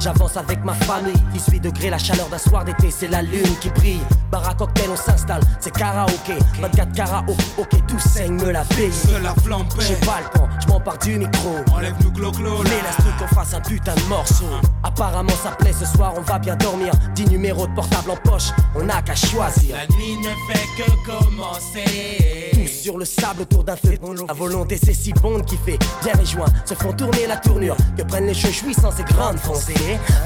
J'avance 0.00 0.36
avec 0.36 0.64
ma 0.64 0.74
famille. 0.74 1.14
18 1.32 1.60
degrés, 1.60 1.90
la 1.90 1.98
chaleur 1.98 2.28
d'un 2.28 2.38
soir 2.38 2.64
d'été, 2.64 2.90
c'est 2.90 3.08
la 3.08 3.22
lune 3.22 3.56
qui 3.60 3.70
brille. 3.70 4.00
Bar 4.30 4.48
à 4.48 4.54
cocktail, 4.54 4.88
on 4.90 4.96
s'installe, 4.96 5.42
c'est 5.60 5.72
karaoké. 5.72 6.34
24 6.60 6.92
karaoké, 6.92 7.44
ok, 7.58 7.86
tout 7.86 7.98
saigne, 7.98 8.34
me 8.34 8.50
la 8.50 8.64
paye. 8.64 8.92
Seul 8.92 9.22
la 9.22 9.34
flamme 9.34 9.64
J'ai 9.80 9.96
pas 10.06 10.20
le 10.20 10.38
temps, 10.38 10.48
je 10.60 10.68
m'empare 10.68 10.98
du 10.98 11.18
micro. 11.18 11.56
Enlève-nous 11.74 12.10
Mais 12.10 12.70
laisse-nous 12.70 13.12
qu'on 13.18 13.34
fasse 13.34 13.54
un 13.54 13.60
putain 13.60 13.94
de 13.94 14.02
morceau. 14.08 14.44
Apparemment 14.82 15.32
ça 15.42 15.50
plaît 15.50 15.74
ce 15.78 15.86
soir, 15.86 16.14
on 16.16 16.20
va 16.22 16.38
bien 16.38 16.56
dormir. 16.56 16.92
10 17.14 17.26
numéros 17.26 17.66
de 17.66 17.74
portable 17.74 18.10
en 18.10 18.16
poche, 18.16 18.50
on 18.74 18.84
n'a 18.84 19.02
qu'à 19.02 19.14
choisir. 19.14 19.76
La 19.76 19.86
nuit 19.94 20.16
ne 20.18 20.52
fait 20.52 20.66
que 20.76 20.90
commencer. 21.06 22.50
Tous 22.52 22.68
sur 22.68 22.98
le 22.98 23.04
sable 23.04 23.42
autour 23.42 23.64
d'un 23.64 23.76
feu. 23.76 23.98
La 24.26 24.34
volonté 24.34 24.78
c'est 24.82 24.94
si 24.94 25.12
bon 25.12 25.40
qui 25.40 25.56
fait 25.56 25.78
bien 26.02 26.14
les 26.18 26.24
joints 26.26 26.46
Se 26.64 26.74
font 26.74 26.92
tourner 26.92 27.26
la 27.26 27.36
tournure. 27.36 27.76
Que 27.96 28.02
prennent 28.02 28.26
les 28.26 28.34
cheveux 28.34 28.52
jouissants 28.52 28.90
ces 28.90 29.04
grandes 29.04 29.38
foncées 29.38 29.74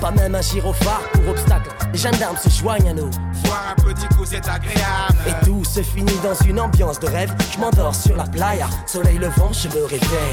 Pas 0.01 0.11
même 0.11 0.35
un 0.35 0.41
gyrophare 0.41 1.03
pour 1.13 1.29
obstacle. 1.29 1.71
Les 1.93 1.99
gendarmes 1.99 2.37
se 2.37 2.49
joignent 2.51 2.89
à 2.89 2.95
nous. 2.95 3.11
Boire 3.45 3.75
un 3.77 3.83
petit 3.83 4.07
coup 4.17 4.25
c'est 4.25 4.49
agréable. 4.49 5.19
Et 5.27 5.45
tout 5.45 5.65
se 5.65 5.83
finit 5.83 6.19
dans 6.23 6.35
une 6.47 6.61
ambiance 6.61 7.01
de 7.01 7.07
rêve. 7.07 7.35
Je 7.53 7.59
m'endors 7.59 7.95
sur 7.95 8.17
la 8.17 8.25
playa. 8.25 8.69
Soleil 8.87 9.19
levant 9.19 9.53
je 9.53 9.69
me 9.69 9.85
réveille 9.85 10.24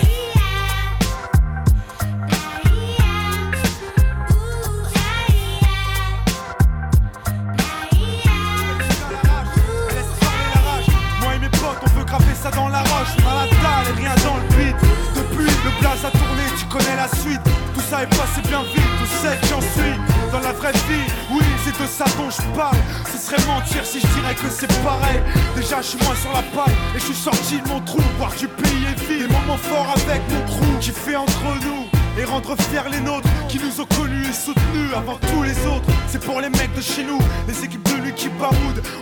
Moi 11.22 11.36
et 11.36 11.40
mes 11.40 11.50
potes, 11.50 11.62
on 11.84 12.00
veut 12.00 12.06
graver 12.06 12.26
ça 12.34 12.52
dans 12.52 12.68
la 12.70 12.80
roche. 12.80 13.16
La 13.20 13.46
dalle 13.48 13.96
et 13.96 14.00
rien 14.00 14.16
dans 14.24 14.38
le 14.38 14.44
beat. 14.56 14.76
Depuis, 15.16 15.46
le 15.46 15.80
blaze 15.80 16.06
a 16.06 16.12
tourné, 16.12 16.44
tu 16.58 16.66
connais 16.66 16.96
la 16.96 17.08
suite. 17.08 17.42
Tout 17.74 17.82
ça 17.82 18.04
est 18.04 18.08
passé 18.08 18.42
bien 18.48 18.64
vite, 18.64 19.08
sais 19.22 19.38
que 19.42 19.48
j'en 19.48 19.62
suis. 19.62 20.11
Dans 20.32 20.40
la 20.40 20.54
vraie 20.54 20.72
vie, 20.72 21.12
oui, 21.34 21.44
c'est 21.66 21.78
de 21.78 21.88
ça 21.88 22.06
dont 22.18 22.30
je 22.30 22.42
parle. 22.56 22.78
Ce 23.12 23.18
serait 23.18 23.46
mentir 23.48 23.86
si 23.86 24.00
je 24.00 24.08
dirais 24.08 24.34
que 24.34 24.50
c'est 24.50 24.72
pareil. 24.82 25.20
Déjà, 25.58 25.82
je 25.82 25.88
suis 25.88 26.00
moins 26.06 26.16
sur 26.16 26.32
la 26.32 26.42
paille 26.56 26.74
et 26.96 27.00
je 27.00 27.06
suis 27.06 27.16
sorti 27.16 27.60
de 27.60 27.68
mon 27.68 27.82
trou. 27.82 28.00
Voir 28.18 28.34
du 28.36 28.48
pays 28.48 28.86
et 28.86 29.00
vie. 29.02 29.28
Des 29.28 29.34
moments 29.34 29.58
forts 29.58 29.94
avec 29.94 30.22
mon 30.32 30.42
crew 30.46 30.80
qui 30.80 30.92
fait 30.92 31.18
entre 31.18 31.44
nous. 31.66 31.86
Et 32.18 32.24
rendre 32.24 32.56
fiers 32.70 32.90
les 32.92 33.02
nôtres 33.02 33.28
qui 33.50 33.60
nous 33.60 33.82
ont 33.82 33.86
connus 33.86 34.26
et 34.30 34.34
soutenus 34.34 34.94
avant 34.96 35.18
tous 35.18 35.44
les 35.44 35.58
autres. 35.68 35.90
C'est 36.08 36.24
pour 36.24 36.40
les 36.40 36.50
mecs 36.50 36.74
de 36.76 36.82
chez 36.82 37.04
nous, 37.04 37.20
les 37.48 37.66
équipes 37.66 37.84
de 37.90 38.02
nuit 38.02 38.14
qui 38.14 38.30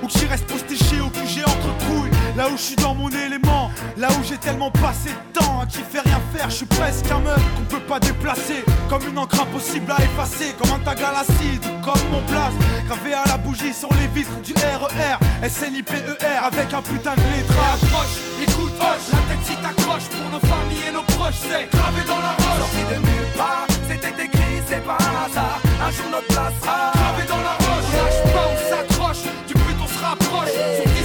ou 0.02 0.08
qui 0.08 0.26
restent 0.26 0.48
postichés 0.48 1.02
au 1.02 1.10
QG 1.10 1.44
entre 1.46 1.86
couilles. 1.86 2.09
Là 2.40 2.48
où 2.48 2.56
je 2.56 2.62
suis 2.72 2.76
dans 2.78 2.96
mon 2.96 3.10
élément, 3.10 3.70
là 3.98 4.08
où 4.12 4.24
j'ai 4.24 4.38
tellement 4.38 4.72
passé 4.72 5.10
de 5.10 5.38
temps 5.38 5.60
à 5.60 5.66
qui 5.66 5.80
fait 5.80 6.00
rien 6.00 6.22
faire, 6.34 6.50
je 6.50 6.56
suis 6.56 6.66
presque 6.66 7.12
un 7.12 7.20
meuf 7.20 7.42
qu'on 7.54 7.64
peut 7.64 7.84
pas 7.84 8.00
déplacer. 8.00 8.64
Comme 8.90 9.06
une 9.10 9.18
encre 9.18 9.42
impossible 9.42 9.92
à 9.92 10.02
effacer, 10.02 10.56
comme 10.58 10.72
un 10.72 10.80
tag 10.80 11.04
à 11.04 11.12
l'acide 11.12 11.62
comme 11.84 12.00
mon 12.10 12.22
place. 12.32 12.54
Gravé 12.88 13.14
à 13.14 13.26
la 13.28 13.36
bougie 13.36 13.74
sur 13.74 13.90
les 14.00 14.08
vitres 14.16 14.40
du 14.40 14.54
RER, 14.54 15.20
SNIPER 15.50 16.16
avec 16.42 16.74
un 16.74 16.82
putain 16.82 17.16
de 17.16 17.28
lettrage. 17.28 17.84
Approche, 17.84 18.16
écoute, 18.42 18.72
hoche, 18.80 19.08
la 19.12 19.20
tête 19.28 19.44
si 19.44 19.56
t'accroche 19.58 20.08
pour 20.08 20.32
nos 20.32 20.40
familles 20.40 20.88
et 20.88 20.92
nos 20.94 21.04
proches, 21.20 21.44
c'est 21.44 21.68
gravé 21.76 22.08
dans 22.08 22.20
la 22.24 22.40
roche. 22.40 22.64
Sorti 22.64 22.84
de 22.88 23.00
nulle 23.04 23.32
part, 23.36 23.68
c'était 23.90 24.24
écrit, 24.24 24.64
c'est 24.66 24.86
pas 24.86 24.96
un 24.96 25.28
hasard. 25.28 25.60
Un 25.84 25.92
jour 25.92 26.06
notre 26.10 26.28
place 26.28 26.56
sera 26.64 26.94
gravé 26.96 27.28
dans 27.28 27.44
la 27.44 27.56
roche. 27.68 27.84
On 27.84 28.00
lâche 28.00 28.32
pas, 28.32 28.48
on 28.48 28.58
s'accroche, 28.72 29.24
du 29.46 29.54
but 29.56 29.76
on 29.84 29.88
se 29.88 30.00
rapproche. 30.00 30.99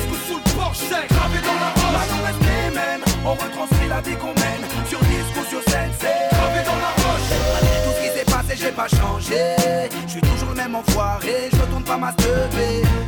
C'est 0.74 1.08
gravé 1.08 1.38
dans 1.40 1.54
la 1.54 1.70
roche. 1.70 2.10
Reste 2.24 2.40
les 2.40 2.74
mêmes, 2.74 3.04
on 3.24 3.32
retranscrit 3.32 3.88
la 3.88 4.00
vie 4.00 4.16
qu'on 4.16 4.34
mène. 4.34 4.62
Sur 4.88 4.98
disque 5.00 5.36
ou 5.40 5.44
sur 5.48 5.62
scène, 5.70 5.92
c'est 6.00 6.28
gravé 6.36 6.60
dans 6.64 6.78
la 6.86 6.92
roche. 7.02 7.30
Tout 7.84 7.92
ce 7.96 8.00
qui 8.02 8.18
s'est 8.18 8.24
passé, 8.24 8.54
j'ai 8.56 8.72
pas 8.72 8.88
changé. 8.88 9.56
Je 10.06 10.10
suis 10.10 10.20
toujours 10.20 10.50
le 10.50 10.56
même 10.56 10.74
enfoiré, 10.74 11.48
je 11.52 11.60
retourne 11.60 11.84
pas 11.84 11.96
ma. 11.96 12.10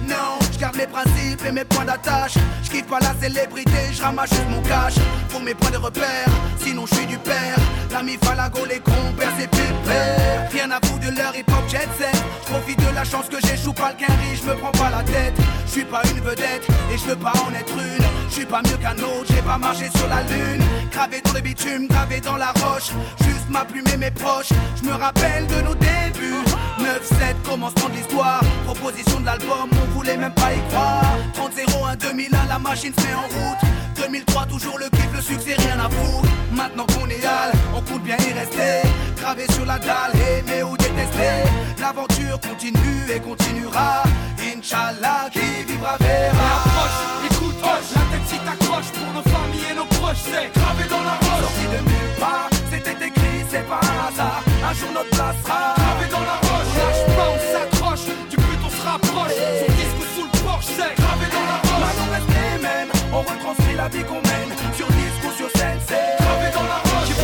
Non, 0.06 0.38
je 0.57 0.61
garde 0.61 0.76
mes 0.76 0.86
principes 0.86 1.44
et 1.46 1.52
mes 1.52 1.64
points 1.64 1.84
d'attache. 1.84 2.34
Je 2.62 2.70
kiffe 2.70 2.86
pas 2.86 2.98
la 3.00 3.14
célébrité, 3.20 3.92
je 3.92 4.02
ramasse 4.02 4.30
mon 4.50 4.62
cash. 4.62 4.94
Pour 5.28 5.42
mes 5.42 5.54
points 5.54 5.70
de 5.70 5.76
repère, 5.76 6.28
sinon 6.59 6.86
je 6.86 6.94
suis 6.94 7.07
du 7.07 7.18
père. 7.18 7.57
L'ami 7.92 8.16
Falago, 8.22 8.64
les 8.68 8.80
compères, 8.80 9.32
c'est 9.38 9.50
pépère. 9.50 10.48
Rien 10.50 10.70
à 10.70 10.80
foutre 10.86 11.11
de 11.11 11.16
leur 11.16 11.36
hip 11.36 11.44
hop 11.48 11.68
jet 11.68 11.88
set. 11.98 12.16
Profite 12.46 12.78
de 12.78 12.94
la 12.94 13.04
chance 13.04 13.28
que 13.28 13.36
j'échoue 13.46 13.72
pas 13.72 13.92
le 13.92 14.07
quinri, 14.07 14.36
je 14.36 14.48
me 14.48 14.54
prends 14.57 14.72
pas 14.72 14.90
la 14.90 15.02
tête. 15.02 15.34
Je 15.66 15.70
suis 15.72 15.84
pas 15.84 16.02
une 16.11 16.20
vedette 16.20 16.66
et 16.92 16.96
je 16.96 17.04
veux 17.04 17.16
pas 17.16 17.32
en 17.46 17.52
être 17.54 17.74
une. 17.74 18.07
Je 18.28 18.34
suis 18.34 18.46
pas 18.46 18.62
mieux 18.62 18.76
qu'un 18.78 18.96
autre, 18.96 19.26
j'ai 19.28 19.42
pas 19.42 19.59
marché 19.59 19.90
sur 19.94 20.09
la 20.09 20.22
lune. 20.22 20.64
Gravé 20.90 21.20
dans 21.22 21.32
le 21.32 21.40
bitume, 21.40 21.86
gravé 21.88 22.20
dans 22.20 22.36
la 22.36 22.52
roche. 22.52 22.90
Juste 23.20 23.48
ma 23.50 23.64
plume 23.64 23.86
et 23.92 23.96
mes 23.98 24.11
proches. 24.11 24.52
Je 24.82 24.88
me 24.88 24.94
rappelle 24.94 25.46
de 25.48 25.61
nos 25.62 25.74
débuts. 26.16 26.44
9-7, 26.78 27.42
commencement 27.44 27.88
de 27.88 27.94
l'histoire. 27.94 28.40
Proposition 28.64 29.20
de 29.20 29.26
l'album, 29.26 29.68
on 29.72 29.94
voulait 29.94 30.16
même 30.16 30.34
pas 30.34 30.52
y 30.52 30.60
croire. 30.68 31.16
30-01, 31.34 31.96
2001, 31.96 32.46
la 32.48 32.58
machine 32.58 32.92
se 32.98 33.06
met 33.06 33.14
en 33.14 33.22
route. 33.22 33.58
2003, 33.96 34.46
toujours 34.46 34.78
le 34.78 34.88
kiff, 34.90 35.08
le 35.14 35.22
succès, 35.22 35.54
rien 35.58 35.78
à 35.78 35.88
foutre. 35.88 36.28
Maintenant 36.52 36.86
qu'on 36.86 37.08
est 37.08 37.24
hal, 37.24 37.52
on 37.74 37.80
compte 37.80 38.02
bien 38.02 38.16
y 38.18 38.32
rester. 38.32 38.88
Gravé 39.16 39.46
sur 39.52 39.64
la 39.64 39.78
dalle, 39.78 40.12
aimer 40.14 40.62
ou 40.62 40.76
détester. 40.76 41.44
L'aventure 41.80 42.38
continue 42.40 43.10
et 43.14 43.20
continuera. 43.20 44.02
Inch'Allah, 44.38 45.28
qui 45.32 45.64
vivra 45.66 45.96
verra. 45.98 46.62
Approche, 46.64 47.30
écoute, 47.30 47.56
hoche, 47.62 47.94
la 47.94 48.16
tête 48.16 48.26
si 48.26 48.38
t'accroche 48.38 48.90
pour 48.92 49.12
nos 49.14 49.22
familles 49.22 49.70
et 49.70 49.74
nos 49.74 49.86
proches, 49.86 50.24
c'est 50.24 50.52
gravé 50.54 50.84
dans 50.88 51.02
la 51.02 51.16
roche. 51.16 51.40
Sorti 51.40 51.64
de 51.64 51.88
nulle 51.88 52.20
part, 52.20 52.50
c'était 52.70 53.06
écrit, 53.06 53.44
c'est 53.50 53.66
pas 53.66 53.80
un 53.82 54.08
hasard. 54.08 54.45
Un 54.68 54.74
jour 54.74 54.90
notre 54.92 55.10
place 55.10 55.36
sera 55.44 55.74
gravé 55.78 56.10
dans 56.10 56.26
la 56.26 56.36
roche. 56.42 56.70
Lâche 56.74 57.04
pas, 57.14 57.28
on 57.30 57.38
s'accroche, 57.52 58.06
du 58.28 58.36
but 58.36 58.58
on 58.66 58.70
se 58.70 58.82
rapproche. 58.82 59.38
Son 59.62 59.72
disque 59.78 59.98
ou 60.00 60.06
sous 60.14 60.26
le 60.26 60.38
porche, 60.42 60.66
c'est 60.66 60.94
gravé 61.00 61.26
dans 61.30 61.46
la 61.46 61.58
roche. 61.62 61.86
Maintenant 61.86 62.10
reste 62.10 62.30
les 62.34 62.58
mêmes, 62.58 62.90
on 63.12 63.20
retranscrit 63.20 63.76
la 63.76 63.88
vie 63.88 64.02
qu'on 64.02 64.22
mène. 64.26 64.50
Sur 64.74 64.88
disque 64.88 65.22
ou 65.22 65.30
sur 65.38 65.50
scène, 65.54 65.78
c'est 65.86 66.18
gravé 66.18 66.50
dans 66.52 66.66
la 66.66 66.78
roche. 66.82 67.06
J'ai 67.06 67.14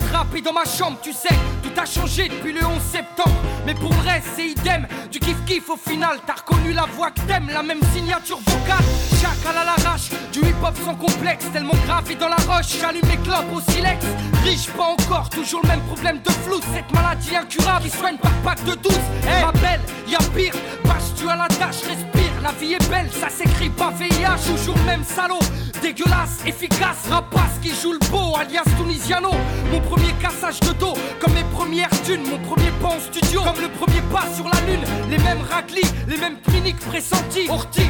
frappé 0.00 0.40
dans 0.40 0.52
ma 0.52 0.64
chambre, 0.64 0.98
tu 1.02 1.12
sais, 1.12 1.34
tout 1.62 1.80
a 1.80 1.84
changé 1.84 2.28
depuis 2.28 2.52
le 2.52 2.64
11 2.64 2.80
septembre. 2.80 3.36
Mais 3.66 3.74
pour 3.74 3.90
le 3.90 4.00
reste, 4.00 4.28
c'est 4.36 4.48
idem, 4.48 4.86
du 5.10 5.18
kiff-kiff 5.18 5.68
au 5.68 5.76
final. 5.76 6.18
T'as 6.26 6.34
reconnu 6.34 6.72
la 6.72 6.86
voix 6.86 7.10
que 7.10 7.20
t'aimes, 7.20 7.50
la 7.52 7.62
même 7.62 7.80
signature 7.94 8.38
vocale. 8.38 8.84
Chacal 9.20 9.56
à 9.56 9.64
l'arrache, 9.64 10.10
du 10.32 10.40
hip-hop 10.40 10.74
sans 10.84 10.94
complexe, 10.94 11.46
tellement 11.52 11.74
gravé 11.86 12.14
dans 12.14 12.28
la 12.28 12.36
roche. 12.36 12.78
J'allume 12.80 13.06
mes 13.06 13.18
clopes 13.18 13.52
au 13.54 13.60
silex. 13.72 14.04
Riche, 14.44 14.68
pas 14.70 14.84
encore, 14.84 15.28
toujours 15.30 15.60
le 15.62 15.68
même 15.68 15.82
problème 15.82 16.20
de 16.22 16.30
flou. 16.30 16.60
Cette 16.74 16.92
maladie 16.92 17.36
incurable 17.36 17.84
qui 17.84 17.90
soigne 17.90 18.16
par 18.18 18.32
pack 18.44 18.64
de 18.64 18.74
12. 18.74 18.92
Hey, 19.26 19.44
ma 19.44 19.52
belle, 19.52 19.80
y'a 20.08 20.18
pire, 20.34 20.54
bâche 20.84 21.14
tu 21.16 21.28
à 21.28 21.36
la 21.36 21.48
tâche, 21.48 21.82
respire. 21.88 22.25
La 22.46 22.52
vie 22.52 22.74
est 22.74 22.88
belle, 22.88 23.10
ça 23.10 23.28
s'écrit 23.28 23.70
pas 23.70 23.90
VIH, 23.90 24.46
toujours 24.46 24.78
même 24.84 25.02
salaud. 25.02 25.40
Dégueulasse, 25.82 26.44
efficace, 26.46 27.08
rapace 27.10 27.58
qui 27.60 27.74
joue 27.74 27.90
le 27.90 27.98
beau, 28.08 28.36
alias 28.36 28.62
Tunisiano. 28.78 29.32
Mon 29.72 29.80
premier 29.80 30.12
cassage 30.22 30.60
de 30.60 30.72
dos, 30.74 30.94
comme 31.18 31.32
mes 31.32 31.42
premières 31.42 31.90
thunes, 32.04 32.22
mon 32.22 32.38
premier 32.38 32.70
pas 32.80 32.90
en 32.90 33.00
studio, 33.00 33.40
comme 33.42 33.60
le 33.60 33.68
premier 33.68 34.00
pas 34.12 34.26
sur 34.32 34.44
la 34.44 34.60
lune. 34.60 34.84
Les 35.10 35.18
mêmes 35.18 35.42
raclis, 35.50 35.90
les 36.06 36.18
mêmes 36.18 36.36
cliniques 36.40 36.78
pressentis. 36.78 37.48
Orti, 37.50 37.82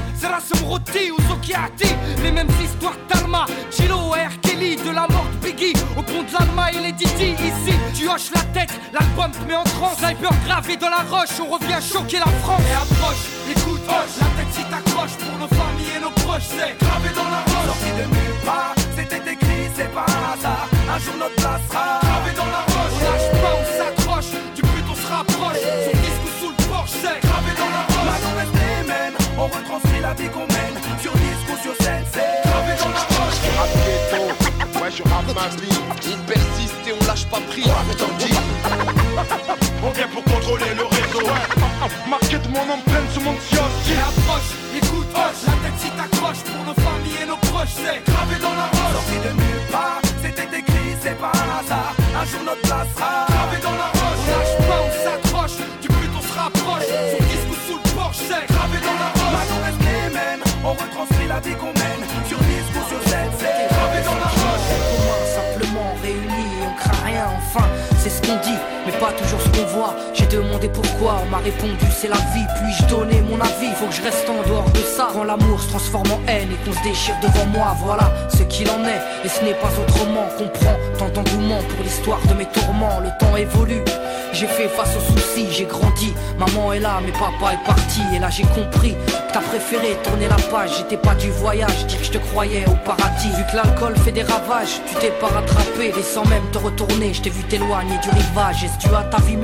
Roti 0.64 1.10
ou 1.10 1.20
Zokiati, 1.28 1.94
les 2.22 2.32
mêmes 2.32 2.48
histoires 2.64 2.96
d'Alma, 3.10 3.44
Chilo, 3.70 4.12
R. 4.12 4.40
Kelly, 4.40 4.76
de 4.76 4.90
la 4.90 5.06
mort 5.06 5.26
de 5.32 5.46
Biggie, 5.46 5.74
au 5.98 6.02
pont 6.02 6.22
de 6.22 6.32
l'Alma 6.32 6.72
et 6.72 6.80
les 6.80 6.92
Didi. 6.92 7.32
Ici, 7.32 7.76
tu 7.94 8.08
hoches 8.08 8.30
la 8.34 8.40
tête, 8.58 8.72
l'album 8.94 9.30
te 9.32 9.46
met 9.46 9.54
en 9.54 9.64
transe. 9.64 9.98
Sniper 9.98 10.32
gravé 10.46 10.78
dans 10.78 10.88
la 10.88 11.04
roche, 11.10 11.38
on 11.40 11.52
revient 11.52 11.78
choquer 11.82 12.20
la 12.20 12.32
France. 12.42 12.62
Et 12.70 12.74
approche, 12.74 13.55
hoche, 13.88 14.16
la 14.20 14.30
tête 14.36 14.52
si 14.52 14.64
t'accroches 14.64 15.16
pour 15.22 15.36
nos 15.38 15.48
familles 15.48 15.96
et 15.96 16.00
nos 16.00 16.10
proches, 16.10 16.50
c'est 16.50 16.74
gravé 16.78 17.10
dans 17.14 17.30
la 17.30 17.42
roche. 17.46 17.66
Sorti 17.70 17.90
de 17.98 18.04
nulle 18.14 18.38
part, 18.44 18.74
c'était 18.96 19.24
écrit, 19.32 19.64
c'est 19.76 19.92
pas 19.92 20.06
un 20.06 20.22
hasard. 20.34 20.68
Un 20.88 20.98
jour 20.98 21.14
notre 21.18 21.36
place 21.36 21.62
sera 21.70 22.00
gravé 22.02 22.32
dans 22.36 22.50
la 22.56 22.62
roche. 22.72 22.94
On 22.96 23.04
lâche 23.06 23.30
pas, 23.42 23.54
on 23.60 23.64
s'accroche, 23.78 24.30
du 24.54 24.62
but 24.62 24.86
on 24.90 24.94
se 24.94 25.06
rapproche. 25.06 25.62
Son 25.86 25.96
disque 26.04 26.28
sous 26.40 26.50
le 26.50 26.60
porche, 26.68 26.94
c'est 27.02 27.18
gravé 27.26 27.50
dans 27.56 27.70
la 27.76 27.82
roche. 27.90 28.06
Maintenant 28.10 28.34
reste 28.40 28.56
les 28.62 28.82
mêmes, 28.86 29.16
on 29.38 29.46
retranscrit 29.46 30.00
la 30.00 30.14
vie 30.14 30.30
qu'on 30.34 30.46
mène. 30.50 30.76
Sur 31.02 31.12
disque 31.12 31.48
ou 31.52 31.56
sur 31.62 31.74
scène, 31.82 32.04
c'est 32.12 32.42
gravé 32.48 32.72
dans 32.80 32.92
la 32.92 33.04
roche. 33.16 33.40
Rap 33.56 33.72
ghetto, 33.86 34.22
ouais 34.82 34.90
je 34.90 35.02
rappe 35.02 35.30
ma 35.34 35.48
vie 35.56 35.78
Il 36.12 36.18
persiste 36.28 36.82
et 36.86 36.92
on 36.92 37.06
lâche 37.06 37.26
pas 37.26 37.40
pris 37.48 37.64
On 39.82 39.90
vient 39.90 40.08
pour 40.08 40.24
contrôler 40.24 40.74
le 40.74 40.84
réseau. 40.84 41.65
Marqué 42.08 42.38
de 42.38 42.48
mon 42.48 42.62
empreinte 42.62 43.10
sur 43.12 43.22
mon 43.22 43.36
siège. 43.40 43.76
Qui 43.84 43.92
approche, 43.92 44.50
écoute, 44.76 45.08
hoche, 45.14 45.42
la 45.46 45.52
tête 45.62 45.78
si 45.78 45.90
t'accroches 45.90 46.42
pour 46.48 46.64
nos 46.64 46.74
familles 46.74 47.22
et 47.22 47.26
nos 47.26 47.36
proches, 47.36 47.76
c'est 47.76 48.00
gravé 48.10 48.36
dans 48.40 48.54
la 48.54 48.66
roche. 48.72 48.96
Sorti 48.96 49.18
de 49.26 49.32
nulle 49.36 49.64
part, 49.70 50.00
c'était 50.22 50.58
écrit, 50.58 50.96
c'est 51.02 51.18
pas 51.18 51.32
un 51.34 51.60
hasard. 51.60 51.94
Un 52.20 52.24
jour 52.24 52.42
notre 52.44 52.62
place 52.62 52.88
sera 52.96 53.26
gravé 53.28 53.58
dans 53.62 53.76
la 53.76 53.88
roche. 53.92 54.22
On 54.24 54.30
lâche 54.32 54.56
pas, 54.68 54.80
on 54.86 54.92
s'accroche, 55.04 55.56
du 55.82 55.88
but 55.88 56.10
on 56.16 56.22
se 56.22 56.32
rapproche. 56.38 56.88
Son 57.12 57.22
disque 57.28 57.50
ou 57.52 57.58
sous 57.66 57.78
le 57.82 57.88
porche, 57.94 58.20
c'est 58.24 58.46
gravé 58.48 58.78
dans 58.80 58.98
la 59.02 59.10
roche. 59.12 59.34
Maintenant 59.36 59.62
reste 59.66 59.82
les 59.84 60.08
mêmes, 60.16 60.44
on 60.64 60.72
retranscrit 60.72 61.28
la 61.28 61.40
vie 61.40 61.56
qu'on 61.60 61.74
mène. 61.76 62.15
Qu'on. 69.64 69.94
J'ai 70.14 70.26
demandé 70.26 70.68
pourquoi, 70.68 71.22
on 71.26 71.30
m'a 71.30 71.38
répondu 71.38 71.86
c'est 71.90 72.08
la 72.08 72.16
vie, 72.16 72.46
puis-je 72.56 72.84
donner 72.86 73.20
mon 73.22 73.40
avis? 73.40 73.72
Faut 73.76 73.86
que 73.86 73.94
je 73.94 74.02
reste 74.02 74.28
en 74.28 74.48
dehors 74.48 74.70
de 74.70 74.78
ça. 74.78 75.08
Quand 75.12 75.24
l'amour 75.24 75.60
se 75.60 75.68
transforme 75.68 76.10
en 76.10 76.20
haine 76.28 76.48
et 76.52 76.64
qu'on 76.64 76.76
se 76.76 76.82
déchire 76.82 77.14
devant 77.22 77.46
moi, 77.46 77.76
voilà 77.82 78.12
ce 78.28 78.42
qu'il 78.44 78.68
en 78.70 78.84
est, 78.84 79.00
et 79.24 79.28
ce 79.28 79.44
n'est 79.44 79.54
pas 79.54 79.70
autrement. 79.80 80.26
Comprends 80.38 80.76
tant 80.98 81.08
d'engouement 81.08 81.62
pour 81.68 81.84
l'histoire 81.84 82.20
de 82.28 82.34
mes 82.34 82.46
tourments, 82.46 83.00
le 83.00 83.10
temps 83.18 83.36
évolue. 83.36 83.82
J'ai 84.32 84.46
fait 84.46 84.68
face 84.68 84.90
aux 84.96 85.12
soucis, 85.12 85.48
j'ai 85.50 85.64
grandi. 85.64 86.12
Maman 86.38 86.74
est 86.74 86.80
là, 86.80 87.00
mais 87.04 87.12
papa 87.12 87.54
est 87.54 87.64
parti. 87.64 88.02
Et 88.14 88.18
là 88.18 88.28
j'ai 88.28 88.42
compris 88.42 88.92
que 88.92 89.32
t'as 89.32 89.40
préféré 89.40 89.96
tourner 90.02 90.28
la 90.28 90.36
page. 90.36 90.70
J'étais 90.78 90.98
pas 90.98 91.14
du 91.14 91.30
voyage, 91.30 91.86
dire 91.86 91.98
que 91.98 92.04
je 92.04 92.10
te 92.10 92.18
croyais 92.18 92.64
au 92.66 92.74
paradis. 92.84 93.30
Vu 93.30 93.44
que 93.50 93.56
l'alcool 93.56 93.96
fait 94.04 94.12
des 94.12 94.22
ravages, 94.22 94.80
tu 94.88 94.94
t'es 94.96 95.12
pas 95.20 95.28
rattrapé. 95.28 95.94
Et 95.98 96.02
sans 96.02 96.26
même 96.26 96.44
te 96.52 96.58
retourner, 96.58 97.14
je 97.14 97.22
t'ai 97.22 97.30
vu 97.30 97.42
t'éloigner 97.44 97.96
du 98.02 98.10
rivage. 98.10 98.64
Est-ce 98.64 98.78
tu 98.78 98.94
as 98.94 99.04
ta 99.04 99.18
vie 99.22 99.36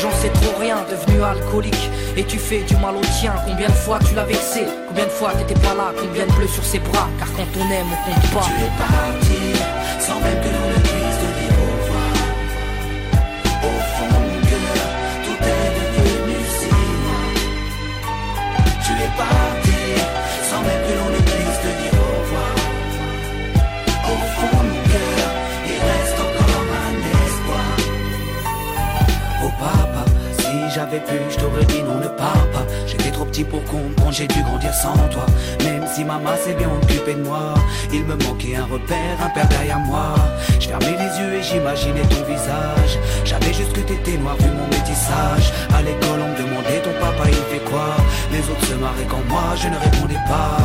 J'en 0.00 0.12
sais 0.12 0.28
trop 0.30 0.58
rien, 0.60 0.76
devenu 0.90 1.22
alcoolique. 1.22 1.90
Et 2.16 2.24
tu 2.24 2.38
fais 2.38 2.60
du 2.60 2.76
mal 2.76 2.96
au 2.96 3.04
tien. 3.20 3.34
Combien 3.46 3.68
de 3.68 3.72
fois 3.72 3.98
tu 4.06 4.14
l'as 4.14 4.24
vexé? 4.24 4.64
Combien 4.86 5.04
de 5.04 5.10
fois 5.10 5.32
t'étais 5.32 5.58
pas 5.60 5.74
là? 5.74 5.92
Combien 5.98 6.26
de 6.26 6.32
bleus 6.32 6.48
sur 6.48 6.64
ses 6.64 6.78
bras? 6.78 7.08
Car 7.18 7.28
quand 7.32 7.46
on 7.56 7.70
aime, 7.70 7.86
on 7.92 8.10
compte 8.10 8.30
pas. 8.32 8.46
Tu 8.46 9.34
es 9.34 10.47
pu, 31.08 31.16
je 31.30 31.36
t'aurais 31.36 31.64
dit 31.64 31.82
non, 31.82 31.96
ne 31.96 32.08
pars 32.08 32.46
pas. 32.52 32.64
J'étais 32.86 33.10
trop 33.10 33.24
petit 33.24 33.44
pour 33.44 33.62
comprendre, 33.64 34.12
j'ai 34.12 34.26
dû 34.26 34.42
grandir 34.42 34.72
sans 34.74 34.96
toi. 35.08 35.26
Même 35.64 35.84
si 35.92 36.04
maman 36.04 36.36
s'est 36.42 36.54
bien 36.54 36.68
occupée 36.68 37.14
de 37.14 37.22
moi, 37.22 37.54
il 37.92 38.04
me 38.04 38.14
manquait 38.24 38.56
un 38.56 38.66
repère, 38.66 39.16
un 39.24 39.30
père 39.30 39.48
derrière 39.48 39.78
moi. 39.80 40.14
Je 40.60 40.68
les 40.68 41.12
yeux 41.20 41.34
et 41.34 41.42
j'imaginais 41.42 42.02
ton 42.02 42.22
visage. 42.30 42.98
J'avais 43.24 43.52
juste 43.52 43.72
que 43.72 43.80
t'étais 43.80 44.18
noir 44.18 44.36
vu 44.36 44.50
mon 44.50 44.66
métissage. 44.66 45.52
À 45.74 45.80
l'école, 45.82 46.20
on 46.20 46.28
me 46.32 46.38
demandait 46.38 46.80
ton 46.82 46.92
papa, 47.00 47.24
il 47.28 47.44
fait 47.50 47.64
quoi? 47.70 47.96
Les 48.30 48.40
autres 48.40 48.66
se 48.66 48.74
marraient 48.74 49.08
quand 49.08 49.24
moi, 49.28 49.56
je 49.56 49.68
ne 49.68 49.76
répondais 49.76 50.22
pas. 50.28 50.58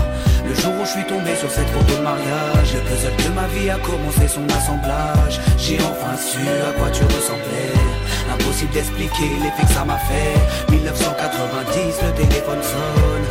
Le 0.48 0.54
jour 0.56 0.74
où 0.80 0.86
je 0.86 0.92
suis 0.92 1.06
tombé 1.06 1.36
sur 1.36 1.50
cette 1.50 1.70
photo 1.70 1.96
de 1.96 2.04
mariage, 2.04 2.74
le 2.76 2.82
puzzle 2.82 3.16
de 3.24 3.34
ma 3.34 3.48
vie 3.48 3.70
a 3.70 3.78
commencé 3.80 4.28
son 4.28 4.46
assemblage. 4.58 5.40
J'ai 5.58 5.80
enfin 5.80 6.16
su 6.18 6.44
à 6.70 6.72
quoi 6.78 6.90
tu 6.92 7.04
ressemblais. 7.04 7.74
Impossible 8.54 8.74
d'expliquer 8.74 9.30
l'effet 9.42 9.64
que 9.64 9.74
ça 9.74 9.84
m'a 9.84 9.98
fait. 9.98 10.72
1990, 10.72 11.96
le 12.06 12.12
téléphone 12.14 12.62
sonne. 12.62 13.26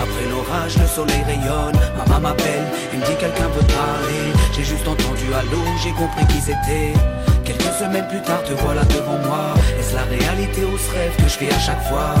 Après 0.00 0.26
l'orage, 0.30 0.78
le 0.78 0.86
soleil 0.86 1.24
rayonne. 1.26 1.74
Maman 1.98 2.20
m'appelle, 2.20 2.66
il 2.92 3.00
me 3.00 3.04
dit 3.04 3.16
quelqu'un 3.18 3.48
veut 3.48 3.66
parler. 3.66 4.30
J'ai 4.54 4.62
juste 4.62 4.86
entendu 4.86 5.26
allô, 5.34 5.58
j'ai 5.82 5.90
compris 5.90 6.24
qui 6.28 6.40
c'était. 6.40 6.92
Quelques 7.44 7.74
semaines 7.80 8.06
plus 8.06 8.22
tard, 8.22 8.44
te 8.44 8.52
voilà 8.62 8.84
devant 8.84 9.18
moi. 9.26 9.54
Est-ce 9.80 9.94
la 9.96 10.04
réalité 10.04 10.62
ou 10.62 10.78
ce 10.78 10.90
rêve 10.92 11.16
que 11.16 11.24
je 11.24 11.36
fais 11.36 11.52
à 11.52 11.58
chaque 11.58 11.82
fois? 11.88 12.14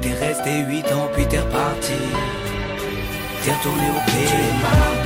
T'es 0.00 0.12
resté 0.12 0.60
8 0.60 0.86
ans, 0.92 1.08
puis 1.12 1.26
t'es 1.26 1.40
reparti. 1.40 1.98
T'es 3.42 3.50
retourné 3.52 3.88
au 3.90 4.10
pays. 4.10 5.05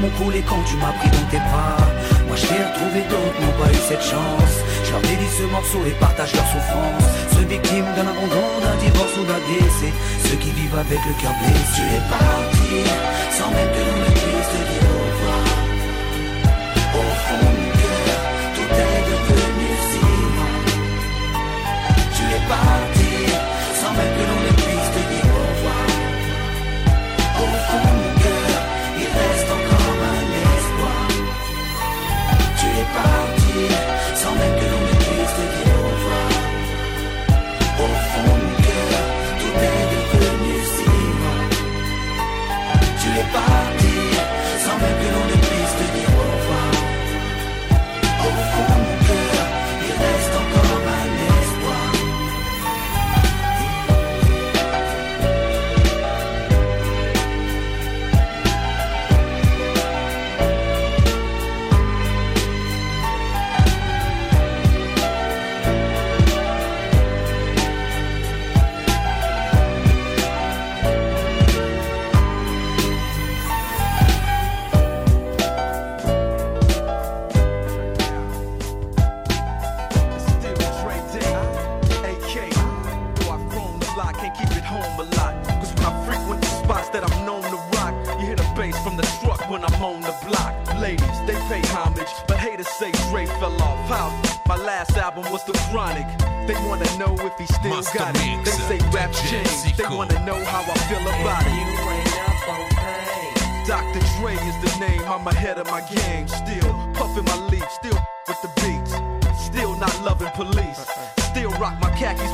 larmes 0.00 0.04
ont 0.04 0.24
coulé 0.24 0.42
quand 0.48 0.62
tu 0.64 0.76
m'as 0.76 0.92
pris 0.92 1.10
dans 1.10 1.28
tes 1.30 1.38
bras. 1.38 1.76
Moi 2.26 2.36
je 2.36 2.46
retrouvé, 2.46 3.02
d'autres 3.08 3.40
n'ont 3.40 3.64
pas 3.64 3.70
eu 3.70 3.80
cette 3.88 4.02
chance. 4.02 4.54
Je 4.84 4.92
leur 4.92 5.00
dédie 5.02 5.30
ce 5.36 5.44
morceau 5.44 5.80
et 5.86 5.92
partage 5.92 6.32
leur 6.34 6.46
souffrance. 6.46 7.04
Ceux 7.32 7.46
victimes 7.46 7.90
d'un 7.96 8.06
abandon, 8.06 8.46
d'un 8.62 8.76
divorce 8.76 9.16
ou 9.18 9.24
d'un 9.24 9.40
décès. 9.48 9.92
Ceux 10.24 10.36
qui 10.36 10.50
vivent 10.50 10.78
avec 10.78 11.00
le 11.06 11.14
cœur 11.20 11.34
blessé. 11.40 11.76
Tu 11.76 11.82
es 11.96 12.04
parti 12.08 12.74
sans 13.36 13.50
même 13.50 13.70
que 13.74 13.82
l'on 13.86 13.98
ne 13.98 14.10
puisse 14.10 14.50
te 14.54 14.69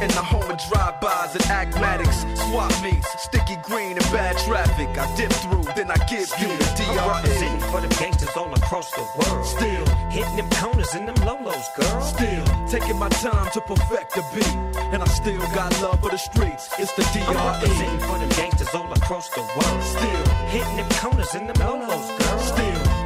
In 0.00 0.06
the 0.14 0.22
home 0.22 0.48
of 0.48 0.56
drive-bys 0.70 1.34
and 1.34 1.44
acmatics, 1.50 2.24
swap 2.46 2.70
meets, 2.84 3.08
sticky 3.20 3.56
green 3.64 3.98
and 3.98 4.06
bad 4.14 4.38
traffic. 4.46 4.86
I 4.96 5.04
dip 5.16 5.32
through, 5.42 5.64
then 5.74 5.90
I 5.90 5.98
give 6.06 6.30
you 6.38 6.46
the 6.54 6.68
I'm 6.86 7.24
DRE. 7.24 7.66
for 7.66 7.80
them 7.80 7.90
gangsters 7.98 8.30
all 8.36 8.52
across 8.54 8.92
the 8.92 9.02
world. 9.18 9.44
Still 9.44 9.84
hitting 10.10 10.36
them 10.36 10.48
corners 10.50 10.94
and 10.94 11.08
them 11.08 11.16
lolos, 11.26 11.66
girl. 11.74 12.00
Still 12.00 12.44
taking 12.68 12.96
my 12.96 13.08
time 13.08 13.50
to 13.50 13.60
perfect 13.60 14.14
the 14.14 14.22
beat, 14.32 14.54
and 14.94 15.02
I 15.02 15.06
still 15.06 15.40
got 15.50 15.74
love 15.82 16.00
for 16.00 16.10
the 16.10 16.18
streets. 16.18 16.70
It's 16.78 16.92
the 16.92 17.02
I'm 17.26 17.34
representing 17.34 17.98
for 18.06 18.18
them 18.18 18.28
gangsters 18.38 18.72
all 18.74 18.92
across 18.92 19.28
the 19.30 19.40
world. 19.40 19.82
Still 19.82 20.24
hitting 20.46 20.76
them 20.76 20.88
corners 21.02 21.34
and 21.34 21.48
them 21.48 21.56
lolos, 21.56 22.06
girl. 22.18 22.38
Still 22.38 22.77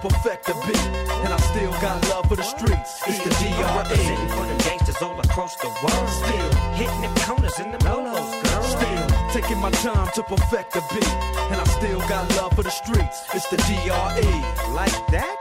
perfect 0.00 0.46
the 0.46 0.54
beat, 0.66 0.86
and 1.24 1.32
I 1.32 1.36
still 1.52 1.70
got 1.80 2.02
love 2.08 2.26
for 2.28 2.36
the 2.36 2.42
streets. 2.42 3.02
It's 3.06 3.18
the 3.18 3.48
I'm 3.48 3.76
representing 3.78 4.26
DRE. 4.26 4.36
for 4.36 4.46
them 4.46 4.58
gangsters 4.58 5.02
all 5.02 5.18
across 5.20 5.56
the 5.56 5.68
world. 5.68 6.08
Still 6.08 6.50
hitting 6.74 7.00
them 7.02 7.14
corners 7.26 7.58
and 7.58 7.74
them 7.74 7.80
lolos, 7.80 8.30
girl. 8.44 8.62
Still 8.62 9.06
taking 9.30 9.58
my 9.58 9.70
time 9.70 10.08
to 10.14 10.22
perfect 10.22 10.72
the 10.72 10.82
beat, 10.92 11.12
and 11.50 11.60
I 11.60 11.64
still 11.64 12.00
got 12.00 12.28
love 12.36 12.52
for 12.54 12.62
the 12.62 12.70
streets. 12.70 13.26
It's 13.34 13.48
the 13.48 13.56
DRE. 13.56 14.72
Like 14.72 15.06
that? 15.08 15.36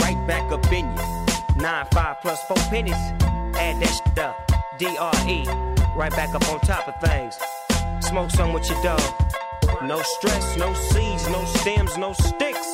Right 0.00 0.26
back 0.26 0.50
up 0.50 0.64
in 0.72 0.86
you. 0.86 1.62
Nine, 1.62 1.86
five 1.92 2.16
plus 2.22 2.40
four 2.44 2.56
pennies. 2.70 3.02
Add 3.56 3.80
that 3.80 3.92
shit 3.92 4.18
up. 4.18 4.36
DRE. 4.78 5.44
Right 5.96 6.12
back 6.12 6.34
up 6.34 6.48
on 6.48 6.60
top 6.60 6.88
of 6.88 6.96
things. 7.00 7.38
Smoke 8.00 8.30
some 8.30 8.52
with 8.52 8.68
your 8.68 8.82
dog. 8.82 9.00
No 9.82 10.00
stress, 10.02 10.56
no 10.56 10.72
seeds, 10.72 11.28
no 11.28 11.44
stems, 11.44 11.96
no 11.98 12.12
sticks. 12.12 12.73